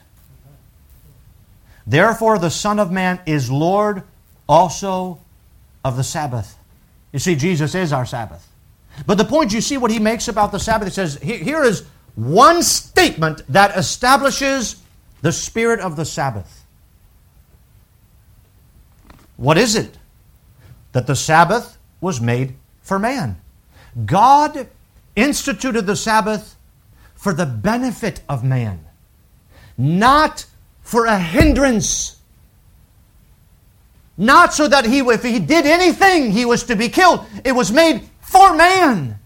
Therefore, 1.87 2.39
the 2.39 2.51
Son 2.51 2.79
of 2.79 2.93
Man 2.93 3.21
is 3.25 3.51
Lord 3.51 4.03
also 4.47 5.21
of 5.83 5.97
the 5.97 6.05
Sabbath. 6.05 6.59
You 7.13 7.19
see, 7.19 7.35
Jesus 7.35 7.75
is 7.75 7.93
our 7.93 8.05
Sabbath. 8.05 8.47
But 9.07 9.17
the 9.17 9.25
point 9.25 9.55
you 9.55 9.63
see 9.63 9.79
what 9.79 9.91
he 9.91 9.99
makes 9.99 10.29
about 10.29 10.53
the 10.53 10.59
Sabbath, 10.59 10.89
he 10.89 10.93
says, 10.93 11.17
here 11.17 11.63
is 11.63 11.87
one 12.15 12.63
statement 12.63 13.43
that 13.49 13.77
establishes 13.77 14.83
the 15.23 15.33
spirit 15.33 15.81
of 15.81 15.97
the 15.97 16.05
Sabbath. 16.05 16.58
What 19.39 19.57
is 19.57 19.77
it? 19.77 19.97
That 20.93 21.07
the 21.07 21.17
Sabbath 21.17 21.79
was 22.01 22.21
made 22.21 22.57
for 22.83 22.99
man. 22.99 23.41
God 24.05 24.69
instituted 25.17 25.87
the 25.87 25.97
Sabbath 25.97 26.57
for 27.15 27.33
the 27.33 27.47
benefit 27.47 28.21
of 28.29 28.45
man, 28.45 28.85
not 29.77 30.45
for 30.83 31.07
a 31.07 31.19
hindrance. 31.19 32.21
Not 34.17 34.53
so 34.53 34.67
that 34.67 34.85
he, 34.85 34.99
if 34.99 35.23
he 35.23 35.39
did 35.39 35.67
anything, 35.67 36.33
he 36.33 36.45
was 36.45 36.65
to 36.65 36.75
be 36.75 36.89
killed. 36.89 37.25
It 37.45 37.53
was 37.53 37.71
made 37.71 38.03
for 38.21 38.55
man. 38.57 39.21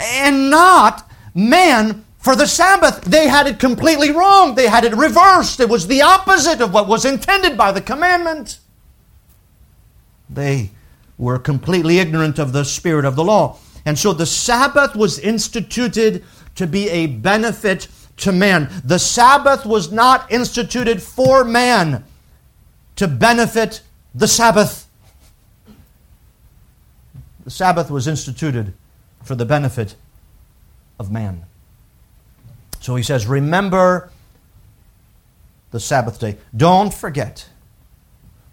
And 0.00 0.50
not 0.50 1.08
man 1.32 2.04
for 2.18 2.34
the 2.34 2.48
Sabbath. 2.48 3.02
They 3.02 3.28
had 3.28 3.46
it 3.46 3.60
completely 3.60 4.10
wrong. 4.10 4.56
They 4.56 4.66
had 4.66 4.84
it 4.84 4.96
reversed. 4.96 5.60
It 5.60 5.68
was 5.68 5.86
the 5.86 6.02
opposite 6.02 6.60
of 6.60 6.74
what 6.74 6.88
was 6.88 7.04
intended 7.04 7.56
by 7.56 7.70
the 7.70 7.80
commandment. 7.80 8.58
They 10.28 10.70
were 11.18 11.38
completely 11.38 11.98
ignorant 11.98 12.38
of 12.38 12.52
the 12.52 12.64
spirit 12.64 13.04
of 13.04 13.16
the 13.16 13.24
law. 13.24 13.58
And 13.84 13.98
so 13.98 14.12
the 14.12 14.26
Sabbath 14.26 14.96
was 14.96 15.18
instituted 15.18 16.24
to 16.56 16.66
be 16.66 16.88
a 16.88 17.06
benefit 17.06 17.88
to 18.18 18.32
man. 18.32 18.70
The 18.84 18.98
Sabbath 18.98 19.64
was 19.64 19.92
not 19.92 20.30
instituted 20.32 21.02
for 21.02 21.44
man 21.44 22.04
to 22.96 23.06
benefit 23.06 23.82
the 24.14 24.26
Sabbath. 24.26 24.88
The 27.44 27.50
Sabbath 27.50 27.90
was 27.90 28.08
instituted 28.08 28.74
for 29.22 29.34
the 29.34 29.44
benefit 29.44 29.94
of 30.98 31.10
man. 31.12 31.44
So 32.80 32.96
he 32.96 33.02
says, 33.02 33.26
Remember 33.26 34.10
the 35.70 35.80
Sabbath 35.80 36.18
day. 36.18 36.38
Don't 36.56 36.92
forget. 36.92 37.48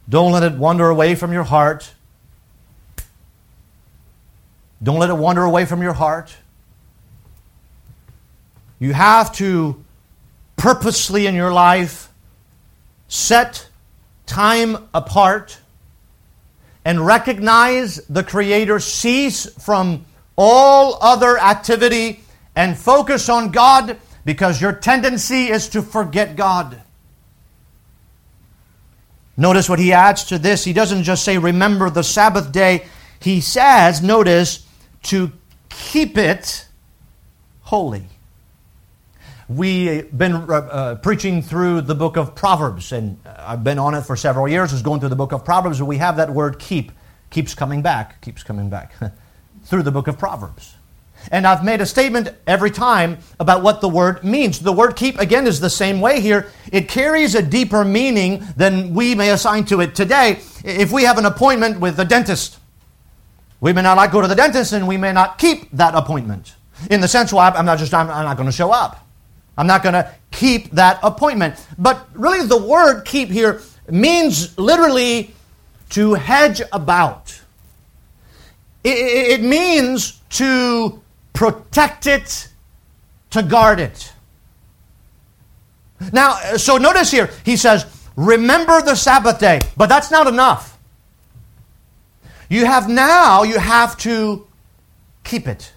Don't 0.07 0.31
let 0.31 0.43
it 0.43 0.53
wander 0.53 0.89
away 0.89 1.15
from 1.15 1.31
your 1.31 1.43
heart. 1.43 1.93
Don't 4.81 4.99
let 4.99 5.09
it 5.09 5.15
wander 5.15 5.43
away 5.43 5.65
from 5.65 5.81
your 5.81 5.93
heart. 5.93 6.35
You 8.79 8.93
have 8.93 9.33
to 9.37 9.83
purposely 10.57 11.25
in 11.25 11.35
your 11.35 11.53
life 11.53 12.09
set 13.07 13.67
time 14.25 14.77
apart 14.93 15.57
and 16.83 17.05
recognize 17.05 17.97
the 18.07 18.23
Creator, 18.23 18.79
cease 18.79 19.45
from 19.63 20.05
all 20.35 20.97
other 21.01 21.37
activity 21.37 22.21
and 22.55 22.77
focus 22.77 23.29
on 23.29 23.51
God 23.51 23.97
because 24.25 24.61
your 24.61 24.73
tendency 24.73 25.47
is 25.47 25.69
to 25.69 25.81
forget 25.81 26.35
God. 26.35 26.81
Notice 29.35 29.67
what 29.67 29.79
he 29.79 29.93
adds 29.93 30.25
to 30.25 30.37
this. 30.37 30.63
He 30.63 30.73
doesn't 30.73 31.03
just 31.03 31.23
say, 31.23 31.37
Remember 31.37 31.89
the 31.89 32.03
Sabbath 32.03 32.51
day. 32.51 32.85
He 33.19 33.39
says, 33.39 34.03
notice, 34.03 34.67
to 35.03 35.31
keep 35.69 36.17
it 36.17 36.67
holy. 37.61 38.05
We've 39.47 40.15
been 40.15 40.33
uh, 40.33 40.53
uh, 40.53 40.95
preaching 40.95 41.41
through 41.41 41.81
the 41.81 41.95
book 41.95 42.17
of 42.17 42.35
Proverbs, 42.35 42.91
and 42.91 43.17
I've 43.25 43.63
been 43.63 43.79
on 43.79 43.93
it 43.93 44.01
for 44.01 44.15
several 44.15 44.47
years, 44.47 44.73
is 44.73 44.81
going 44.81 44.99
through 44.99 45.09
the 45.09 45.15
book 45.15 45.31
of 45.31 45.45
Proverbs, 45.45 45.79
and 45.79 45.87
we 45.87 45.97
have 45.97 46.17
that 46.17 46.31
word 46.31 46.59
keep, 46.59 46.91
keeps 47.29 47.53
coming 47.53 47.81
back, 47.81 48.21
keeps 48.21 48.43
coming 48.43 48.69
back 48.69 48.93
through 49.63 49.83
the 49.83 49.91
book 49.91 50.07
of 50.07 50.17
Proverbs. 50.17 50.75
And 51.31 51.47
I've 51.47 51.63
made 51.63 51.81
a 51.81 51.85
statement 51.85 52.29
every 52.45 52.71
time 52.71 53.19
about 53.39 53.63
what 53.63 53.81
the 53.81 53.89
word 53.89 54.23
means. 54.23 54.59
The 54.59 54.71
word 54.71 54.95
keep, 54.95 55.19
again, 55.19 55.47
is 55.47 55.59
the 55.59 55.69
same 55.69 56.01
way 56.01 56.19
here. 56.21 56.51
It 56.71 56.87
carries 56.87 57.35
a 57.35 57.41
deeper 57.41 57.85
meaning 57.85 58.45
than 58.55 58.93
we 58.93 59.15
may 59.15 59.31
assign 59.31 59.65
to 59.65 59.81
it 59.81 59.95
today. 59.95 60.39
If 60.63 60.91
we 60.91 61.03
have 61.03 61.17
an 61.17 61.25
appointment 61.25 61.79
with 61.79 61.97
the 61.97 62.05
dentist, 62.05 62.59
we 63.61 63.71
may 63.73 63.81
not 63.81 63.97
like 63.97 64.11
go 64.11 64.21
to 64.21 64.27
the 64.27 64.35
dentist 64.35 64.73
and 64.73 64.87
we 64.87 64.97
may 64.97 65.13
not 65.13 65.37
keep 65.37 65.71
that 65.71 65.95
appointment. 65.95 66.55
In 66.89 67.01
the 67.01 67.07
sense, 67.07 67.31
well, 67.31 67.51
I'm 67.55 67.65
not 67.65 67.79
just, 67.79 67.93
I'm, 67.93 68.07
not 68.07 68.35
going 68.35 68.47
to 68.49 68.55
show 68.55 68.71
up. 68.71 69.07
I'm 69.57 69.67
not 69.67 69.83
going 69.83 69.93
to 69.93 70.13
keep 70.31 70.71
that 70.71 70.99
appointment. 71.03 71.65
But 71.77 72.07
really, 72.13 72.45
the 72.45 72.57
word 72.57 73.03
keep 73.03 73.29
here 73.29 73.61
means 73.89 74.57
literally 74.57 75.33
to 75.91 76.15
hedge 76.15 76.61
about. 76.71 77.39
It 78.83 79.41
means 79.41 80.19
to 80.31 81.01
protect 81.33 82.07
it, 82.07 82.49
to 83.31 83.43
guard 83.43 83.79
it. 83.79 84.13
Now, 86.11 86.35
so 86.57 86.77
notice 86.77 87.11
here, 87.11 87.29
he 87.45 87.57
says, 87.57 87.85
remember 88.15 88.81
the 88.81 88.95
Sabbath 88.95 89.39
day. 89.39 89.61
But 89.77 89.89
that's 89.89 90.11
not 90.11 90.27
enough. 90.27 90.77
You 92.49 92.65
have 92.65 92.89
now, 92.89 93.43
you 93.43 93.57
have 93.57 93.97
to 93.99 94.47
keep 95.23 95.47
it. 95.47 95.71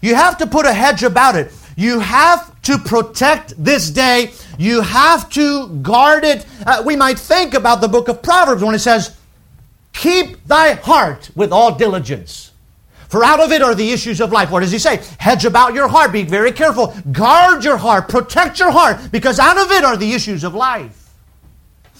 You 0.00 0.14
have 0.14 0.38
to 0.38 0.46
put 0.46 0.66
a 0.66 0.72
hedge 0.72 1.02
about 1.02 1.36
it. 1.36 1.52
You 1.76 2.00
have 2.00 2.60
to 2.62 2.78
protect 2.78 3.52
this 3.62 3.90
day. 3.90 4.32
You 4.58 4.82
have 4.82 5.28
to 5.30 5.68
guard 5.68 6.24
it. 6.24 6.46
Uh, 6.66 6.82
we 6.84 6.96
might 6.96 7.18
think 7.18 7.54
about 7.54 7.80
the 7.80 7.88
book 7.88 8.08
of 8.08 8.22
Proverbs 8.22 8.62
when 8.62 8.74
it 8.74 8.80
says, 8.80 9.16
Keep 9.92 10.46
thy 10.46 10.74
heart 10.74 11.30
with 11.34 11.52
all 11.52 11.74
diligence. 11.74 12.51
For 13.12 13.22
out 13.22 13.40
of 13.40 13.52
it 13.52 13.60
are 13.60 13.74
the 13.74 13.92
issues 13.92 14.22
of 14.22 14.32
life. 14.32 14.50
What 14.50 14.60
does 14.60 14.72
he 14.72 14.78
say? 14.78 15.02
Hedge 15.18 15.44
about 15.44 15.74
your 15.74 15.86
heart. 15.86 16.12
Be 16.12 16.22
very 16.22 16.50
careful. 16.50 16.94
Guard 17.12 17.62
your 17.62 17.76
heart. 17.76 18.08
Protect 18.08 18.58
your 18.58 18.70
heart. 18.70 19.12
Because 19.12 19.38
out 19.38 19.58
of 19.58 19.70
it 19.70 19.84
are 19.84 19.98
the 19.98 20.14
issues 20.14 20.44
of 20.44 20.54
life. 20.54 21.12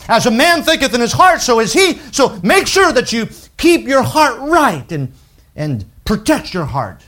As 0.09 0.25
a 0.25 0.31
man 0.31 0.63
thinketh 0.63 0.95
in 0.95 1.03
his 1.03 1.13
heart, 1.13 1.43
so 1.43 1.61
is 1.61 1.75
he. 1.75 1.99
So 2.13 2.41
make 2.43 2.67
sure 2.67 2.91
that 2.95 3.13
you 3.13 3.29
keep 3.59 3.87
your 3.87 4.03
heart 4.03 4.41
right 4.41 4.91
and, 4.91 5.13
and 5.55 5.85
protect 6.07 6.55
your 6.55 6.65
heart. 6.65 7.03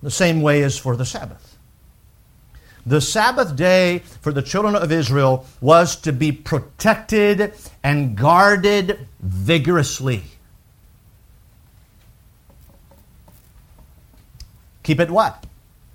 The 0.00 0.12
same 0.12 0.40
way 0.40 0.62
as 0.62 0.78
for 0.78 0.94
the 0.94 1.04
Sabbath. 1.04 1.58
The 2.86 3.00
Sabbath 3.00 3.56
day 3.56 4.04
for 4.20 4.32
the 4.32 4.40
children 4.40 4.76
of 4.76 4.92
Israel 4.92 5.46
was 5.60 5.96
to 6.02 6.12
be 6.12 6.30
protected 6.30 7.54
and 7.82 8.16
guarded 8.16 9.08
vigorously. 9.18 10.22
Keep 14.88 15.00
it 15.00 15.10
what? 15.10 15.44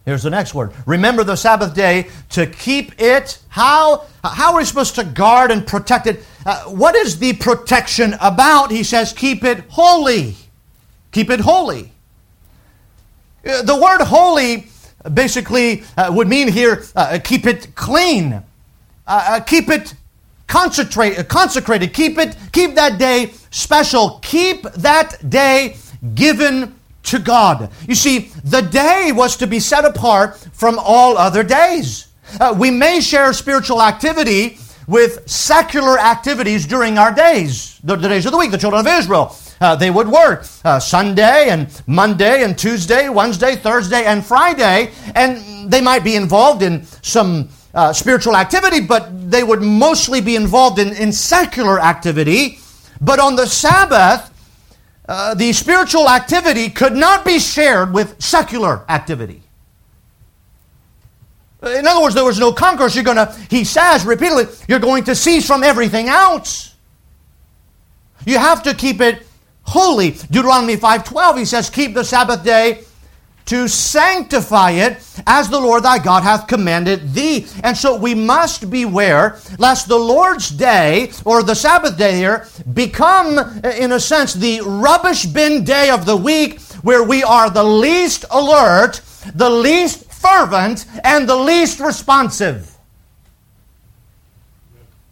Here's 0.06 0.22
the 0.22 0.30
next 0.30 0.54
word. 0.54 0.72
Remember 0.86 1.24
the 1.24 1.36
Sabbath 1.36 1.74
day 1.74 2.10
to 2.30 2.46
keep 2.46 3.02
it. 3.02 3.39
How, 3.50 4.06
how 4.24 4.52
are 4.52 4.60
we 4.60 4.66
supposed 4.66 4.94
to 4.98 5.04
guard 5.04 5.50
and 5.50 5.66
protect 5.66 6.06
it? 6.06 6.24
Uh, 6.46 6.66
what 6.66 6.94
is 6.94 7.18
the 7.18 7.34
protection 7.34 8.14
about? 8.22 8.70
He 8.70 8.84
says, 8.84 9.12
keep 9.12 9.44
it 9.44 9.62
holy. 9.70 10.36
Keep 11.12 11.32
it 11.32 11.39
holy. 11.39 11.91
Uh, 13.44 13.64
the 13.64 13.76
word 13.76 14.04
holy 14.04 14.68
basically 15.12 15.82
uh, 15.98 16.12
would 16.14 16.28
mean 16.28 16.48
here 16.48 16.84
uh, 16.96 17.18
keep 17.24 17.48
it 17.48 17.74
clean, 17.74 18.34
uh, 18.34 18.44
uh 19.08 19.39
keep 19.39 19.70
it 19.70 19.96
concentrate, 20.46 21.18
uh, 21.18 21.24
consecrated, 21.24 21.96
keep 21.96 22.20
it, 22.20 22.38
keep 22.52 22.76
that 22.76 23.00
day 23.00 23.34
special, 23.50 24.20
keep 24.22 24.62
that 24.74 25.18
day 25.32 25.78
given 26.14 26.76
to 27.04 27.20
God. 27.20 27.72
You 27.88 27.95
see, 27.95 28.32
the 28.43 28.62
day 28.62 29.12
was 29.14 29.38
to 29.38 29.47
be 29.47 29.60
set 29.60 29.86
apart 29.86 30.38
from 30.54 30.80
all 30.80 31.18
other 31.18 31.43
days. 31.43 32.08
we 32.58 32.72
may 32.72 33.01
share 33.01 33.34
spiritual 33.34 33.82
activity 33.82 34.58
with 34.88 35.30
secular 35.30 35.99
activities 35.99 36.66
during 36.66 36.97
our 36.97 37.14
days, 37.14 37.80
the, 37.84 37.95
the 37.95 38.10
days 38.10 38.26
of 38.26 38.32
the 38.32 38.38
week, 38.38 38.51
the 38.51 38.58
children 38.58 38.86
of 38.86 38.88
Israel. 38.88 39.36
Uh, 39.62 39.76
they 39.76 39.89
would 39.89 40.08
work 40.08 40.45
uh, 40.66 40.80
Sunday 40.80 41.49
and 41.49 41.82
Monday 41.88 42.43
and 42.43 42.58
Tuesday, 42.58 43.08
Wednesday, 43.08 43.56
Thursday, 43.56 44.04
and 44.04 44.26
Friday, 44.26 44.91
and 45.16 45.72
they 45.72 45.80
might 45.80 46.04
be 46.04 46.16
involved 46.16 46.64
in 46.64 46.84
some 47.01 47.49
uh, 47.74 47.93
spiritual 47.93 48.36
activity, 48.36 48.82
but 48.82 49.32
they 49.32 49.43
would 49.43 49.62
mostly 49.62 50.20
be 50.20 50.36
involved 50.36 50.80
in, 50.80 50.89
in 50.93 51.12
secular 51.12 51.80
activity. 51.80 52.60
But 52.99 53.20
on 53.20 53.36
the 53.36 53.47
Sabbath, 53.47 54.33
uh, 55.08 55.34
the 55.34 55.51
spiritual 55.51 56.10
activity 56.10 56.70
could 56.70 56.93
not 56.93 57.26
be 57.26 57.39
shared 57.39 57.93
with 57.93 58.22
secular 58.22 58.86
activity. 58.89 59.41
In 61.62 61.88
other 61.88 62.01
words, 62.01 62.16
there 62.16 62.26
was 62.26 62.39
no 62.39 62.51
concourse. 62.51 62.95
You're 62.95 63.06
going 63.06 63.18
to, 63.18 63.34
he 63.49 63.64
says 63.64 64.06
repeatedly, 64.06 64.47
you're 64.68 64.80
going 64.80 65.06
to 65.06 65.16
cease 65.16 65.47
from 65.47 65.64
everything 65.64 66.10
else. 66.10 66.76
You 68.26 68.38
have 68.38 68.64
to 68.64 68.74
keep 68.74 69.01
it 69.01 69.26
holy. 69.64 70.12
Deuteronomy 70.12 70.78
5:12 70.78 71.38
he 71.38 71.45
says, 71.45 71.70
"Keep 71.70 71.93
the 71.93 72.04
Sabbath 72.04 72.43
day 72.43 72.84
to 73.46 73.68
sanctify 73.68 74.72
it 74.72 74.98
as 75.28 75.50
the 75.50 75.60
Lord 75.60 75.84
thy 75.84 76.00
God 76.00 76.24
hath 76.24 76.48
commanded 76.48 77.14
thee." 77.14 77.48
And 77.64 77.78
so 77.78 77.96
we 77.96 78.16
must 78.16 78.70
beware 78.70 79.38
lest 79.58 79.88
the 79.88 80.00
Lord's 80.00 80.50
day 80.50 81.12
or 81.26 81.44
the 81.44 81.56
Sabbath 81.56 81.98
day 81.98 82.16
here 82.16 82.48
become 82.74 83.39
in 83.64 83.91
a 83.91 84.00
sense 84.00 84.34
the 84.34 84.62
rubbish 84.62 85.26
bin 85.26 85.64
day 85.64 85.89
of 85.89 86.06
the 86.06 86.18
week 86.18 86.62
where 86.84 87.04
we 87.04 87.24
are 87.24 87.50
the 87.50 87.64
least 87.64 88.26
alert, 88.32 89.02
the 89.34 89.50
least 89.50 90.12
fervent 90.12 90.86
and 91.04 91.28
the 91.28 91.36
least 91.36 91.80
responsive. 91.80 92.70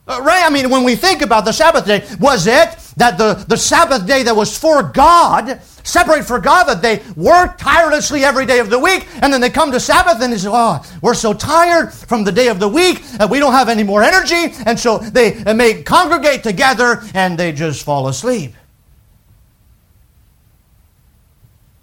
Uh, 0.07 0.19
right? 0.21 0.43
I 0.45 0.49
mean, 0.49 0.69
when 0.69 0.83
we 0.83 0.95
think 0.95 1.21
about 1.21 1.45
the 1.45 1.53
Sabbath 1.53 1.85
day, 1.85 2.05
was 2.19 2.47
it 2.47 2.69
that 2.97 3.17
the, 3.17 3.33
the 3.47 3.57
Sabbath 3.57 4.05
day 4.05 4.23
that 4.23 4.35
was 4.35 4.57
for 4.57 4.83
God, 4.83 5.61
separate 5.83 6.25
for 6.25 6.39
God, 6.39 6.65
that 6.65 6.81
they 6.81 7.01
work 7.15 7.57
tirelessly 7.57 8.23
every 8.23 8.45
day 8.45 8.59
of 8.59 8.69
the 8.69 8.79
week, 8.79 9.07
and 9.21 9.31
then 9.31 9.41
they 9.41 9.49
come 9.49 9.71
to 9.71 9.79
Sabbath 9.79 10.21
and 10.21 10.33
they 10.33 10.37
say, 10.37 10.49
Oh, 10.51 10.83
we're 11.01 11.13
so 11.13 11.33
tired 11.33 11.93
from 11.93 12.23
the 12.23 12.31
day 12.31 12.47
of 12.47 12.59
the 12.59 12.67
week 12.67 13.01
that 13.17 13.29
we 13.29 13.39
don't 13.39 13.53
have 13.53 13.69
any 13.69 13.83
more 13.83 14.03
energy, 14.03 14.53
and 14.65 14.79
so 14.79 14.97
they 14.97 15.43
may 15.53 15.83
congregate 15.83 16.43
together 16.43 17.01
and 17.13 17.37
they 17.37 17.51
just 17.51 17.83
fall 17.83 18.07
asleep. 18.07 18.53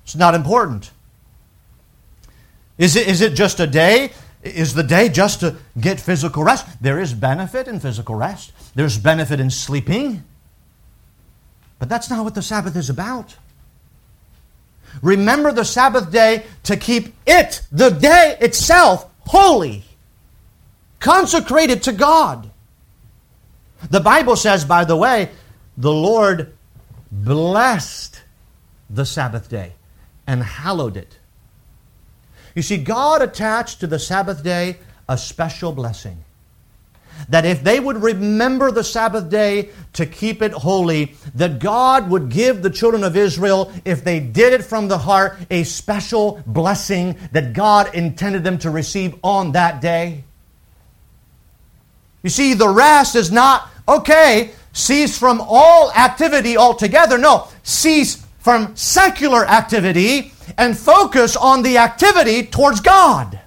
It's 0.04 0.16
not 0.16 0.34
important. 0.34 0.90
Is 2.78 2.96
it, 2.96 3.08
is 3.08 3.20
it 3.20 3.34
just 3.34 3.60
a 3.60 3.66
day 3.66 4.12
is 4.42 4.74
the 4.74 4.82
day 4.82 5.08
just 5.08 5.40
to 5.40 5.56
get 5.78 6.00
physical 6.00 6.44
rest? 6.44 6.66
There 6.80 7.00
is 7.00 7.12
benefit 7.12 7.68
in 7.68 7.80
physical 7.80 8.14
rest, 8.14 8.52
there's 8.74 8.98
benefit 8.98 9.40
in 9.40 9.50
sleeping. 9.50 10.24
But 11.78 11.88
that's 11.88 12.10
not 12.10 12.24
what 12.24 12.34
the 12.34 12.42
Sabbath 12.42 12.76
is 12.76 12.90
about. 12.90 13.36
Remember 15.02 15.52
the 15.52 15.64
Sabbath 15.64 16.10
day 16.10 16.44
to 16.64 16.76
keep 16.76 17.14
it, 17.26 17.62
the 17.70 17.90
day 17.90 18.36
itself, 18.40 19.08
holy, 19.20 19.84
consecrated 20.98 21.82
to 21.84 21.92
God. 21.92 22.50
The 23.90 24.00
Bible 24.00 24.34
says, 24.34 24.64
by 24.64 24.84
the 24.84 24.96
way, 24.96 25.30
the 25.76 25.92
Lord 25.92 26.52
blessed 27.12 28.22
the 28.90 29.06
Sabbath 29.06 29.48
day 29.48 29.74
and 30.26 30.42
hallowed 30.42 30.96
it. 30.96 31.18
You 32.54 32.62
see, 32.62 32.78
God 32.78 33.22
attached 33.22 33.80
to 33.80 33.86
the 33.86 33.98
Sabbath 33.98 34.42
day 34.42 34.78
a 35.08 35.16
special 35.16 35.72
blessing. 35.72 36.24
That 37.28 37.44
if 37.44 37.62
they 37.62 37.80
would 37.80 38.02
remember 38.02 38.70
the 38.70 38.84
Sabbath 38.84 39.28
day 39.28 39.70
to 39.94 40.06
keep 40.06 40.42
it 40.42 40.52
holy, 40.52 41.14
that 41.34 41.58
God 41.58 42.10
would 42.10 42.28
give 42.28 42.62
the 42.62 42.70
children 42.70 43.04
of 43.04 43.16
Israel, 43.16 43.72
if 43.84 44.04
they 44.04 44.20
did 44.20 44.52
it 44.52 44.64
from 44.64 44.88
the 44.88 44.98
heart, 44.98 45.38
a 45.50 45.64
special 45.64 46.42
blessing 46.46 47.18
that 47.32 47.52
God 47.52 47.94
intended 47.94 48.44
them 48.44 48.58
to 48.58 48.70
receive 48.70 49.14
on 49.22 49.52
that 49.52 49.80
day. 49.80 50.24
You 52.22 52.30
see, 52.30 52.54
the 52.54 52.68
rest 52.68 53.14
is 53.14 53.30
not, 53.30 53.68
okay, 53.88 54.52
cease 54.72 55.18
from 55.18 55.40
all 55.40 55.92
activity 55.92 56.56
altogether. 56.56 57.18
No, 57.18 57.48
cease 57.62 58.26
from 58.38 58.74
secular 58.76 59.46
activity 59.46 60.32
and 60.56 60.76
focus 60.76 61.36
on 61.36 61.62
the 61.62 61.78
activity 61.78 62.44
towards 62.44 62.80
God. 62.80 63.40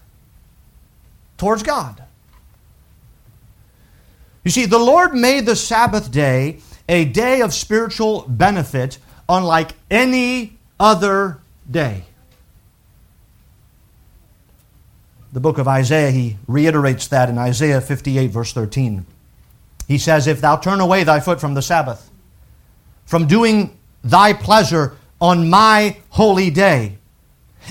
Towards 1.38 1.64
God. 1.64 2.01
You 4.44 4.52
see, 4.52 4.66
the 4.66 4.80
Lord 4.80 5.14
made 5.14 5.46
the 5.46 5.56
Sabbath 5.56 6.12
day 6.12 6.60
a 6.90 7.06
day 7.06 7.42
of 7.42 7.54
spiritual 7.54 8.26
benefit 8.28 8.98
unlike 9.30 9.72
any 9.90 10.58
other 10.80 11.40
day. 11.70 12.06
The 15.32 15.40
book 15.40 15.58
of 15.58 15.68
Isaiah, 15.68 16.12
he 16.12 16.38
reiterates 16.48 17.08
that 17.08 17.30
in 17.30 17.38
Isaiah 17.38 17.80
58, 17.80 18.32
verse 18.32 18.52
13. 18.52 19.06
He 19.88 19.98
says, 19.98 20.28
If 20.28 20.42
thou 20.42 20.58
turn 20.58 20.82
away 20.82 21.04
thy 21.04 21.22
foot 21.22 21.40
from 21.40 21.54
the 21.54 21.62
Sabbath, 21.62 22.10
from 23.06 23.28
doing 23.28 23.78
thy 24.04 24.34
pleasure 24.34 24.98
on 25.22 25.50
my 25.50 25.98
holy 26.10 26.50
day, 26.50 26.98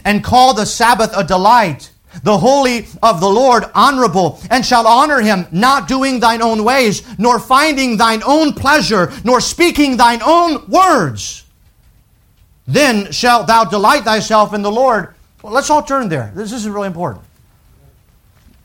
and 0.04 0.24
call 0.24 0.54
the 0.54 0.64
Sabbath 0.64 1.12
a 1.14 1.24
delight, 1.24 1.90
the 2.22 2.36
holy 2.36 2.86
of 3.02 3.20
the 3.20 3.28
Lord 3.28 3.64
honorable, 3.74 4.40
and 4.50 4.64
shall 4.64 4.86
honor 4.86 5.20
him, 5.20 5.46
not 5.52 5.88
doing 5.88 6.20
thine 6.20 6.42
own 6.42 6.64
ways, 6.64 7.02
nor 7.18 7.38
finding 7.38 7.96
thine 7.96 8.22
own 8.24 8.52
pleasure, 8.52 9.12
nor 9.24 9.40
speaking 9.40 9.96
thine 9.96 10.20
own 10.22 10.68
words. 10.68 11.44
Then 12.66 13.10
shalt 13.10 13.46
thou 13.46 13.64
delight 13.64 14.04
thyself 14.04 14.54
in 14.54 14.62
the 14.62 14.70
Lord. 14.70 15.14
Well, 15.42 15.52
let's 15.52 15.70
all 15.70 15.82
turn 15.82 16.08
there. 16.08 16.32
This 16.34 16.52
is 16.52 16.68
really 16.68 16.86
important. 16.86 17.24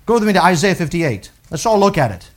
Go 0.05 0.15
with 0.15 0.23
me 0.23 0.33
to 0.33 0.43
Isaiah 0.43 0.75
58. 0.75 1.31
Let's 1.49 1.65
all 1.65 1.79
look 1.79 1.97
at 1.97 2.11
it. 2.11 2.29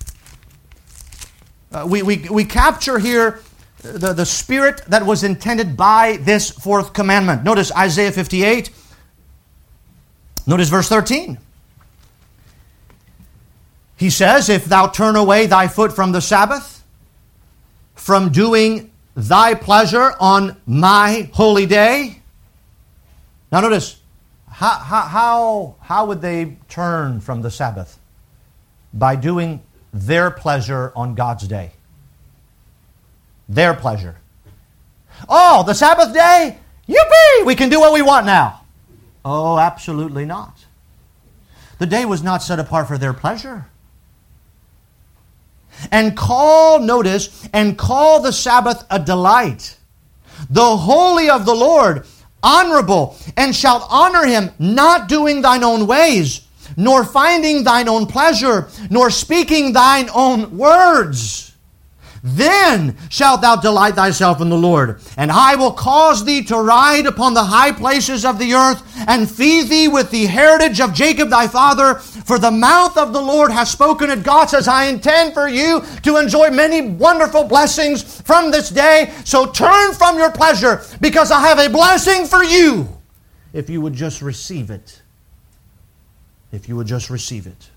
Uh, 1.71 1.87
we, 1.89 2.03
we, 2.03 2.29
we 2.31 2.45
capture 2.45 2.99
here 2.99 3.41
the, 3.83 4.13
the 4.13 4.25
spirit 4.25 4.83
that 4.89 5.05
was 5.05 5.23
intended 5.23 5.77
by 5.77 6.19
this 6.23 6.51
fourth 6.51 6.93
commandment. 6.93 7.45
Notice 7.45 7.71
Isaiah 7.73 8.13
58. 8.13 8.71
Notice 10.49 10.69
verse 10.69 10.89
13. 10.89 11.39
He 13.97 14.11
says, 14.11 14.49
If 14.49 14.65
thou 14.65 14.89
turn 14.89 15.15
away 15.15 15.47
thy 15.47 15.69
foot 15.69 15.95
from 15.95 16.11
the 16.11 16.21
Sabbath, 16.21 16.83
from 17.95 18.31
doing 18.31 18.91
thy 19.15 19.55
pleasure 19.55 20.13
on 20.19 20.57
my 20.67 21.31
holy 21.33 21.67
day. 21.67 22.21
Now, 23.53 23.61
notice, 23.61 24.01
how, 24.51 24.79
how, 24.79 25.77
how 25.81 26.07
would 26.07 26.21
they 26.21 26.57
turn 26.69 27.21
from 27.21 27.43
the 27.43 27.51
Sabbath? 27.51 27.97
By 28.93 29.15
doing 29.15 29.63
their 29.93 30.33
pleasure 30.33 30.93
on 30.97 31.15
God's 31.15 31.47
day 31.47 31.71
their 33.49 33.75
pleasure. 33.75 34.17
Oh, 35.29 35.65
the 35.67 35.75
Sabbath 35.75 36.13
day? 36.13 36.59
Yippee! 36.89 37.47
We 37.47 37.55
can 37.55 37.69
do 37.69 37.81
what 37.81 37.93
we 37.93 38.03
want 38.03 38.27
now. 38.27 38.63
Oh, 39.25 39.59
absolutely 39.59 40.25
not. 40.25 40.67
The 41.79 41.87
day 41.87 42.05
was 42.05 42.23
not 42.23 42.43
set 42.43 42.59
apart 42.59 42.89
for 42.89 42.99
their 42.99 43.13
pleasure. 43.13 43.67
And 45.93 46.17
call, 46.17 46.81
notice, 46.81 47.49
and 47.53 47.79
call 47.79 48.21
the 48.21 48.33
Sabbath 48.33 48.85
a 48.91 48.99
delight. 48.99 49.77
The 50.51 50.77
holy 50.77 51.31
of 51.31 51.45
the 51.47 51.55
Lord, 51.55 52.05
honorable, 52.43 53.17
and 53.37 53.55
shalt 53.55 53.87
honor 53.89 54.25
him, 54.25 54.51
not 54.59 55.09
doing 55.09 55.43
thine 55.43 55.63
own 55.63 55.87
ways, 55.87 56.47
nor 56.77 57.05
finding 57.05 57.63
thine 57.65 57.89
own 57.89 58.07
pleasure, 58.07 58.69
nor 58.91 59.11
speaking 59.11 59.73
thine 59.73 60.09
own 60.13 60.57
words 60.57 61.48
then 62.37 62.97
shalt 63.11 63.43
thou 63.43 63.57
delight 63.57 63.95
thyself 63.95 64.41
in 64.41 64.49
the 64.49 64.57
Lord. 64.57 65.01
And 65.17 65.31
I 65.31 65.55
will 65.57 65.73
cause 65.73 66.25
thee 66.25 66.43
to 66.45 66.57
ride 66.57 67.07
upon 67.07 67.35
the 67.35 67.45
high 67.45 67.73
places 67.73 68.25
of 68.25 68.39
the 68.39 68.55
earth, 68.55 68.83
and 69.09 69.31
feed 69.31 69.69
thee 69.69 69.89
with 69.89 70.11
the 70.11 70.27
heritage 70.27 70.81
of 70.81 70.93
Jacob 70.93 71.29
thy 71.31 71.47
father. 71.47 71.97
For 71.97 72.39
the 72.39 72.51
mouth 72.51 72.97
of 72.97 73.13
the 73.13 73.21
Lord 73.23 73.51
has 73.51 73.71
spoken 73.71 74.11
it. 74.11 74.23
God 74.23 74.47
says, 74.47 74.69
I 74.69 74.85
intend 74.87 75.35
for 75.35 75.49
you 75.49 75.83
to 76.03 76.17
enjoy 76.17 76.51
many 76.51 76.81
wonderful 76.83 77.45
blessings 77.45 78.21
from 78.23 78.51
this 78.51 78.69
day. 78.69 79.13
So 79.25 79.47
turn 79.51 79.95
from 79.95 80.19
your 80.19 80.33
pleasure, 80.33 80.83
because 81.01 81.31
I 81.31 81.41
have 81.41 81.59
a 81.59 81.69
blessing 81.71 82.27
for 82.27 82.43
you. 82.45 82.89
If 83.53 83.71
you 83.71 83.81
would 83.81 83.95
just 83.95 84.21
receive 84.21 84.71
it. 84.71 85.03
If 86.53 86.69
you 86.69 86.77
would 86.77 86.87
just 86.87 87.11
receive 87.11 87.47
it. 87.47 87.71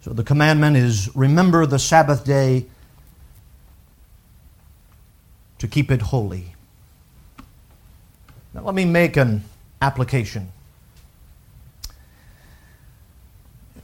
So 0.00 0.12
the 0.12 0.24
commandment 0.24 0.76
is 0.76 1.14
remember 1.16 1.66
the 1.66 1.78
Sabbath 1.78 2.24
day 2.24 2.66
to 5.58 5.66
keep 5.66 5.90
it 5.90 6.00
holy. 6.00 6.54
Now 8.54 8.62
let 8.62 8.74
me 8.74 8.84
make 8.84 9.16
an 9.16 9.44
application. 9.82 10.52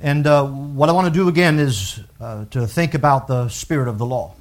And 0.01 0.27
uh, 0.27 0.47
what 0.47 0.89
I 0.89 0.93
want 0.93 1.07
to 1.07 1.13
do 1.13 1.29
again 1.29 1.59
is 1.59 2.01
uh, 2.21 2.45
to 2.51 2.67
think 2.67 2.95
about 2.95 3.27
the 3.27 3.49
spirit 3.49 3.89
of 3.89 3.99
the 3.99 4.07
law. 4.07 4.35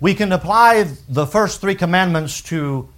We 0.00 0.14
can 0.14 0.32
apply 0.32 0.84
the 1.08 1.26
first 1.26 1.60
three 1.60 1.74
commandments 1.74 2.42
to, 2.42 2.88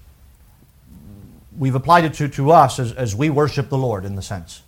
we've 1.56 1.76
applied 1.76 2.04
it 2.04 2.14
to, 2.14 2.28
to 2.28 2.50
us 2.50 2.78
as, 2.78 2.92
as 2.92 3.14
we 3.14 3.30
worship 3.30 3.68
the 3.68 3.78
Lord 3.78 4.04
in 4.04 4.16
the 4.16 4.22
sense. 4.22 4.62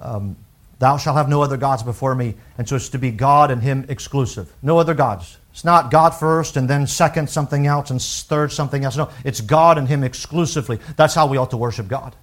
Um, 0.00 0.36
Thou 0.80 0.96
shalt 0.96 1.16
have 1.16 1.28
no 1.28 1.42
other 1.42 1.58
gods 1.58 1.82
before 1.82 2.14
me. 2.14 2.34
And 2.56 2.66
so 2.66 2.76
it's 2.76 2.88
to 2.88 2.98
be 2.98 3.10
God 3.10 3.50
and 3.50 3.62
Him 3.62 3.84
exclusive. 3.88 4.50
No 4.62 4.78
other 4.78 4.94
gods. 4.94 5.36
It's 5.52 5.64
not 5.64 5.90
God 5.90 6.10
first 6.10 6.56
and 6.56 6.68
then 6.68 6.86
second 6.86 7.28
something 7.28 7.66
else 7.66 7.90
and 7.90 8.00
third 8.00 8.50
something 8.50 8.82
else. 8.82 8.96
No, 8.96 9.10
it's 9.22 9.42
God 9.42 9.76
and 9.76 9.86
Him 9.86 10.02
exclusively. 10.02 10.80
That's 10.96 11.14
how 11.14 11.26
we 11.26 11.36
ought 11.36 11.50
to 11.50 11.58
worship 11.58 11.86
God. 11.86 12.16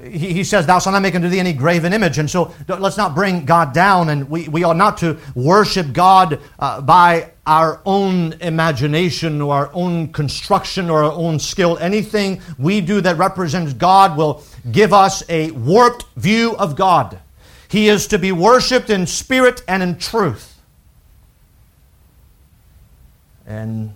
He, 0.00 0.32
he 0.32 0.44
says, 0.44 0.66
Thou 0.66 0.78
shalt 0.78 0.94
not 0.94 1.02
make 1.02 1.14
unto 1.14 1.28
thee 1.28 1.40
any 1.40 1.52
graven 1.52 1.92
image. 1.92 2.18
And 2.18 2.30
so 2.30 2.54
let's 2.68 2.96
not 2.96 3.14
bring 3.14 3.44
God 3.44 3.72
down, 3.72 4.08
and 4.08 4.28
we, 4.28 4.48
we 4.48 4.64
ought 4.64 4.76
not 4.76 4.98
to 4.98 5.18
worship 5.34 5.92
God 5.92 6.40
uh, 6.58 6.80
by 6.80 7.32
our 7.46 7.80
own 7.84 8.34
imagination 8.34 9.40
or 9.40 9.54
our 9.54 9.70
own 9.74 10.12
construction 10.12 10.88
or 10.88 11.04
our 11.04 11.12
own 11.12 11.38
skill. 11.38 11.76
Anything 11.78 12.40
we 12.58 12.80
do 12.80 13.00
that 13.00 13.16
represents 13.18 13.72
God 13.72 14.16
will 14.16 14.42
give 14.70 14.92
us 14.92 15.22
a 15.28 15.50
warped 15.50 16.04
view 16.16 16.56
of 16.56 16.76
God. 16.76 17.18
He 17.68 17.88
is 17.88 18.06
to 18.08 18.18
be 18.18 18.32
worshiped 18.32 18.90
in 18.90 19.06
spirit 19.06 19.62
and 19.66 19.82
in 19.82 19.98
truth. 19.98 20.60
And 23.46 23.92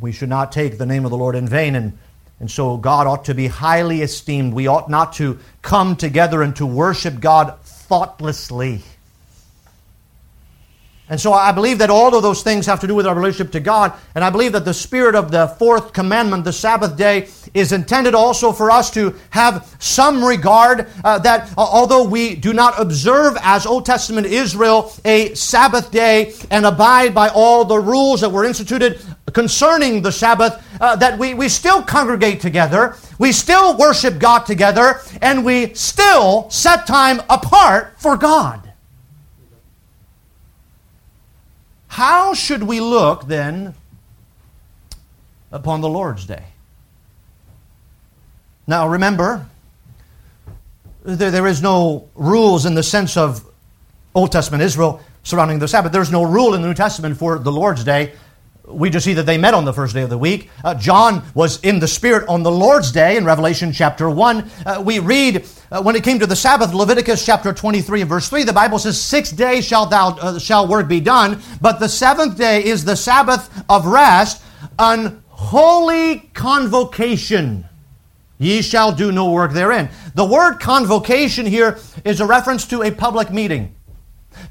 we 0.00 0.12
should 0.12 0.28
not 0.28 0.52
take 0.52 0.78
the 0.78 0.86
name 0.86 1.04
of 1.04 1.10
the 1.10 1.16
Lord 1.16 1.34
in 1.34 1.48
vain. 1.48 1.74
And, 1.74 1.98
and 2.40 2.50
so 2.50 2.76
God 2.76 3.06
ought 3.06 3.24
to 3.26 3.34
be 3.34 3.46
highly 3.46 4.02
esteemed. 4.02 4.54
We 4.54 4.66
ought 4.66 4.90
not 4.90 5.12
to 5.14 5.38
come 5.62 5.96
together 5.96 6.42
and 6.42 6.54
to 6.56 6.66
worship 6.66 7.20
God 7.20 7.58
thoughtlessly. 7.62 8.82
And 11.10 11.20
so 11.20 11.34
I 11.34 11.52
believe 11.52 11.78
that 11.78 11.90
all 11.90 12.14
of 12.16 12.22
those 12.22 12.42
things 12.42 12.64
have 12.64 12.80
to 12.80 12.86
do 12.86 12.94
with 12.94 13.06
our 13.06 13.14
relationship 13.14 13.52
to 13.52 13.60
God. 13.60 13.92
And 14.14 14.24
I 14.24 14.30
believe 14.30 14.52
that 14.52 14.64
the 14.64 14.72
spirit 14.72 15.14
of 15.14 15.30
the 15.30 15.48
fourth 15.58 15.92
commandment, 15.92 16.44
the 16.44 16.52
Sabbath 16.52 16.96
day, 16.96 17.28
is 17.52 17.72
intended 17.72 18.14
also 18.14 18.52
for 18.52 18.70
us 18.70 18.90
to 18.92 19.14
have 19.28 19.76
some 19.78 20.24
regard 20.24 20.88
uh, 21.04 21.18
that 21.18 21.52
uh, 21.58 21.60
although 21.60 22.04
we 22.04 22.34
do 22.34 22.54
not 22.54 22.80
observe 22.80 23.36
as 23.42 23.66
Old 23.66 23.84
Testament 23.84 24.26
Israel 24.26 24.94
a 25.04 25.34
Sabbath 25.34 25.90
day 25.90 26.32
and 26.50 26.64
abide 26.64 27.14
by 27.14 27.28
all 27.28 27.66
the 27.66 27.78
rules 27.78 28.22
that 28.22 28.30
were 28.30 28.46
instituted 28.46 28.98
concerning 29.34 30.00
the 30.00 30.12
Sabbath, 30.12 30.66
uh, 30.80 30.96
that 30.96 31.18
we, 31.18 31.34
we 31.34 31.50
still 31.50 31.82
congregate 31.82 32.40
together, 32.40 32.96
we 33.18 33.30
still 33.30 33.76
worship 33.76 34.18
God 34.18 34.46
together, 34.46 35.00
and 35.20 35.44
we 35.44 35.74
still 35.74 36.48
set 36.48 36.86
time 36.86 37.20
apart 37.28 37.94
for 37.98 38.16
God. 38.16 38.63
How 41.94 42.34
should 42.34 42.64
we 42.64 42.80
look 42.80 43.28
then 43.28 43.72
upon 45.52 45.80
the 45.80 45.88
Lord's 45.88 46.26
day? 46.26 46.42
Now 48.66 48.88
remember, 48.88 49.46
there, 51.04 51.30
there 51.30 51.46
is 51.46 51.62
no 51.62 52.08
rules 52.16 52.66
in 52.66 52.74
the 52.74 52.82
sense 52.82 53.16
of 53.16 53.46
Old 54.12 54.32
Testament 54.32 54.64
Israel 54.64 55.02
surrounding 55.22 55.60
the 55.60 55.68
Sabbath. 55.68 55.92
There's 55.92 56.10
no 56.10 56.24
rule 56.24 56.54
in 56.54 56.62
the 56.62 56.66
New 56.66 56.74
Testament 56.74 57.16
for 57.16 57.38
the 57.38 57.52
Lord's 57.52 57.84
day. 57.84 58.14
We 58.66 58.90
just 58.90 59.04
see 59.04 59.14
that 59.14 59.26
they 59.26 59.38
met 59.38 59.54
on 59.54 59.64
the 59.64 59.72
first 59.72 59.94
day 59.94 60.02
of 60.02 60.10
the 60.10 60.18
week. 60.18 60.50
Uh, 60.64 60.74
John 60.74 61.22
was 61.32 61.60
in 61.60 61.78
the 61.78 61.86
Spirit 61.86 62.28
on 62.28 62.42
the 62.42 62.50
Lord's 62.50 62.90
day 62.90 63.16
in 63.16 63.24
Revelation 63.24 63.70
chapter 63.70 64.10
1. 64.10 64.50
Uh, 64.66 64.82
we 64.84 64.98
read 64.98 65.46
uh, 65.74 65.82
when 65.82 65.96
it 65.96 66.04
came 66.04 66.20
to 66.20 66.26
the 66.26 66.36
Sabbath, 66.36 66.72
Leviticus 66.72 67.26
chapter 67.26 67.52
23 67.52 68.02
and 68.02 68.08
verse 68.08 68.28
3, 68.28 68.44
the 68.44 68.52
Bible 68.52 68.78
says, 68.78 69.00
Six 69.00 69.32
days 69.32 69.64
shall, 69.64 69.86
thou, 69.86 70.10
uh, 70.10 70.38
shall 70.38 70.68
work 70.68 70.86
be 70.86 71.00
done, 71.00 71.42
but 71.60 71.80
the 71.80 71.88
seventh 71.88 72.36
day 72.38 72.64
is 72.64 72.84
the 72.84 72.94
Sabbath 72.94 73.50
of 73.68 73.86
rest, 73.86 74.40
an 74.78 75.22
holy 75.30 76.30
convocation. 76.32 77.64
Ye 78.38 78.62
shall 78.62 78.92
do 78.92 79.10
no 79.10 79.32
work 79.32 79.52
therein. 79.52 79.90
The 80.14 80.24
word 80.24 80.60
convocation 80.60 81.44
here 81.44 81.78
is 82.04 82.20
a 82.20 82.26
reference 82.26 82.66
to 82.68 82.82
a 82.82 82.92
public 82.92 83.32
meeting 83.32 83.74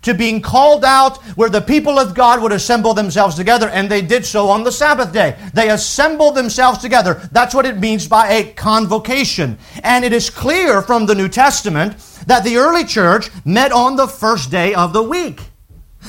to 0.03 0.13
being 0.13 0.41
called 0.41 0.84
out 0.84 1.17
where 1.36 1.49
the 1.49 1.61
people 1.61 1.99
of 1.99 2.13
God 2.13 2.41
would 2.41 2.51
assemble 2.51 2.93
themselves 2.93 3.36
together, 3.36 3.69
and 3.69 3.89
they 3.89 4.01
did 4.01 4.25
so 4.25 4.49
on 4.49 4.63
the 4.63 4.71
Sabbath 4.71 5.13
day. 5.13 5.38
They 5.53 5.69
assembled 5.69 6.36
themselves 6.36 6.79
together. 6.79 7.27
That's 7.31 7.55
what 7.55 7.65
it 7.65 7.79
means 7.79 8.07
by 8.07 8.29
a 8.29 8.53
convocation. 8.53 9.57
And 9.84 10.05
it 10.05 10.13
is 10.13 10.29
clear 10.29 10.81
from 10.81 11.05
the 11.05 11.15
New 11.15 11.29
Testament 11.29 11.97
that 12.27 12.43
the 12.43 12.57
early 12.57 12.86
church 12.86 13.29
met 13.45 13.71
on 13.71 13.95
the 13.95 14.07
first 14.07 14.51
day 14.51 14.73
of 14.73 14.93
the 14.93 15.03
week. 15.03 15.41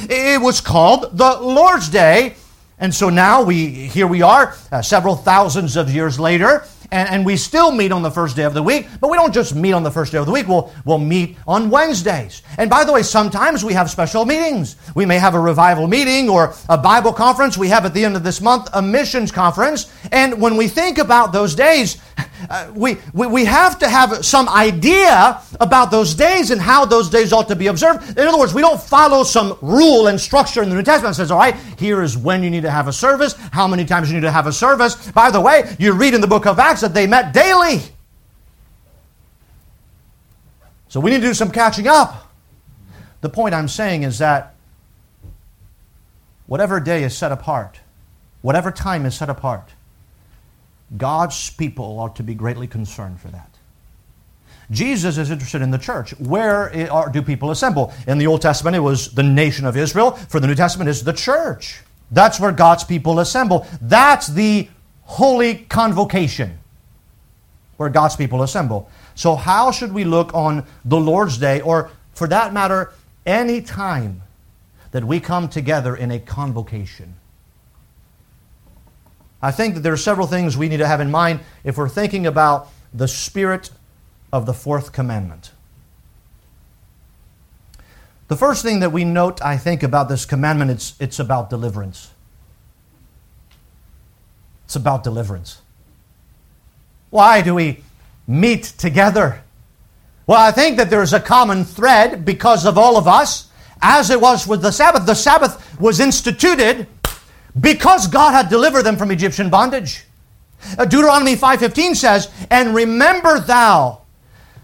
It 0.02 0.40
was 0.40 0.60
called 0.60 1.16
the 1.16 1.38
Lord's 1.40 1.88
Day. 1.88 2.34
And 2.78 2.92
so 2.92 3.08
now 3.08 3.42
we 3.42 3.66
here 3.68 4.06
we 4.06 4.22
are, 4.22 4.56
uh, 4.72 4.82
several 4.82 5.14
thousands 5.14 5.76
of 5.76 5.94
years 5.94 6.18
later, 6.18 6.64
and, 6.90 7.08
and 7.08 7.26
we 7.26 7.36
still 7.36 7.72
meet 7.72 7.92
on 7.92 8.02
the 8.02 8.10
first 8.10 8.36
day 8.36 8.44
of 8.44 8.54
the 8.54 8.62
week, 8.62 8.86
but 9.00 9.10
we 9.10 9.16
don't 9.16 9.32
just 9.32 9.54
meet 9.54 9.72
on 9.72 9.82
the 9.82 9.90
first 9.90 10.12
day 10.12 10.18
of 10.18 10.26
the 10.26 10.32
week. 10.32 10.48
We'll, 10.48 10.72
we'll 10.84 10.98
meet 10.98 11.36
on 11.46 11.70
Wednesdays. 11.70 12.42
And 12.58 12.70
by 12.70 12.84
the 12.84 12.92
way, 12.92 13.02
sometimes 13.02 13.64
we 13.64 13.72
have 13.72 13.90
special 13.90 14.24
meetings. 14.24 14.76
We 14.94 15.06
may 15.06 15.18
have 15.18 15.34
a 15.34 15.40
revival 15.40 15.86
meeting 15.86 16.28
or 16.28 16.54
a 16.68 16.78
Bible 16.78 17.12
conference. 17.12 17.56
We 17.58 17.68
have 17.68 17.84
at 17.84 17.94
the 17.94 18.04
end 18.04 18.16
of 18.16 18.24
this 18.24 18.40
month 18.40 18.68
a 18.72 18.82
missions 18.82 19.32
conference. 19.32 19.92
And 20.12 20.40
when 20.40 20.56
we 20.56 20.68
think 20.68 20.98
about 20.98 21.32
those 21.32 21.54
days, 21.54 22.00
uh, 22.50 22.70
we, 22.74 22.96
we, 23.12 23.26
we 23.26 23.44
have 23.44 23.78
to 23.78 23.88
have 23.88 24.24
some 24.24 24.48
idea 24.48 25.40
about 25.60 25.90
those 25.90 26.14
days 26.14 26.50
and 26.50 26.60
how 26.60 26.84
those 26.84 27.10
days 27.10 27.32
ought 27.32 27.48
to 27.48 27.56
be 27.56 27.66
observed. 27.68 28.18
In 28.18 28.26
other 28.26 28.38
words, 28.38 28.54
we 28.54 28.62
don't 28.62 28.80
follow 28.80 29.24
some 29.24 29.56
rule 29.60 30.06
and 30.06 30.20
structure 30.20 30.62
in 30.62 30.68
the 30.68 30.74
New 30.74 30.82
Testament 30.82 31.16
that 31.16 31.22
says, 31.22 31.30
all 31.30 31.38
right, 31.38 31.56
here 31.78 32.02
is 32.02 32.16
when 32.16 32.42
you 32.42 32.50
need 32.50 32.62
to 32.62 32.70
have 32.70 32.88
a 32.88 32.92
service, 32.92 33.34
how 33.52 33.66
many 33.66 33.84
times 33.84 34.08
you 34.08 34.14
need 34.14 34.26
to 34.26 34.30
have 34.30 34.46
a 34.46 34.52
service. 34.52 35.10
By 35.12 35.30
the 35.30 35.40
way, 35.40 35.74
you 35.78 35.92
read 35.92 36.14
in 36.14 36.20
the 36.20 36.26
book 36.26 36.46
of 36.46 36.58
Acts 36.58 36.82
that 36.84 36.94
they 36.94 37.06
met 37.06 37.32
daily. 37.32 37.82
So 40.88 41.00
we 41.00 41.10
need 41.10 41.22
to 41.22 41.26
do 41.26 41.34
some 41.34 41.50
catching 41.50 41.88
up. 41.88 42.32
The 43.20 43.28
point 43.28 43.54
I'm 43.54 43.68
saying 43.68 44.04
is 44.04 44.18
that 44.18 44.54
whatever 46.46 46.78
day 46.78 47.02
is 47.02 47.16
set 47.16 47.32
apart, 47.32 47.80
whatever 48.42 48.70
time 48.70 49.06
is 49.06 49.16
set 49.16 49.28
apart, 49.30 49.70
God's 50.96 51.50
people 51.50 51.98
ought 51.98 52.16
to 52.16 52.22
be 52.22 52.34
greatly 52.34 52.66
concerned 52.66 53.18
for 53.20 53.28
that. 53.28 53.50
Jesus 54.70 55.18
is 55.18 55.30
interested 55.30 55.62
in 55.62 55.70
the 55.70 55.78
church. 55.78 56.10
Where 56.18 57.08
do 57.12 57.22
people 57.22 57.50
assemble? 57.50 57.92
In 58.06 58.18
the 58.18 58.26
Old 58.26 58.42
Testament, 58.42 58.76
it 58.76 58.80
was 58.80 59.12
the 59.14 59.22
nation 59.22 59.66
of 59.66 59.76
Israel. 59.76 60.12
For 60.12 60.38
the 60.38 60.46
New 60.46 60.54
Testament, 60.54 60.88
it's 60.90 61.02
the 61.02 61.12
church. 61.12 61.80
That's 62.10 62.38
where 62.38 62.52
God's 62.52 62.84
people 62.84 63.18
assemble. 63.18 63.66
That's 63.80 64.28
the 64.28 64.68
holy 65.02 65.56
convocation 65.56 66.58
where 67.76 67.88
God's 67.88 68.16
people 68.16 68.42
assemble. 68.42 68.90
So, 69.14 69.36
how 69.36 69.70
should 69.70 69.92
we 69.92 70.04
look 70.04 70.32
on 70.34 70.66
the 70.84 70.98
Lord's 70.98 71.38
Day, 71.38 71.60
or 71.60 71.90
for 72.14 72.28
that 72.28 72.52
matter, 72.52 72.92
any 73.26 73.60
time 73.60 74.22
that 74.92 75.04
we 75.04 75.20
come 75.20 75.48
together 75.48 75.96
in 75.96 76.10
a 76.10 76.18
convocation? 76.18 77.14
I 79.42 79.50
think 79.50 79.74
that 79.74 79.80
there 79.80 79.92
are 79.92 79.98
several 79.98 80.26
things 80.26 80.56
we 80.56 80.68
need 80.68 80.78
to 80.78 80.86
have 80.86 81.00
in 81.00 81.10
mind 81.10 81.40
if 81.64 81.76
we're 81.76 81.88
thinking 81.88 82.26
about 82.26 82.68
the 82.94 83.08
spirit 83.08 83.70
of 84.32 84.46
the 84.46 84.54
fourth 84.54 84.92
commandment. 84.92 85.52
The 88.28 88.36
first 88.36 88.62
thing 88.62 88.80
that 88.80 88.90
we 88.90 89.04
note, 89.04 89.42
I 89.42 89.58
think, 89.58 89.82
about 89.82 90.08
this 90.08 90.24
commandment, 90.24 90.70
it's, 90.70 90.94
it's 90.98 91.18
about 91.18 91.50
deliverance. 91.50 92.10
It's 94.64 94.76
about 94.76 95.04
deliverance. 95.04 95.60
Why 97.14 97.42
do 97.42 97.54
we 97.54 97.78
meet 98.26 98.64
together? 98.64 99.40
Well, 100.26 100.40
I 100.40 100.50
think 100.50 100.78
that 100.78 100.90
there's 100.90 101.12
a 101.12 101.20
common 101.20 101.64
thread 101.64 102.24
because 102.24 102.66
of 102.66 102.76
all 102.76 102.96
of 102.96 103.06
us, 103.06 103.50
as 103.80 104.10
it 104.10 104.20
was 104.20 104.48
with 104.48 104.62
the 104.62 104.72
Sabbath. 104.72 105.06
The 105.06 105.14
Sabbath 105.14 105.78
was 105.78 106.00
instituted 106.00 106.88
because 107.60 108.08
God 108.08 108.32
had 108.32 108.48
delivered 108.48 108.82
them 108.82 108.96
from 108.96 109.12
Egyptian 109.12 109.48
bondage. 109.48 110.06
Uh, 110.76 110.86
Deuteronomy 110.86 111.36
5:15 111.36 111.94
says, 111.94 112.30
"And 112.50 112.74
remember 112.74 113.38
thou 113.38 113.98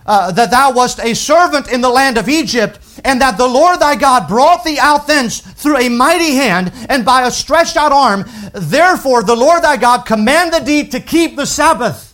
uh, 0.04 0.32
that 0.32 0.50
thou 0.50 0.72
wast 0.72 0.98
a 0.98 1.14
servant 1.14 1.68
in 1.68 1.82
the 1.82 1.88
land 1.88 2.18
of 2.18 2.28
Egypt, 2.28 2.80
and 3.04 3.20
that 3.20 3.38
the 3.38 3.46
Lord 3.46 3.78
thy 3.78 3.94
God 3.94 4.26
brought 4.26 4.64
thee 4.64 4.80
out 4.80 5.06
thence 5.06 5.38
through 5.38 5.76
a 5.76 5.88
mighty 5.88 6.34
hand 6.34 6.72
and 6.88 7.04
by 7.04 7.22
a 7.22 7.30
stretched 7.30 7.76
out 7.76 7.92
arm. 7.92 8.24
Therefore 8.52 9.22
the 9.22 9.36
Lord 9.36 9.62
thy 9.62 9.76
God 9.76 10.04
commanded 10.04 10.66
thee 10.66 10.88
to 10.88 10.98
keep 10.98 11.36
the 11.36 11.46
Sabbath." 11.46 12.09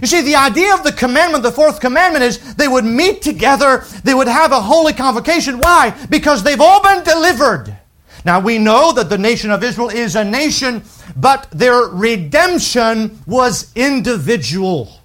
You 0.00 0.06
see, 0.06 0.22
the 0.22 0.36
idea 0.36 0.72
of 0.74 0.84
the 0.84 0.92
commandment, 0.92 1.42
the 1.42 1.50
fourth 1.50 1.80
commandment, 1.80 2.24
is 2.24 2.54
they 2.54 2.68
would 2.68 2.84
meet 2.84 3.22
together, 3.22 3.84
they 4.04 4.14
would 4.14 4.28
have 4.28 4.52
a 4.52 4.60
holy 4.60 4.92
convocation. 4.92 5.58
Why? 5.58 5.96
Because 6.08 6.42
they've 6.42 6.60
all 6.60 6.82
been 6.82 7.02
delivered. 7.02 7.76
Now 8.24 8.38
we 8.38 8.58
know 8.58 8.92
that 8.92 9.08
the 9.08 9.18
nation 9.18 9.50
of 9.50 9.64
Israel 9.64 9.88
is 9.88 10.14
a 10.14 10.24
nation, 10.24 10.82
but 11.16 11.48
their 11.50 11.82
redemption 11.88 13.20
was 13.26 13.72
individual. 13.74 15.00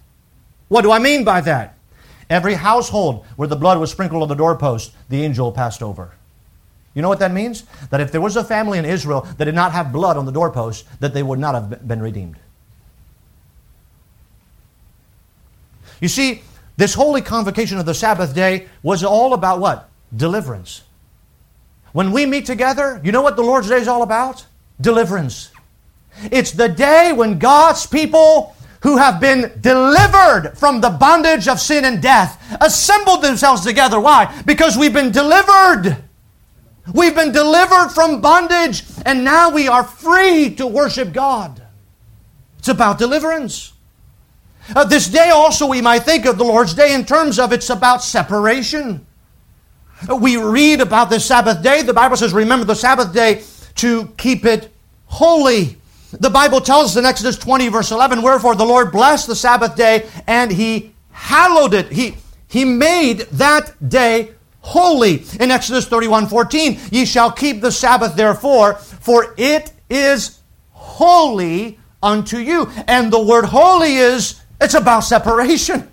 What 0.68 0.82
do 0.82 0.92
I 0.92 1.00
mean 1.00 1.24
by 1.24 1.42
that? 1.42 1.78
Every 2.30 2.56
household 2.56 3.26
where 3.36 3.48
the 3.48 3.56
blood 3.56 3.80
was 3.80 3.92
sprinkled 3.92 4.22
on 4.22 4.30
the 4.30 4.36
doorpost, 4.36 4.94
the 5.10 5.24
angel 5.24 5.52
passed 5.52 5.82
over. 5.82 6.12
You 6.94 7.02
know 7.02 7.10
what 7.10 7.20
that 7.20 7.32
means? 7.32 7.66
That 7.90 8.02
if 8.02 8.12
there 8.12 8.22
was 8.22 8.36
a 8.36 8.44
family 8.44 8.80
in 8.80 8.86
Israel 8.86 9.22
that 9.38 9.46
did 9.46 9.56
not 9.56 9.74
have 9.74 9.92
blood 9.92 10.18
on 10.18 10.26
the 10.26 10.32
doorpost, 10.32 10.86
that 11.00 11.14
they 11.14 11.24
would 11.24 11.40
not 11.40 11.54
have 11.56 11.88
been 11.88 12.02
redeemed. 12.02 12.38
You 16.02 16.08
see, 16.08 16.41
this 16.78 16.93
holy 16.93 17.22
convocation 17.22 17.78
of 17.78 17.86
the 17.86 17.93
Sabbath 17.93 18.36
day 18.36 18.68
was 18.84 19.04
all 19.04 19.34
about 19.34 19.60
what? 19.60 19.89
Deliverance. 20.16 20.84
When 21.93 22.12
we 22.12 22.26
meet 22.26 22.46
together, 22.46 23.00
you 23.04 23.12
know 23.12 23.22
what 23.22 23.38
the 23.38 23.43
Lord's 23.43 23.70
Day 23.70 23.78
is 23.78 23.88
all 23.88 24.04
about? 24.04 24.46
Deliverance. 24.82 25.52
It's 26.32 26.52
the 26.52 26.68
day 26.68 27.14
when 27.14 27.39
God's 27.39 27.86
people 27.86 28.56
who 28.82 28.98
have 28.98 29.20
been 29.20 29.52
delivered 29.62 30.54
from 30.56 30.82
the 30.82 30.89
bondage 30.89 31.48
of 31.48 31.60
sin 31.60 31.86
and 31.86 32.02
death 32.02 32.39
assembled 32.62 33.22
themselves 33.22 33.64
together. 33.64 34.00
Why? 34.00 34.41
Because 34.46 34.78
we've 34.78 34.93
been 34.93 35.12
delivered. 35.12 36.04
We've 36.93 37.16
been 37.16 37.32
delivered 37.32 37.89
from 37.89 38.22
bondage, 38.22 38.84
and 39.06 39.24
now 39.24 39.50
we 39.50 39.68
are 39.68 39.84
free 39.84 40.54
to 40.56 40.68
worship 40.68 41.14
God. 41.14 41.64
It's 42.60 42.68
about 42.68 43.00
deliverance. 43.00 43.74
Uh, 44.74 44.84
this 44.84 45.07
day 45.07 45.30
also, 45.30 45.68
we 45.68 45.82
might 45.82 45.99
think 45.99 46.26
of 46.26 46.38
the 46.38 46.43
Lord's 46.43 46.74
Day 46.74 46.93
in 46.95 47.05
terms 47.05 47.38
of 47.38 47.51
it's 47.53 47.70
about 47.70 48.03
separation. 48.03 49.05
We 50.20 50.38
read 50.38 50.82
about 50.82 51.09
the 51.09 51.20
Sabbath 51.20 51.61
day. 51.61 51.82
The 51.82 51.93
Bible 51.93 52.18
says, 52.18 52.34
remember 52.34 52.66
the 52.66 52.76
Sabbath 52.76 53.13
day 53.13 53.43
to 53.76 54.07
keep 54.18 54.45
it 54.45 54.72
holy. 55.05 55.78
The 56.11 56.30
Bible 56.30 56.61
tells 56.61 56.91
us 56.91 56.97
in 56.97 57.05
Exodus 57.05 57.38
20, 57.38 57.68
verse 57.70 57.91
11, 57.91 58.22
Wherefore 58.22 58.55
the 58.55 58.66
Lord 58.66 58.91
blessed 58.91 59.28
the 59.28 59.36
Sabbath 59.36 59.76
day 59.76 60.07
and 60.28 60.51
he 60.51 60.93
hallowed 61.11 61.74
it. 61.74 61.91
He, 61.91 62.16
he 62.47 62.66
made 62.66 63.20
that 63.34 63.74
day 63.88 64.32
holy. 64.61 65.24
In 65.39 65.51
Exodus 65.51 65.88
31, 65.88 66.28
14, 66.28 66.80
Ye 66.91 67.05
shall 67.05 67.32
keep 67.32 67.61
the 67.61 67.72
Sabbath 67.72 68.16
therefore, 68.16 68.76
for 68.76 69.34
it 69.38 69.72
is 69.89 70.39
holy 70.72 71.80
unto 72.01 72.38
you. 72.38 72.70
And 72.88 73.11
the 73.11 73.22
word 73.22 73.45
holy 73.45 73.95
is, 73.95 74.41
it's 74.60 74.74
about 74.74 75.01
separation. 75.01 75.89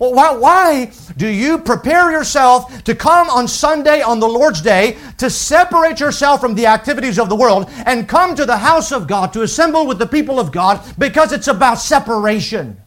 Well, 0.00 0.14
why, 0.14 0.32
why 0.34 0.92
do 1.18 1.28
you 1.28 1.58
prepare 1.58 2.10
yourself 2.10 2.84
to 2.84 2.94
come 2.94 3.28
on 3.28 3.46
Sunday 3.46 4.00
on 4.00 4.18
the 4.18 4.26
Lord's 4.26 4.62
Day 4.62 4.96
to 5.18 5.28
separate 5.28 6.00
yourself 6.00 6.40
from 6.40 6.54
the 6.54 6.66
activities 6.66 7.18
of 7.18 7.28
the 7.28 7.36
world 7.36 7.66
and 7.84 8.08
come 8.08 8.34
to 8.34 8.46
the 8.46 8.56
house 8.56 8.92
of 8.92 9.06
God 9.06 9.34
to 9.34 9.42
assemble 9.42 9.86
with 9.86 9.98
the 9.98 10.06
people 10.06 10.40
of 10.40 10.52
God? 10.52 10.80
Because 10.98 11.32
it's 11.32 11.48
about 11.48 11.74
separation. 11.74 12.80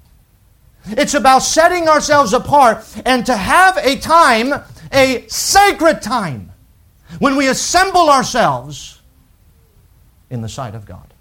It's 0.87 1.13
about 1.13 1.39
setting 1.39 1.87
ourselves 1.87 2.33
apart 2.33 2.83
and 3.05 3.23
to 3.27 3.37
have 3.37 3.77
a 3.77 3.97
time, 3.97 4.51
a 4.91 5.25
sacred 5.27 6.01
time, 6.01 6.51
when 7.19 7.35
we 7.35 7.47
assemble 7.47 8.09
ourselves 8.09 9.01
in 10.31 10.41
the 10.41 10.49
sight 10.49 10.73
of 10.73 10.87
God. 10.87 11.13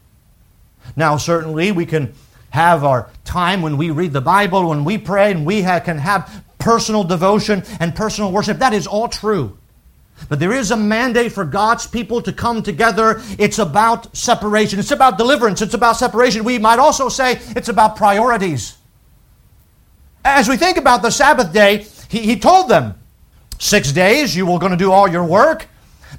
Now, 0.96 1.18
certainly, 1.18 1.70
we 1.70 1.84
can 1.84 2.14
have 2.52 2.84
our 2.84 3.10
time 3.24 3.62
when 3.62 3.76
we 3.76 3.90
read 3.90 4.12
the 4.12 4.20
Bible, 4.20 4.68
when 4.68 4.84
we 4.84 4.98
pray, 4.98 5.32
and 5.32 5.44
we 5.44 5.62
can 5.62 5.98
have 5.98 6.44
personal 6.58 7.02
devotion 7.02 7.64
and 7.80 7.94
personal 7.94 8.30
worship. 8.30 8.58
That 8.58 8.74
is 8.74 8.86
all 8.86 9.08
true. 9.08 9.58
But 10.28 10.38
there 10.38 10.52
is 10.52 10.70
a 10.70 10.76
mandate 10.76 11.32
for 11.32 11.44
God's 11.44 11.86
people 11.86 12.22
to 12.22 12.32
come 12.32 12.62
together. 12.62 13.20
It's 13.38 13.58
about 13.58 14.14
separation. 14.16 14.78
It's 14.78 14.90
about 14.90 15.18
deliverance. 15.18 15.62
It's 15.62 15.74
about 15.74 15.96
separation. 15.96 16.44
We 16.44 16.58
might 16.58 16.78
also 16.78 17.08
say 17.08 17.40
it's 17.56 17.68
about 17.68 17.96
priorities. 17.96 18.76
As 20.24 20.48
we 20.48 20.56
think 20.56 20.76
about 20.76 21.02
the 21.02 21.10
Sabbath 21.10 21.52
day, 21.52 21.86
he, 22.08 22.20
he 22.20 22.38
told 22.38 22.68
them, 22.68 22.94
Six 23.58 23.92
days 23.92 24.36
you 24.36 24.44
were 24.44 24.58
going 24.58 24.72
to 24.72 24.76
do 24.76 24.92
all 24.92 25.08
your 25.08 25.24
work. 25.24 25.68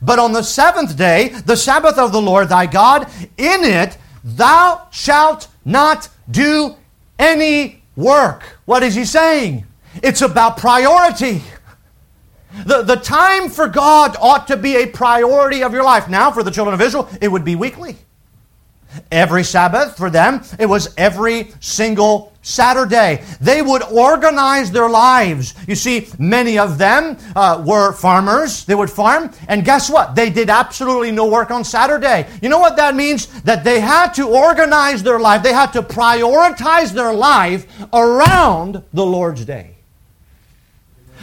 But 0.02 0.18
on 0.18 0.32
the 0.32 0.44
seventh 0.44 0.98
day, 0.98 1.30
the 1.46 1.56
Sabbath 1.56 1.98
of 1.98 2.12
the 2.12 2.22
Lord 2.22 2.50
thy 2.50 2.66
God, 2.66 3.04
in 3.38 3.64
it 3.64 3.98
thou 4.24 4.88
shalt 4.92 5.50
not 5.66 6.10
do 6.30 6.76
any 7.20 7.84
work. 7.96 8.44
What 8.66 8.84
is 8.84 8.96
he 8.96 9.06
saying? 9.06 9.66
It's 10.02 10.22
about 10.22 10.58
priority. 10.58 11.44
The, 12.66 12.84
the 12.84 12.96
time 12.96 13.50
for 13.50 13.68
God 13.68 14.16
ought 14.20 14.48
to 14.48 14.58
be 14.58 14.76
a 14.78 14.88
priority 14.88 15.64
of 15.64 15.74
your 15.74 15.84
life. 15.84 16.08
Now, 16.08 16.32
for 16.32 16.44
the 16.44 16.52
children 16.52 16.74
of 16.74 16.82
Israel, 16.82 17.10
it 17.22 17.28
would 17.28 17.44
be 17.44 17.56
weekly. 17.56 17.98
Every 19.12 19.44
Sabbath 19.44 19.98
for 19.98 20.10
them, 20.10 20.44
it 20.60 20.66
was 20.66 20.94
every 20.98 21.52
single 21.60 22.34
Saturday. 22.44 23.24
They 23.40 23.62
would 23.62 23.84
organize 23.84 24.72
their 24.72 24.90
lives. 24.90 25.56
You 25.68 25.76
see, 25.76 26.10
many 26.20 26.60
of 26.60 26.78
them 26.78 27.18
uh, 27.36 27.64
were 27.66 27.94
farmers. 27.94 28.66
They 28.66 28.76
would 28.76 28.90
farm. 28.92 29.32
And 29.48 29.66
guess 29.66 29.90
what? 29.90 30.16
They 30.16 30.30
did 30.30 30.50
absolutely 30.50 31.12
no 31.12 31.26
work 31.26 31.52
on 31.52 31.64
Saturday. 31.64 32.28
You 32.42 32.50
know 32.50 32.60
what 32.60 32.76
that 32.76 32.96
means? 32.96 33.28
That 33.44 33.64
they 33.64 33.80
had 33.80 34.14
to 34.16 34.28
organize 34.28 35.02
their 35.04 35.20
life, 35.20 35.42
they 35.42 35.54
had 35.54 35.72
to 35.74 35.82
prioritize 35.82 36.92
their 36.92 37.14
life 37.14 37.66
around 37.94 38.84
the 38.94 39.06
Lord's 39.06 39.46
day. 39.46 39.76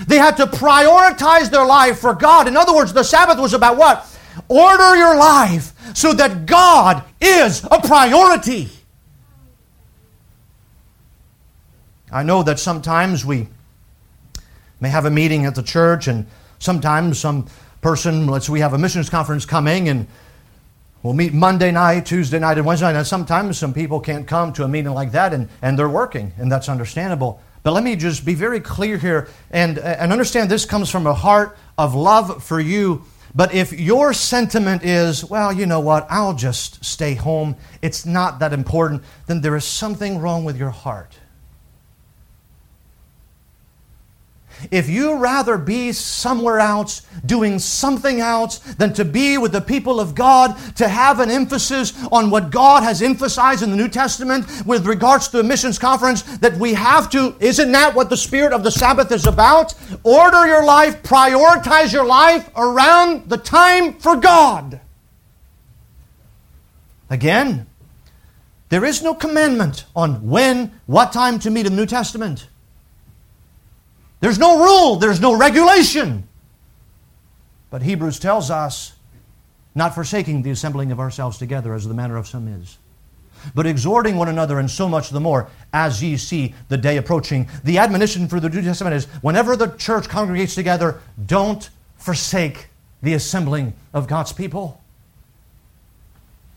They 0.07 0.17
had 0.17 0.39
to 0.39 0.47
prioritize 0.47 1.51
their 1.51 1.67
life 1.67 1.99
for 1.99 2.15
God. 2.15 2.49
In 2.49 2.57
other 2.57 2.75
words, 2.75 2.95
the 2.95 3.03
Sabbath 3.03 3.39
was 3.39 3.53
about 3.53 3.77
what? 3.77 4.07
Order 4.49 4.97
your 4.97 5.17
life 5.17 5.75
so 5.95 6.13
that 6.13 6.47
God 6.47 7.05
is 7.21 7.65
a 7.65 7.81
priority. 7.81 8.69
I 12.13 12.23
know 12.23 12.43
that 12.43 12.59
sometimes 12.59 13.25
we 13.25 13.49
may 14.81 14.89
have 14.89 15.05
a 15.05 15.11
meeting 15.11 15.47
at 15.47 15.55
the 15.55 15.63
church, 15.63 16.09
and 16.09 16.27
sometimes 16.59 17.19
some 17.19 17.47
person, 17.81 18.27
let's 18.27 18.47
say 18.47 18.53
we 18.53 18.61
have 18.61 18.73
a 18.73 18.79
missions 18.79 19.09
conference 19.09 19.47
coming, 19.47 19.89
and 19.89 20.07
we'll 21.03 21.15
meet 21.15 21.33
Monday 21.33 21.71
night, 21.71 22.07
Tuesday 22.07 22.39
night, 22.39 22.59
and 22.59 22.67
Wednesday 22.67 22.87
night. 22.87 22.97
And 22.97 23.07
sometimes 23.07 23.59
some 23.59 23.73
people 23.73 24.01
can't 24.01 24.27
come 24.27 24.53
to 24.55 24.65
a 24.65 24.69
meeting 24.69 24.93
like 24.93 25.13
that, 25.13 25.33
and, 25.33 25.49
and 25.63 25.79
they're 25.79 25.89
working, 25.89 26.33
and 26.37 26.51
that's 26.51 26.69
understandable. 26.69 27.41
But 27.63 27.73
let 27.73 27.85
me 27.85 27.95
just 27.95 28.25
be 28.25 28.35
very 28.35 28.61
clear 28.61 28.97
here 28.97 29.29
and, 29.51 29.79
and 29.79 30.13
understand 30.13 30.51
this 30.51 30.65
comes 30.65 30.91
from 30.91 31.07
a 31.07 31.13
heart 31.13 31.59
of 31.77 31.95
love 31.95 32.43
for 32.43 32.59
you. 32.59 33.05
But 33.35 33.55
if 33.55 33.73
your 33.73 34.13
sentiment 34.13 34.85
is, 34.85 35.25
well, 35.25 35.53
you 35.53 35.67
know 35.67 35.81
what, 35.81 36.07
I'll 36.11 36.35
just 36.35 36.85
stay 36.85 37.15
home, 37.15 37.57
it's 37.81 38.05
not 38.05 38.41
that 38.41 38.53
important, 38.53 39.05
then 39.27 39.41
there 39.41 39.57
is 39.57 39.65
something 39.65 40.19
wrong 40.19 40.45
with 40.45 40.57
your 40.57 40.71
heart. 40.71 41.20
If 44.71 44.89
you 44.89 45.17
rather 45.17 45.57
be 45.57 45.93
somewhere 45.93 46.61
else, 46.61 47.03
doing 47.25 47.59
something 47.59 48.21
else, 48.21 48.59
than 48.59 48.93
to 48.95 49.05
be 49.05 49.39
with 49.39 49.53
the 49.53 49.61
people 49.61 50.01
of 50.01 50.15
God, 50.15 50.57
to 50.77 50.89
have 50.89 51.21
an 51.21 51.31
emphasis 51.31 51.93
on 52.13 52.31
what 52.31 52.51
God 52.51 52.83
has 52.83 53.03
emphasized 53.03 53.63
in 53.63 53.71
the 53.71 53.77
New 53.77 53.89
Testament 53.89 54.47
with 54.67 54.87
regards 54.87 55.29
to 55.29 55.39
the 55.39 55.43
missions 55.43 55.79
conference, 55.79 56.23
that 56.39 56.57
we 56.57 56.75
have 56.75 57.11
to, 57.11 57.35
isn't 57.41 57.73
that 57.73 57.95
what 57.95 58.11
the 58.11 58.17
spirit 58.17 58.53
of 58.53 58.63
the 58.63 58.71
Sabbath 58.71 59.11
is 59.13 59.27
about? 59.27 59.75
Order 60.03 60.47
your 60.47 60.65
life, 60.65 61.03
prioritize 61.03 61.93
your 61.93 62.07
life 62.07 62.51
around 62.57 63.29
the 63.29 63.39
time 63.39 63.95
for 63.95 64.17
God. 64.17 64.81
Again, 67.09 67.67
there 68.69 68.85
is 68.85 69.03
no 69.03 69.15
commandment 69.15 69.85
on 69.97 70.29
when, 70.29 70.81
what 70.87 71.13
time 71.13 71.41
to 71.41 71.51
meet 71.51 71.67
in 71.67 71.75
the 71.75 71.83
New 71.83 71.87
Testament. 71.87 72.47
There's 74.21 74.39
no 74.39 74.63
rule, 74.63 74.97
there's 74.97 75.21
no 75.21 75.37
regulation. 75.37 76.29
But 77.71 77.83
Hebrews 77.83 78.19
tells 78.19 78.51
us 78.51 78.93
not 79.75 79.95
forsaking 79.95 80.43
the 80.43 80.51
assembling 80.51 80.93
of 80.93 81.01
ourselves 81.01 81.39
together 81.39 81.75
as 81.75 81.87
the 81.87 81.95
manner 81.95 82.17
of 82.17 82.27
some 82.27 82.49
is, 82.49 82.79
but 83.55 83.67
exhorting 83.67 84.17
one 84.17 84.29
another, 84.29 84.59
and 84.59 84.71
so 84.71 84.89
much 84.89 85.11
the 85.11 85.21
more 85.21 85.49
as 85.73 86.03
ye 86.03 86.17
see 86.17 86.55
the 86.69 86.77
day 86.77 86.97
approaching. 86.97 87.49
The 87.65 87.79
admonition 87.79 88.29
for 88.29 88.41
the 88.41 88.49
New 88.49 88.63
Testament 88.63 88.95
is 88.95 89.07
whenever 89.23 89.57
the 89.57 89.69
church 89.77 90.09
congregates 90.09 90.55
together, 90.55 91.01
don't 91.27 91.71
forsake 91.97 92.69
the 93.03 93.15
assembling 93.15 93.75
of 93.95 94.09
God's 94.09 94.33
people. 94.33 94.80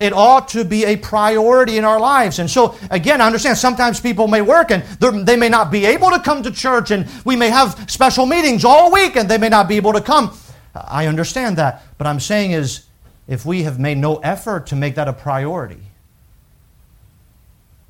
It 0.03 0.11
ought 0.11 0.49
to 0.49 0.65
be 0.65 0.83
a 0.83 0.97
priority 0.97 1.77
in 1.77 1.85
our 1.85 1.97
lives. 1.97 2.39
And 2.39 2.51
so, 2.51 2.75
again, 2.91 3.21
I 3.21 3.25
understand 3.25 3.57
sometimes 3.57 4.01
people 4.01 4.27
may 4.27 4.41
work 4.41 4.69
and 4.69 4.83
they 5.25 5.37
may 5.37 5.47
not 5.47 5.71
be 5.71 5.85
able 5.85 6.09
to 6.09 6.19
come 6.19 6.43
to 6.43 6.51
church, 6.51 6.91
and 6.91 7.07
we 7.23 7.37
may 7.37 7.49
have 7.49 7.89
special 7.89 8.25
meetings 8.25 8.65
all 8.65 8.91
week 8.91 9.15
and 9.15 9.29
they 9.29 9.37
may 9.37 9.47
not 9.47 9.69
be 9.69 9.77
able 9.77 9.93
to 9.93 10.01
come. 10.01 10.37
I 10.75 11.07
understand 11.07 11.57
that. 11.57 11.83
But 11.97 12.07
I'm 12.07 12.19
saying 12.19 12.51
is, 12.51 12.85
if 13.29 13.45
we 13.45 13.63
have 13.63 13.79
made 13.79 13.97
no 13.97 14.17
effort 14.17 14.67
to 14.67 14.75
make 14.75 14.95
that 14.95 15.07
a 15.07 15.13
priority, 15.13 15.79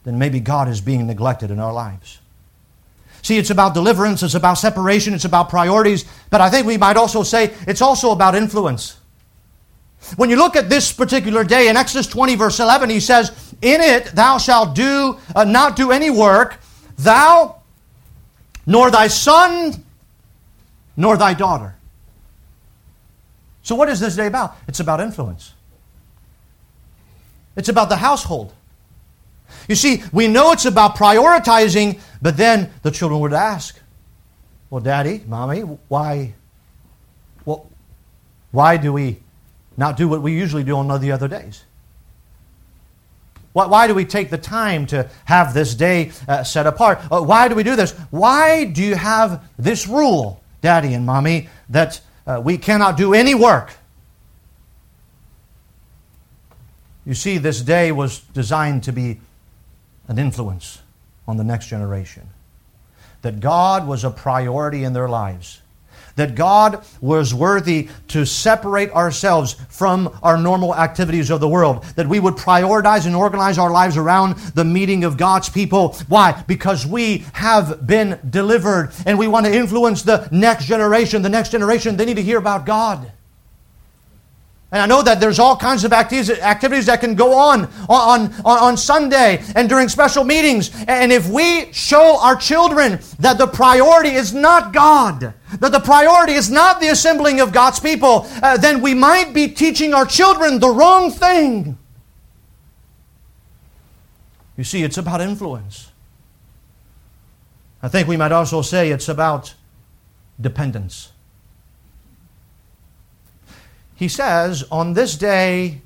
then 0.03 0.19
maybe 0.19 0.39
God 0.39 0.67
is 0.69 0.81
being 0.81 1.07
neglected 1.07 1.49
in 1.49 1.59
our 1.59 1.73
lives. 1.73 2.19
See, 3.23 3.39
it's 3.39 3.49
about 3.49 3.73
deliverance, 3.73 4.21
it's 4.21 4.35
about 4.35 4.59
separation, 4.59 5.15
it's 5.15 5.25
about 5.25 5.49
priorities, 5.49 6.05
but 6.29 6.41
I 6.41 6.51
think 6.51 6.67
we 6.67 6.77
might 6.77 6.95
also 6.95 7.23
say 7.23 7.55
it's 7.65 7.81
also 7.81 8.11
about 8.11 8.35
influence. 8.35 8.97
When 10.15 10.29
you 10.29 10.35
look 10.35 10.55
at 10.55 10.69
this 10.69 10.91
particular 10.91 11.43
day 11.43 11.69
in 11.69 11.77
Exodus 11.77 12.07
20, 12.07 12.35
verse 12.35 12.59
11, 12.59 12.89
he 12.89 12.99
says, 12.99 13.31
In 13.61 13.81
it 13.81 14.07
thou 14.07 14.37
shalt 14.37 14.75
do 14.75 15.17
uh, 15.35 15.43
not 15.43 15.75
do 15.75 15.91
any 15.91 16.09
work, 16.09 16.59
thou, 16.97 17.61
nor 18.65 18.91
thy 18.91 19.07
son, 19.07 19.83
nor 20.97 21.17
thy 21.17 21.33
daughter. 21.33 21.75
So, 23.63 23.75
what 23.75 23.87
is 23.89 23.99
this 23.99 24.15
day 24.15 24.27
about? 24.27 24.57
It's 24.67 24.81
about 24.81 24.99
influence, 24.99 25.53
it's 27.55 27.69
about 27.69 27.89
the 27.89 27.97
household. 27.97 28.53
You 29.67 29.75
see, 29.75 30.03
we 30.11 30.27
know 30.27 30.51
it's 30.51 30.65
about 30.65 30.95
prioritizing, 30.97 31.99
but 32.21 32.35
then 32.35 32.71
the 32.81 32.91
children 32.91 33.21
would 33.21 33.33
ask, 33.33 33.79
Well, 34.69 34.81
Daddy, 34.81 35.23
Mommy, 35.27 35.61
why, 35.61 36.33
well, 37.45 37.69
why 38.51 38.77
do 38.77 38.91
we 38.91 39.22
not 39.77 39.97
do 39.97 40.07
what 40.07 40.21
we 40.21 40.33
usually 40.33 40.63
do 40.63 40.77
on 40.77 41.01
the 41.01 41.11
other 41.11 41.27
days? 41.27 41.63
Why, 43.53 43.85
do 43.85 43.93
we 43.93 44.05
take 44.05 44.31
the 44.31 44.37
time 44.37 44.87
to 44.87 45.07
have 45.25 45.53
this 45.53 45.75
day 45.75 46.11
uh, 46.27 46.43
set 46.43 46.65
apart? 46.65 46.99
Uh, 47.11 47.21
why 47.21 47.47
do 47.47 47.55
we 47.55 47.61
do 47.61 47.75
this? 47.75 47.91
Why 48.09 48.65
do 48.65 48.83
you 48.83 48.95
have 48.95 49.43
this 49.57 49.87
rule, 49.87 50.41
Daddy 50.61 50.95
and 50.95 51.05
Mommy, 51.05 51.49
that 51.69 52.01
uh, 52.25 52.41
we 52.43 52.57
cannot 52.57 52.97
do 52.97 53.13
any 53.13 53.35
work? 53.35 53.71
You 57.05 57.13
see, 57.13 57.37
this 57.37 57.61
day 57.61 57.91
was 57.91 58.19
designed 58.19 58.83
to 58.83 58.91
be 58.91 59.19
an 60.07 60.17
influence 60.17 60.81
on 61.27 61.37
the 61.37 61.43
next 61.43 61.67
generation. 61.67 62.29
That 63.21 63.39
God 63.39 63.87
was 63.87 64.03
a 64.03 64.09
priority 64.09 64.83
in 64.83 64.93
their 64.93 65.07
lives 65.07 65.61
that 66.15 66.35
God 66.35 66.85
was 66.99 67.33
worthy 67.33 67.89
to 68.09 68.25
separate 68.25 68.91
ourselves 68.91 69.55
from 69.69 70.17
our 70.21 70.37
normal 70.37 70.75
activities 70.75 71.29
of 71.29 71.39
the 71.39 71.47
world, 71.47 71.83
that 71.95 72.07
we 72.07 72.19
would 72.19 72.35
prioritize 72.35 73.05
and 73.05 73.15
organize 73.15 73.57
our 73.57 73.71
lives 73.71 73.97
around 73.97 74.35
the 74.53 74.65
meeting 74.65 75.03
of 75.03 75.17
God's 75.17 75.49
people. 75.49 75.93
Why? 76.07 76.43
Because 76.47 76.85
we 76.85 77.25
have 77.33 77.87
been 77.87 78.19
delivered 78.29 78.91
and 79.05 79.17
we 79.17 79.27
want 79.27 79.45
to 79.45 79.53
influence 79.53 80.01
the 80.01 80.27
next 80.31 80.65
generation. 80.65 81.21
The 81.21 81.29
next 81.29 81.49
generation, 81.49 81.95
they 81.95 82.05
need 82.05 82.17
to 82.17 82.23
hear 82.23 82.37
about 82.37 82.65
God. 82.65 83.11
And 84.73 84.81
I 84.81 84.87
know 84.87 85.03
that 85.03 85.19
there's 85.19 85.37
all 85.37 85.55
kinds 85.55 85.83
of 85.83 85.93
activities 85.93 86.87
that 86.87 86.99
can 86.99 87.13
go 87.13 87.35
on 87.35 87.65
on, 87.87 88.33
on 88.43 88.59
on 88.59 88.75
Sunday 88.75 89.43
and 89.55 89.69
during 89.69 89.87
special 89.87 90.23
meetings. 90.23 90.71
And 90.87 91.11
if 91.11 91.29
we 91.29 91.71
show 91.71 92.19
our 92.19 92.35
children 92.35 92.99
that 93.19 93.37
the 93.37 93.45
priority 93.45 94.09
is 94.09 94.33
not 94.33 94.73
God, 94.73 95.35
that 95.59 95.71
the 95.71 95.79
priority 95.79 96.33
is 96.33 96.49
not 96.49 96.81
the 96.81 96.87
assembling 96.87 97.39
of 97.39 97.53
God's 97.53 97.79
people, 97.79 98.25
uh, 98.41 98.57
then 98.57 98.81
we 98.81 98.95
might 98.95 99.31
be 99.31 99.47
teaching 99.47 99.93
our 99.93 100.07
children 100.07 100.59
the 100.59 100.69
wrong 100.69 101.11
thing. 101.11 101.77
You 104.57 104.63
see, 104.63 104.81
it's 104.81 104.97
about 104.97 105.21
influence. 105.21 105.91
I 107.83 107.89
think 107.89 108.07
we 108.07 108.17
might 108.17 108.31
also 108.31 108.63
say 108.63 108.89
it's 108.89 109.07
about 109.07 109.53
dependence. 110.41 111.12
He 114.03 114.09
says, 114.09 114.65
On 114.69 114.91
this 114.91 115.15
day 115.15 115.79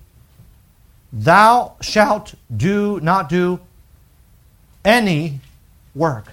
thou 1.13 1.75
shalt 1.81 2.33
do 2.55 2.99
not 2.99 3.29
do 3.29 3.59
any 4.83 5.39
work. 5.93 6.25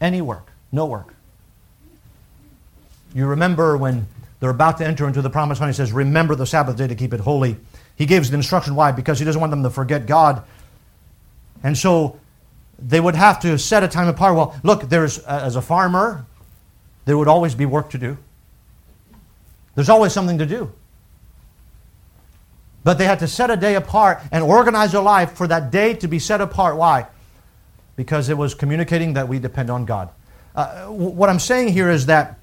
Any 0.00 0.20
work. 0.20 0.46
No 0.70 0.86
work. 0.86 1.12
You 3.12 3.26
remember 3.26 3.76
when 3.76 4.06
they're 4.38 4.50
about 4.50 4.78
to 4.78 4.86
enter 4.86 5.08
into 5.08 5.20
the 5.20 5.30
promised 5.30 5.60
land, 5.60 5.74
he 5.74 5.76
says, 5.76 5.92
Remember 5.92 6.36
the 6.36 6.46
Sabbath 6.46 6.76
day 6.76 6.86
to 6.86 6.94
keep 6.94 7.12
it 7.12 7.18
holy. 7.18 7.56
He 7.96 8.06
gives 8.06 8.30
the 8.30 8.36
instruction. 8.36 8.76
Why? 8.76 8.92
Because 8.92 9.18
he 9.18 9.24
doesn't 9.24 9.40
want 9.40 9.50
them 9.50 9.64
to 9.64 9.70
forget 9.70 10.06
God. 10.06 10.44
And 11.64 11.76
so 11.76 12.20
they 12.78 13.00
would 13.00 13.16
have 13.16 13.40
to 13.40 13.58
set 13.58 13.82
a 13.82 13.88
time 13.88 14.06
apart. 14.06 14.36
Well, 14.36 14.54
look, 14.62 14.82
there's, 14.82 15.18
uh, 15.18 15.40
as 15.42 15.56
a 15.56 15.60
farmer, 15.60 16.24
there 17.04 17.18
would 17.18 17.26
always 17.26 17.56
be 17.56 17.66
work 17.66 17.90
to 17.90 17.98
do. 17.98 18.16
There's 19.76 19.88
always 19.88 20.12
something 20.12 20.38
to 20.38 20.46
do. 20.46 20.72
But 22.82 22.98
they 22.98 23.04
had 23.04 23.20
to 23.20 23.28
set 23.28 23.50
a 23.50 23.56
day 23.56 23.74
apart 23.74 24.20
and 24.32 24.42
organize 24.42 24.92
their 24.92 25.02
life 25.02 25.32
for 25.32 25.46
that 25.46 25.70
day 25.70 25.94
to 25.94 26.08
be 26.08 26.18
set 26.18 26.40
apart. 26.40 26.76
Why? 26.76 27.06
Because 27.94 28.28
it 28.28 28.38
was 28.38 28.54
communicating 28.54 29.14
that 29.14 29.28
we 29.28 29.38
depend 29.38 29.70
on 29.70 29.84
God. 29.84 30.08
Uh, 30.54 30.86
what 30.86 31.28
I'm 31.28 31.38
saying 31.38 31.68
here 31.68 31.90
is 31.90 32.06
that 32.06 32.38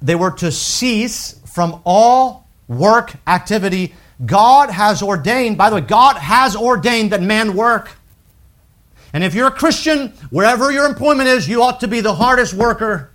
they 0.00 0.14
were 0.14 0.30
to 0.32 0.52
cease 0.52 1.40
from 1.46 1.80
all 1.84 2.46
work 2.68 3.14
activity. 3.26 3.94
God 4.24 4.70
has 4.70 5.02
ordained, 5.02 5.58
by 5.58 5.70
the 5.70 5.76
way, 5.76 5.82
God 5.82 6.16
has 6.16 6.54
ordained 6.54 7.12
that 7.12 7.22
man 7.22 7.56
work. 7.56 7.90
And 9.12 9.24
if 9.24 9.34
you're 9.34 9.48
a 9.48 9.52
Christian, 9.52 10.08
wherever 10.30 10.70
your 10.70 10.86
employment 10.86 11.28
is, 11.28 11.48
you 11.48 11.62
ought 11.62 11.80
to 11.80 11.88
be 11.88 12.00
the 12.00 12.14
hardest 12.14 12.52
worker. 12.52 13.13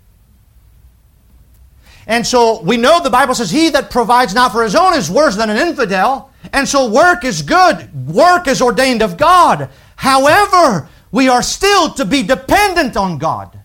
And 2.09 2.25
so 2.25 2.59
we 2.61 2.75
know 2.75 3.01
the 3.01 3.11
Bible 3.11 3.35
says, 3.35 3.51
He 3.51 3.69
that 3.69 3.91
provides 3.91 4.33
not 4.33 4.51
for 4.51 4.63
his 4.63 4.75
own 4.75 4.95
is 4.95 5.11
worse 5.11 5.35
than 5.35 5.51
an 5.51 5.57
infidel. 5.57 6.33
And 6.51 6.67
so 6.67 6.89
work 6.89 7.23
is 7.23 7.43
good. 7.43 8.07
Work 8.07 8.47
is 8.47 8.63
ordained 8.63 9.03
of 9.03 9.15
God. 9.15 9.69
However, 9.95 10.89
we 11.11 11.29
are 11.29 11.43
still 11.43 11.93
to 11.93 12.05
be 12.05 12.23
dependent 12.23 12.97
on 12.97 13.19
God. 13.19 13.59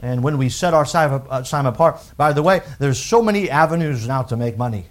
And 0.00 0.22
when 0.22 0.38
we 0.38 0.48
set 0.48 0.74
our 0.74 0.86
time 0.86 1.26
uh, 1.28 1.68
apart, 1.68 2.00
by 2.16 2.32
the 2.32 2.42
way, 2.42 2.60
there's 2.78 3.00
so 3.00 3.20
many 3.20 3.50
avenues 3.50 4.06
now 4.06 4.22
to 4.22 4.36
make 4.36 4.56
money. 4.56 4.86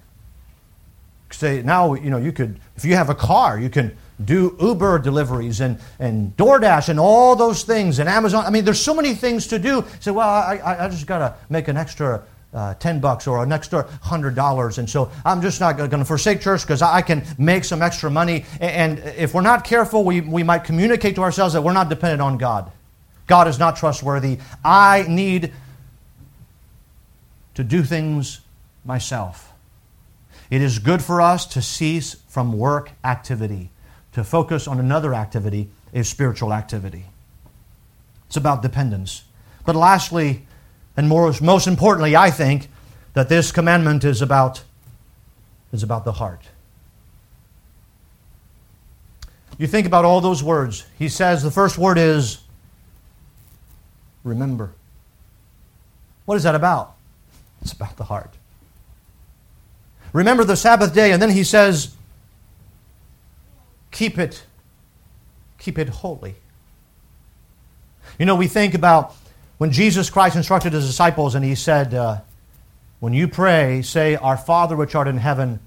Say 1.32 1.62
now, 1.62 1.94
you 1.94 2.10
know, 2.10 2.18
you 2.18 2.34
could, 2.34 2.60
if 2.76 2.84
you 2.84 2.96
have 2.96 3.10
a 3.10 3.16
car, 3.16 3.58
you 3.58 3.70
can 3.70 3.98
do 4.24 4.58
Uber 4.60 5.00
deliveries 5.00 5.62
and, 5.62 5.80
and 6.00 6.36
DoorDash 6.38 6.90
and 6.90 7.00
all 7.00 7.36
those 7.36 7.64
things 7.64 8.00
and 8.00 8.10
Amazon. 8.10 8.46
I 8.46 8.50
mean, 8.50 8.66
there's 8.66 8.80
so 8.80 8.96
many 8.96 9.14
things 9.14 9.48
to 9.48 9.60
do. 9.60 9.84
Say, 10.00 10.12
well, 10.12 10.28
I, 10.28 10.60
I, 10.64 10.86
I 10.86 10.90
just 10.90 11.06
got 11.06 11.20
to 11.20 11.36
make 11.50 11.68
an 11.68 11.78
extra 11.78 12.24
uh, 12.54 12.74
10 12.76 13.00
bucks 13.00 13.28
or 13.28 13.44
an 13.44 13.52
extra 13.52 13.84
$100. 13.84 14.78
And 14.78 14.90
so 14.90 15.12
I'm 15.24 15.42
just 15.42 15.60
not 15.60 15.78
going 15.78 15.90
to 15.92 16.06
forsake 16.06 16.42
church 16.42 16.62
because 16.62 16.82
I 16.82 17.02
can 17.02 17.24
make 17.38 17.64
some 17.64 17.82
extra 17.82 18.10
money. 18.10 18.46
And 18.60 19.00
if 19.00 19.34
we're 19.34 19.42
not 19.42 19.64
careful, 19.64 20.04
we, 20.04 20.22
we 20.22 20.44
might 20.44 20.64
communicate 20.64 21.16
to 21.16 21.22
ourselves 21.22 21.54
that 21.54 21.62
we're 21.62 21.74
not 21.74 21.90
dependent 21.90 22.22
on 22.22 22.38
God. 22.38 22.72
God 23.28 23.48
is 23.48 23.60
not 23.60 23.76
trustworthy. 23.76 24.40
I 24.64 25.06
need 25.08 25.54
to 27.56 27.64
do 27.64 27.84
things 27.84 28.42
myself. 28.86 29.52
It 30.50 30.62
is 30.62 30.80
good 30.80 31.04
for 31.04 31.22
us 31.22 31.46
to 31.48 31.62
cease 31.62 32.16
from 32.30 32.54
work 32.58 32.92
activity, 33.04 33.70
to 34.18 34.24
focus 34.24 34.68
on 34.68 34.80
another 34.80 35.14
activity, 35.14 35.70
a 35.94 36.04
spiritual 36.04 36.52
activity. 36.52 37.06
It's 38.26 38.36
about 38.36 38.64
dependence. 38.64 39.26
But 39.64 39.76
lastly, 39.76 40.48
and 40.98 41.08
most, 41.08 41.40
most 41.40 41.68
importantly, 41.68 42.16
I 42.16 42.32
think 42.32 42.68
that 43.14 43.30
this 43.30 43.52
commandment 43.52 44.04
is 44.04 44.24
about, 44.24 44.64
is 45.72 45.84
about 45.84 46.04
the 46.04 46.14
heart. 46.14 46.42
You 49.60 49.68
think 49.68 49.86
about 49.86 50.04
all 50.04 50.20
those 50.20 50.42
words. 50.42 50.88
He 50.98 51.10
says 51.10 51.44
the 51.44 51.52
first 51.52 51.78
word 51.78 52.00
is 52.00 52.40
remember. 54.24 54.72
What 56.26 56.38
is 56.38 56.42
that 56.42 56.56
about? 56.56 56.96
It's 57.62 57.74
about 57.74 57.98
the 57.98 58.06
heart. 58.06 58.34
Remember 60.12 60.44
the 60.44 60.56
Sabbath 60.56 60.96
day, 60.96 61.12
and 61.12 61.22
then 61.22 61.30
he 61.30 61.44
says, 61.44 61.97
keep 63.98 64.20
it, 64.20 64.44
keep 65.58 65.80
it 65.80 65.90
holy. 65.90 66.36
You 68.20 68.28
know, 68.28 68.36
we 68.36 68.48
think 68.48 68.76
about 68.76 69.16
when 69.58 69.72
Jesus 69.72 70.12
Christ 70.12 70.36
instructed 70.36 70.74
his 70.74 70.86
disciples 70.86 71.34
and 71.34 71.44
he 71.44 71.56
said, 71.56 71.96
uh, 71.96 72.20
When 73.00 73.14
you 73.14 73.28
pray, 73.28 73.82
say, 73.82 74.16
Our 74.16 74.38
Father 74.38 74.76
which 74.76 74.94
art 74.94 75.08
in 75.08 75.18
heaven, 75.18 75.60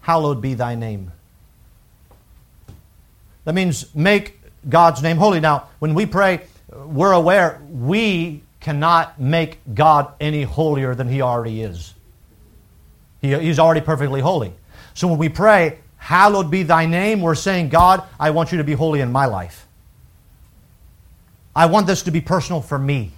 hallowed 0.00 0.42
be 0.42 0.54
thy 0.54 0.74
name. 0.74 1.12
That 3.44 3.54
means 3.54 3.94
make 3.94 4.40
God's 4.68 5.00
name 5.00 5.16
holy. 5.16 5.38
Now, 5.38 5.68
when 5.78 5.94
we 5.94 6.06
pray, 6.06 6.40
we're 6.74 7.12
aware 7.12 7.62
we 7.70 8.42
cannot 8.58 9.20
make 9.20 9.60
God 9.74 10.12
any 10.20 10.42
holier 10.42 10.96
than 10.96 11.08
he 11.08 11.22
already 11.22 11.62
is. 11.62 11.94
He, 13.20 13.32
he's 13.38 13.60
already 13.60 13.80
perfectly 13.80 14.20
holy. 14.20 14.52
So 14.94 15.06
when 15.06 15.18
we 15.18 15.28
pray, 15.28 15.78
Hallowed 16.02 16.50
be 16.50 16.64
thy 16.64 16.86
name, 16.86 17.20
we're 17.20 17.36
saying, 17.36 17.68
God, 17.68 18.02
I 18.18 18.30
want 18.30 18.50
you 18.50 18.58
to 18.58 18.64
be 18.64 18.72
holy 18.72 19.00
in 19.00 19.12
my 19.12 19.26
life. 19.26 19.68
I 21.54 21.66
want 21.66 21.86
this 21.86 22.02
to 22.02 22.10
be 22.10 22.20
personal 22.20 22.60
for 22.60 22.76
me. 22.76 23.12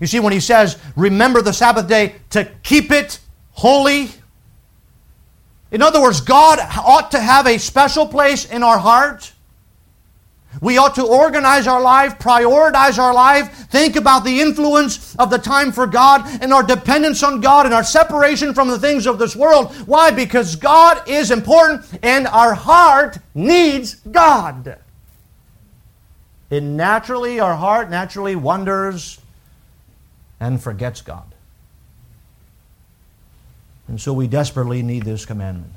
You 0.00 0.06
see, 0.06 0.20
when 0.20 0.32
he 0.32 0.38
says, 0.38 0.78
remember 0.94 1.42
the 1.42 1.52
Sabbath 1.52 1.88
day 1.88 2.14
to 2.30 2.48
keep 2.62 2.92
it 2.92 3.18
holy, 3.50 4.10
in 5.72 5.82
other 5.82 6.00
words, 6.00 6.20
God 6.20 6.60
ought 6.60 7.10
to 7.10 7.20
have 7.20 7.48
a 7.48 7.58
special 7.58 8.06
place 8.06 8.48
in 8.48 8.62
our 8.62 8.78
heart. 8.78 9.32
We 10.60 10.78
ought 10.78 10.94
to 10.94 11.04
organize 11.04 11.66
our 11.66 11.80
life, 11.80 12.18
prioritize 12.18 12.98
our 12.98 13.12
life, 13.12 13.68
think 13.68 13.96
about 13.96 14.24
the 14.24 14.40
influence 14.40 15.14
of 15.16 15.30
the 15.30 15.38
time 15.38 15.72
for 15.72 15.86
God 15.86 16.22
and 16.42 16.52
our 16.52 16.62
dependence 16.62 17.22
on 17.22 17.40
God 17.40 17.66
and 17.66 17.74
our 17.74 17.84
separation 17.84 18.54
from 18.54 18.68
the 18.68 18.78
things 18.78 19.06
of 19.06 19.18
this 19.18 19.36
world. 19.36 19.74
Why? 19.86 20.10
Because 20.10 20.56
God 20.56 21.08
is 21.08 21.30
important 21.30 21.86
and 22.02 22.26
our 22.26 22.54
heart 22.54 23.18
needs 23.34 23.96
God. 23.96 24.78
And 26.50 26.76
naturally, 26.76 27.40
our 27.40 27.56
heart 27.56 27.90
naturally 27.90 28.36
wonders 28.36 29.20
and 30.38 30.62
forgets 30.62 31.00
God. 31.00 31.34
And 33.88 34.00
so 34.00 34.12
we 34.12 34.26
desperately 34.26 34.82
need 34.82 35.04
this 35.04 35.24
commandment. 35.24 35.72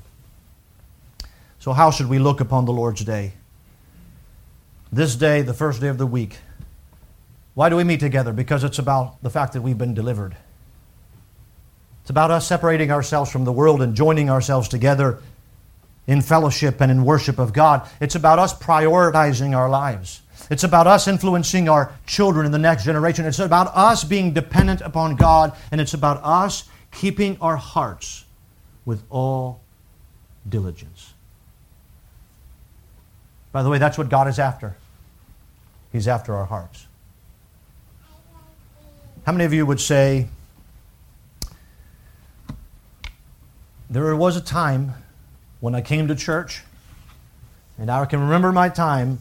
So, 1.60 1.74
how 1.74 1.92
should 1.92 2.08
we 2.08 2.20
look 2.20 2.40
upon 2.40 2.66
the 2.66 2.72
Lord's 2.72 3.04
day? 3.04 3.34
This 4.92 5.16
day, 5.16 5.44
the 5.44 5.54
first 5.54 5.82
day 5.82 5.88
of 5.88 5.98
the 5.98 6.08
week. 6.08 6.38
Why 7.54 7.70
do 7.70 7.76
we 7.76 7.84
meet 7.84 8.00
together? 8.00 8.34
Because 8.34 8.64
it's 8.64 8.80
about 8.80 9.22
the 9.22 9.30
fact 9.30 9.54
that 9.54 9.62
we've 9.62 9.78
been 9.78 9.94
delivered. 9.94 10.36
It's 12.02 12.10
about 12.10 12.32
us 12.32 12.48
separating 12.48 12.90
ourselves 12.90 13.32
from 13.32 13.44
the 13.44 13.52
world 13.52 13.82
and 13.84 13.96
joining 13.96 14.30
ourselves 14.30 14.68
together 14.68 15.20
in 16.08 16.22
fellowship 16.22 16.82
and 16.82 16.92
in 16.92 17.06
worship 17.06 17.38
of 17.38 17.54
God. 17.54 17.88
It's 18.02 18.16
about 18.16 18.40
us 18.40 18.58
prioritizing 18.58 19.56
our 19.56 19.70
lives. 19.70 20.22
It's 20.50 20.64
about 20.64 20.88
us 20.88 21.08
influencing 21.08 21.70
our 21.70 21.94
children 22.08 22.48
in 22.48 22.52
the 22.52 22.58
next 22.58 22.84
generation. 22.86 23.26
It's 23.26 23.38
about 23.38 23.68
us 23.76 24.04
being 24.04 24.34
dependent 24.34 24.82
upon 24.82 25.18
God, 25.18 25.56
and 25.72 25.80
it's 25.80 25.94
about 25.94 26.20
us 26.24 26.64
keeping 26.92 27.38
our 27.42 27.58
hearts 27.58 28.26
with 28.86 29.04
all 29.12 29.62
diligence. 30.48 31.14
By 33.52 33.64
the 33.64 33.70
way, 33.70 33.78
that's 33.78 33.98
what 33.98 34.10
God 34.10 34.28
is 34.28 34.40
after. 34.40 34.76
He's 35.92 36.08
after 36.08 36.36
our 36.36 36.46
hearts. 36.46 36.86
How 39.26 39.32
many 39.32 39.46
of 39.46 39.54
you 39.54 39.66
would 39.66 39.80
say, 39.80 40.28
there 43.90 44.16
was 44.16 44.38
a 44.38 44.42
time 44.42 44.94
when 45.60 45.74
I 45.74 45.82
came 45.82 46.08
to 46.08 46.16
church, 46.16 46.64
and 47.78 47.90
I 47.90 48.06
can 48.06 48.22
remember 48.22 48.52
my 48.52 48.70
time 48.70 49.20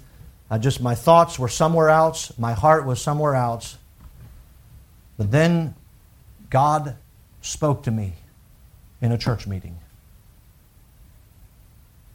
I 0.51 0.59
just, 0.59 0.81
my 0.81 0.95
thoughts 0.95 1.39
were 1.39 1.49
somewhere 1.49 1.91
else, 1.91 2.37
my 2.39 2.55
heart 2.55 2.87
was 2.87 3.03
somewhere 3.03 3.35
else. 3.35 3.76
But 5.18 5.31
then 5.31 5.74
God 6.49 6.97
spoke 7.43 7.83
to 7.83 7.91
me 7.91 8.14
in 9.01 9.12
a 9.12 9.18
church 9.18 9.47
meeting. 9.47 9.79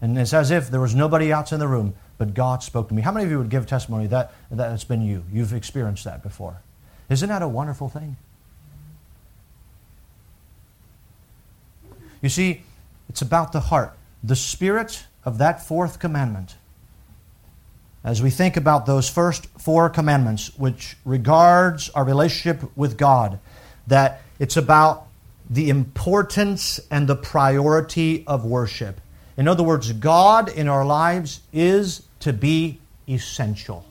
And 0.02 0.18
it's 0.18 0.34
as 0.34 0.52
if 0.52 0.70
there 0.70 0.82
was 0.82 0.96
nobody 0.96 1.32
else 1.32 1.52
in 1.52 1.60
the 1.60 1.68
room, 1.68 1.94
but 2.24 2.34
God 2.34 2.64
spoke 2.64 2.88
to 2.88 2.94
me. 2.94 3.02
How 3.02 3.12
many 3.12 3.26
of 3.26 3.32
you 3.32 3.38
would 3.38 3.50
give 3.50 3.68
testimony 3.68 4.08
that, 4.08 4.32
that 4.50 4.72
it's 4.72 4.86
been 4.86 5.02
you? 5.02 5.26
You've 5.30 5.52
experienced 5.52 6.06
that 6.06 6.24
before. 6.24 6.62
Isn't 7.10 7.28
that 7.28 7.42
a 7.42 7.50
wonderful 7.50 7.90
thing? 7.90 8.16
You 12.22 12.30
see, 12.30 12.64
it's 13.10 13.22
about 13.22 13.52
the 13.52 13.60
heart. 13.60 13.98
The 14.24 14.38
spirit 14.38 15.06
of 15.26 15.38
that 15.40 15.68
fourth 15.68 16.00
commandment 16.00 16.56
as 18.06 18.22
we 18.22 18.30
think 18.30 18.56
about 18.56 18.86
those 18.86 19.10
first 19.10 19.48
four 19.60 19.90
commandments, 19.90 20.58
which 20.58 20.96
regards 21.04 21.90
our 21.90 22.06
relationship 22.06 22.72
with 22.78 22.98
God, 22.98 23.38
that 23.88 24.22
it's 24.40 24.56
about 24.56 25.08
the 25.50 25.70
importance 25.70 26.80
and 26.90 27.10
the 27.10 27.18
priority 27.18 28.24
of 28.28 28.46
worship. 28.46 29.02
In 29.36 29.50
other 29.50 29.64
words, 29.64 29.92
God 29.92 30.48
in 30.48 30.70
our 30.70 30.86
lives 30.86 31.42
is 31.52 32.04
to 32.24 32.32
be 32.32 32.80
essential. 33.08 33.86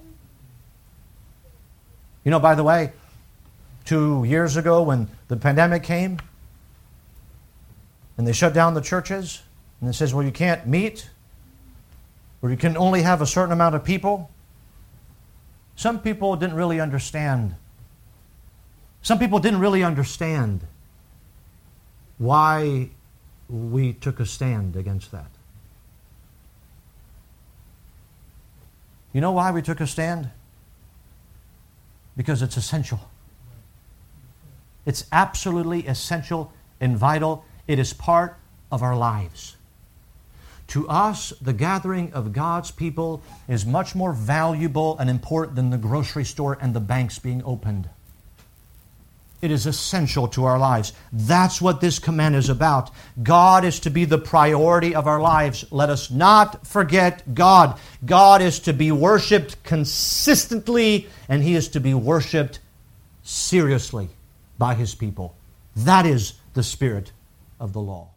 You 2.25 2.31
know, 2.31 2.41
by 2.41 2.55
the 2.55 2.63
way, 2.63 2.93
two 3.85 4.25
years 4.25 4.57
ago 4.57 4.83
when 4.83 5.09
the 5.29 5.37
pandemic 5.37 5.83
came 5.83 6.19
and 8.17 8.27
they 8.27 8.33
shut 8.33 8.55
down 8.55 8.73
the 8.73 8.81
churches 8.81 9.43
and 9.81 9.91
it 9.91 9.93
says, 9.93 10.15
well, 10.15 10.25
you 10.25 10.33
can't 10.33 10.67
meet, 10.67 11.11
or 12.41 12.51
you 12.51 12.57
can 12.57 12.75
only 12.77 13.03
have 13.03 13.21
a 13.21 13.27
certain 13.27 13.53
amount 13.53 13.75
of 13.75 13.85
people, 13.85 14.31
some 15.77 16.01
people 16.01 16.35
didn't 16.37 16.57
really 16.57 16.81
understand. 16.81 17.55
Some 19.03 19.19
people 19.19 19.41
didn't 19.41 19.61
really 19.61 19.83
understand 19.83 20.63
why 22.17 22.89
we 23.51 23.93
took 23.93 24.21
a 24.21 24.27
stand 24.27 24.77
against 24.77 25.11
that. 25.13 25.32
You 29.13 29.21
know 29.21 29.33
why 29.33 29.51
we 29.51 29.63
took 29.63 29.81
a 29.81 29.87
stand? 29.87 30.31
Because 32.17 32.43
it's 32.43 32.57
essential. 32.57 33.01
It's 34.85 35.07
absolutely 35.13 35.87
essential 35.87 36.53
and 36.81 36.97
vital. 36.97 37.45
It 37.67 37.79
is 37.79 37.93
part 37.93 38.37
of 38.71 38.83
our 38.83 38.97
lives 38.97 39.57
To 40.69 40.89
us, 40.89 41.35
the 41.43 41.53
gathering 41.53 42.15
of 42.15 42.33
God's 42.33 42.71
people 42.71 43.21
is 43.47 43.67
much 43.67 43.95
more 43.95 44.15
valuable 44.15 44.97
and 44.99 45.11
important 45.11 45.57
than 45.57 45.69
the 45.69 45.77
grocery 45.77 46.25
store 46.25 46.57
and 46.63 46.75
the 46.75 46.81
banks 46.81 47.19
being 47.19 47.43
opened. 47.45 47.91
It 49.43 49.51
is 49.51 49.67
essential 49.67 50.29
to 50.29 50.45
our 50.45 50.59
lives. 50.59 50.93
That's 51.13 51.61
what 51.61 51.81
this 51.81 51.99
command 51.99 52.37
is 52.37 52.49
about. 52.49 52.93
God 53.21 53.65
is 53.65 53.81
to 53.81 53.91
be 53.91 54.05
the 54.05 54.17
priority 54.17 54.95
of 54.95 55.09
our 55.09 55.21
lives. 55.21 55.65
Let 55.73 55.91
us 55.91 56.13
not 56.13 56.65
forget 56.65 57.35
God. 57.35 57.79
God 58.05 58.41
is 58.41 58.61
to 58.61 58.73
be 58.73 58.93
worshiped 58.93 59.65
consistently, 59.65 61.09
and 61.29 61.43
He 61.43 61.57
is 61.57 61.67
to 61.71 61.81
be 61.81 61.93
worshiped 61.93 62.61
seriously 63.25 64.11
by 64.59 64.75
His 64.75 64.95
people. 64.95 65.35
That 65.75 66.07
is 66.07 66.35
the 66.55 66.63
spirit 66.63 67.11
of 67.59 67.73
the 67.73 67.81
law. 67.81 68.11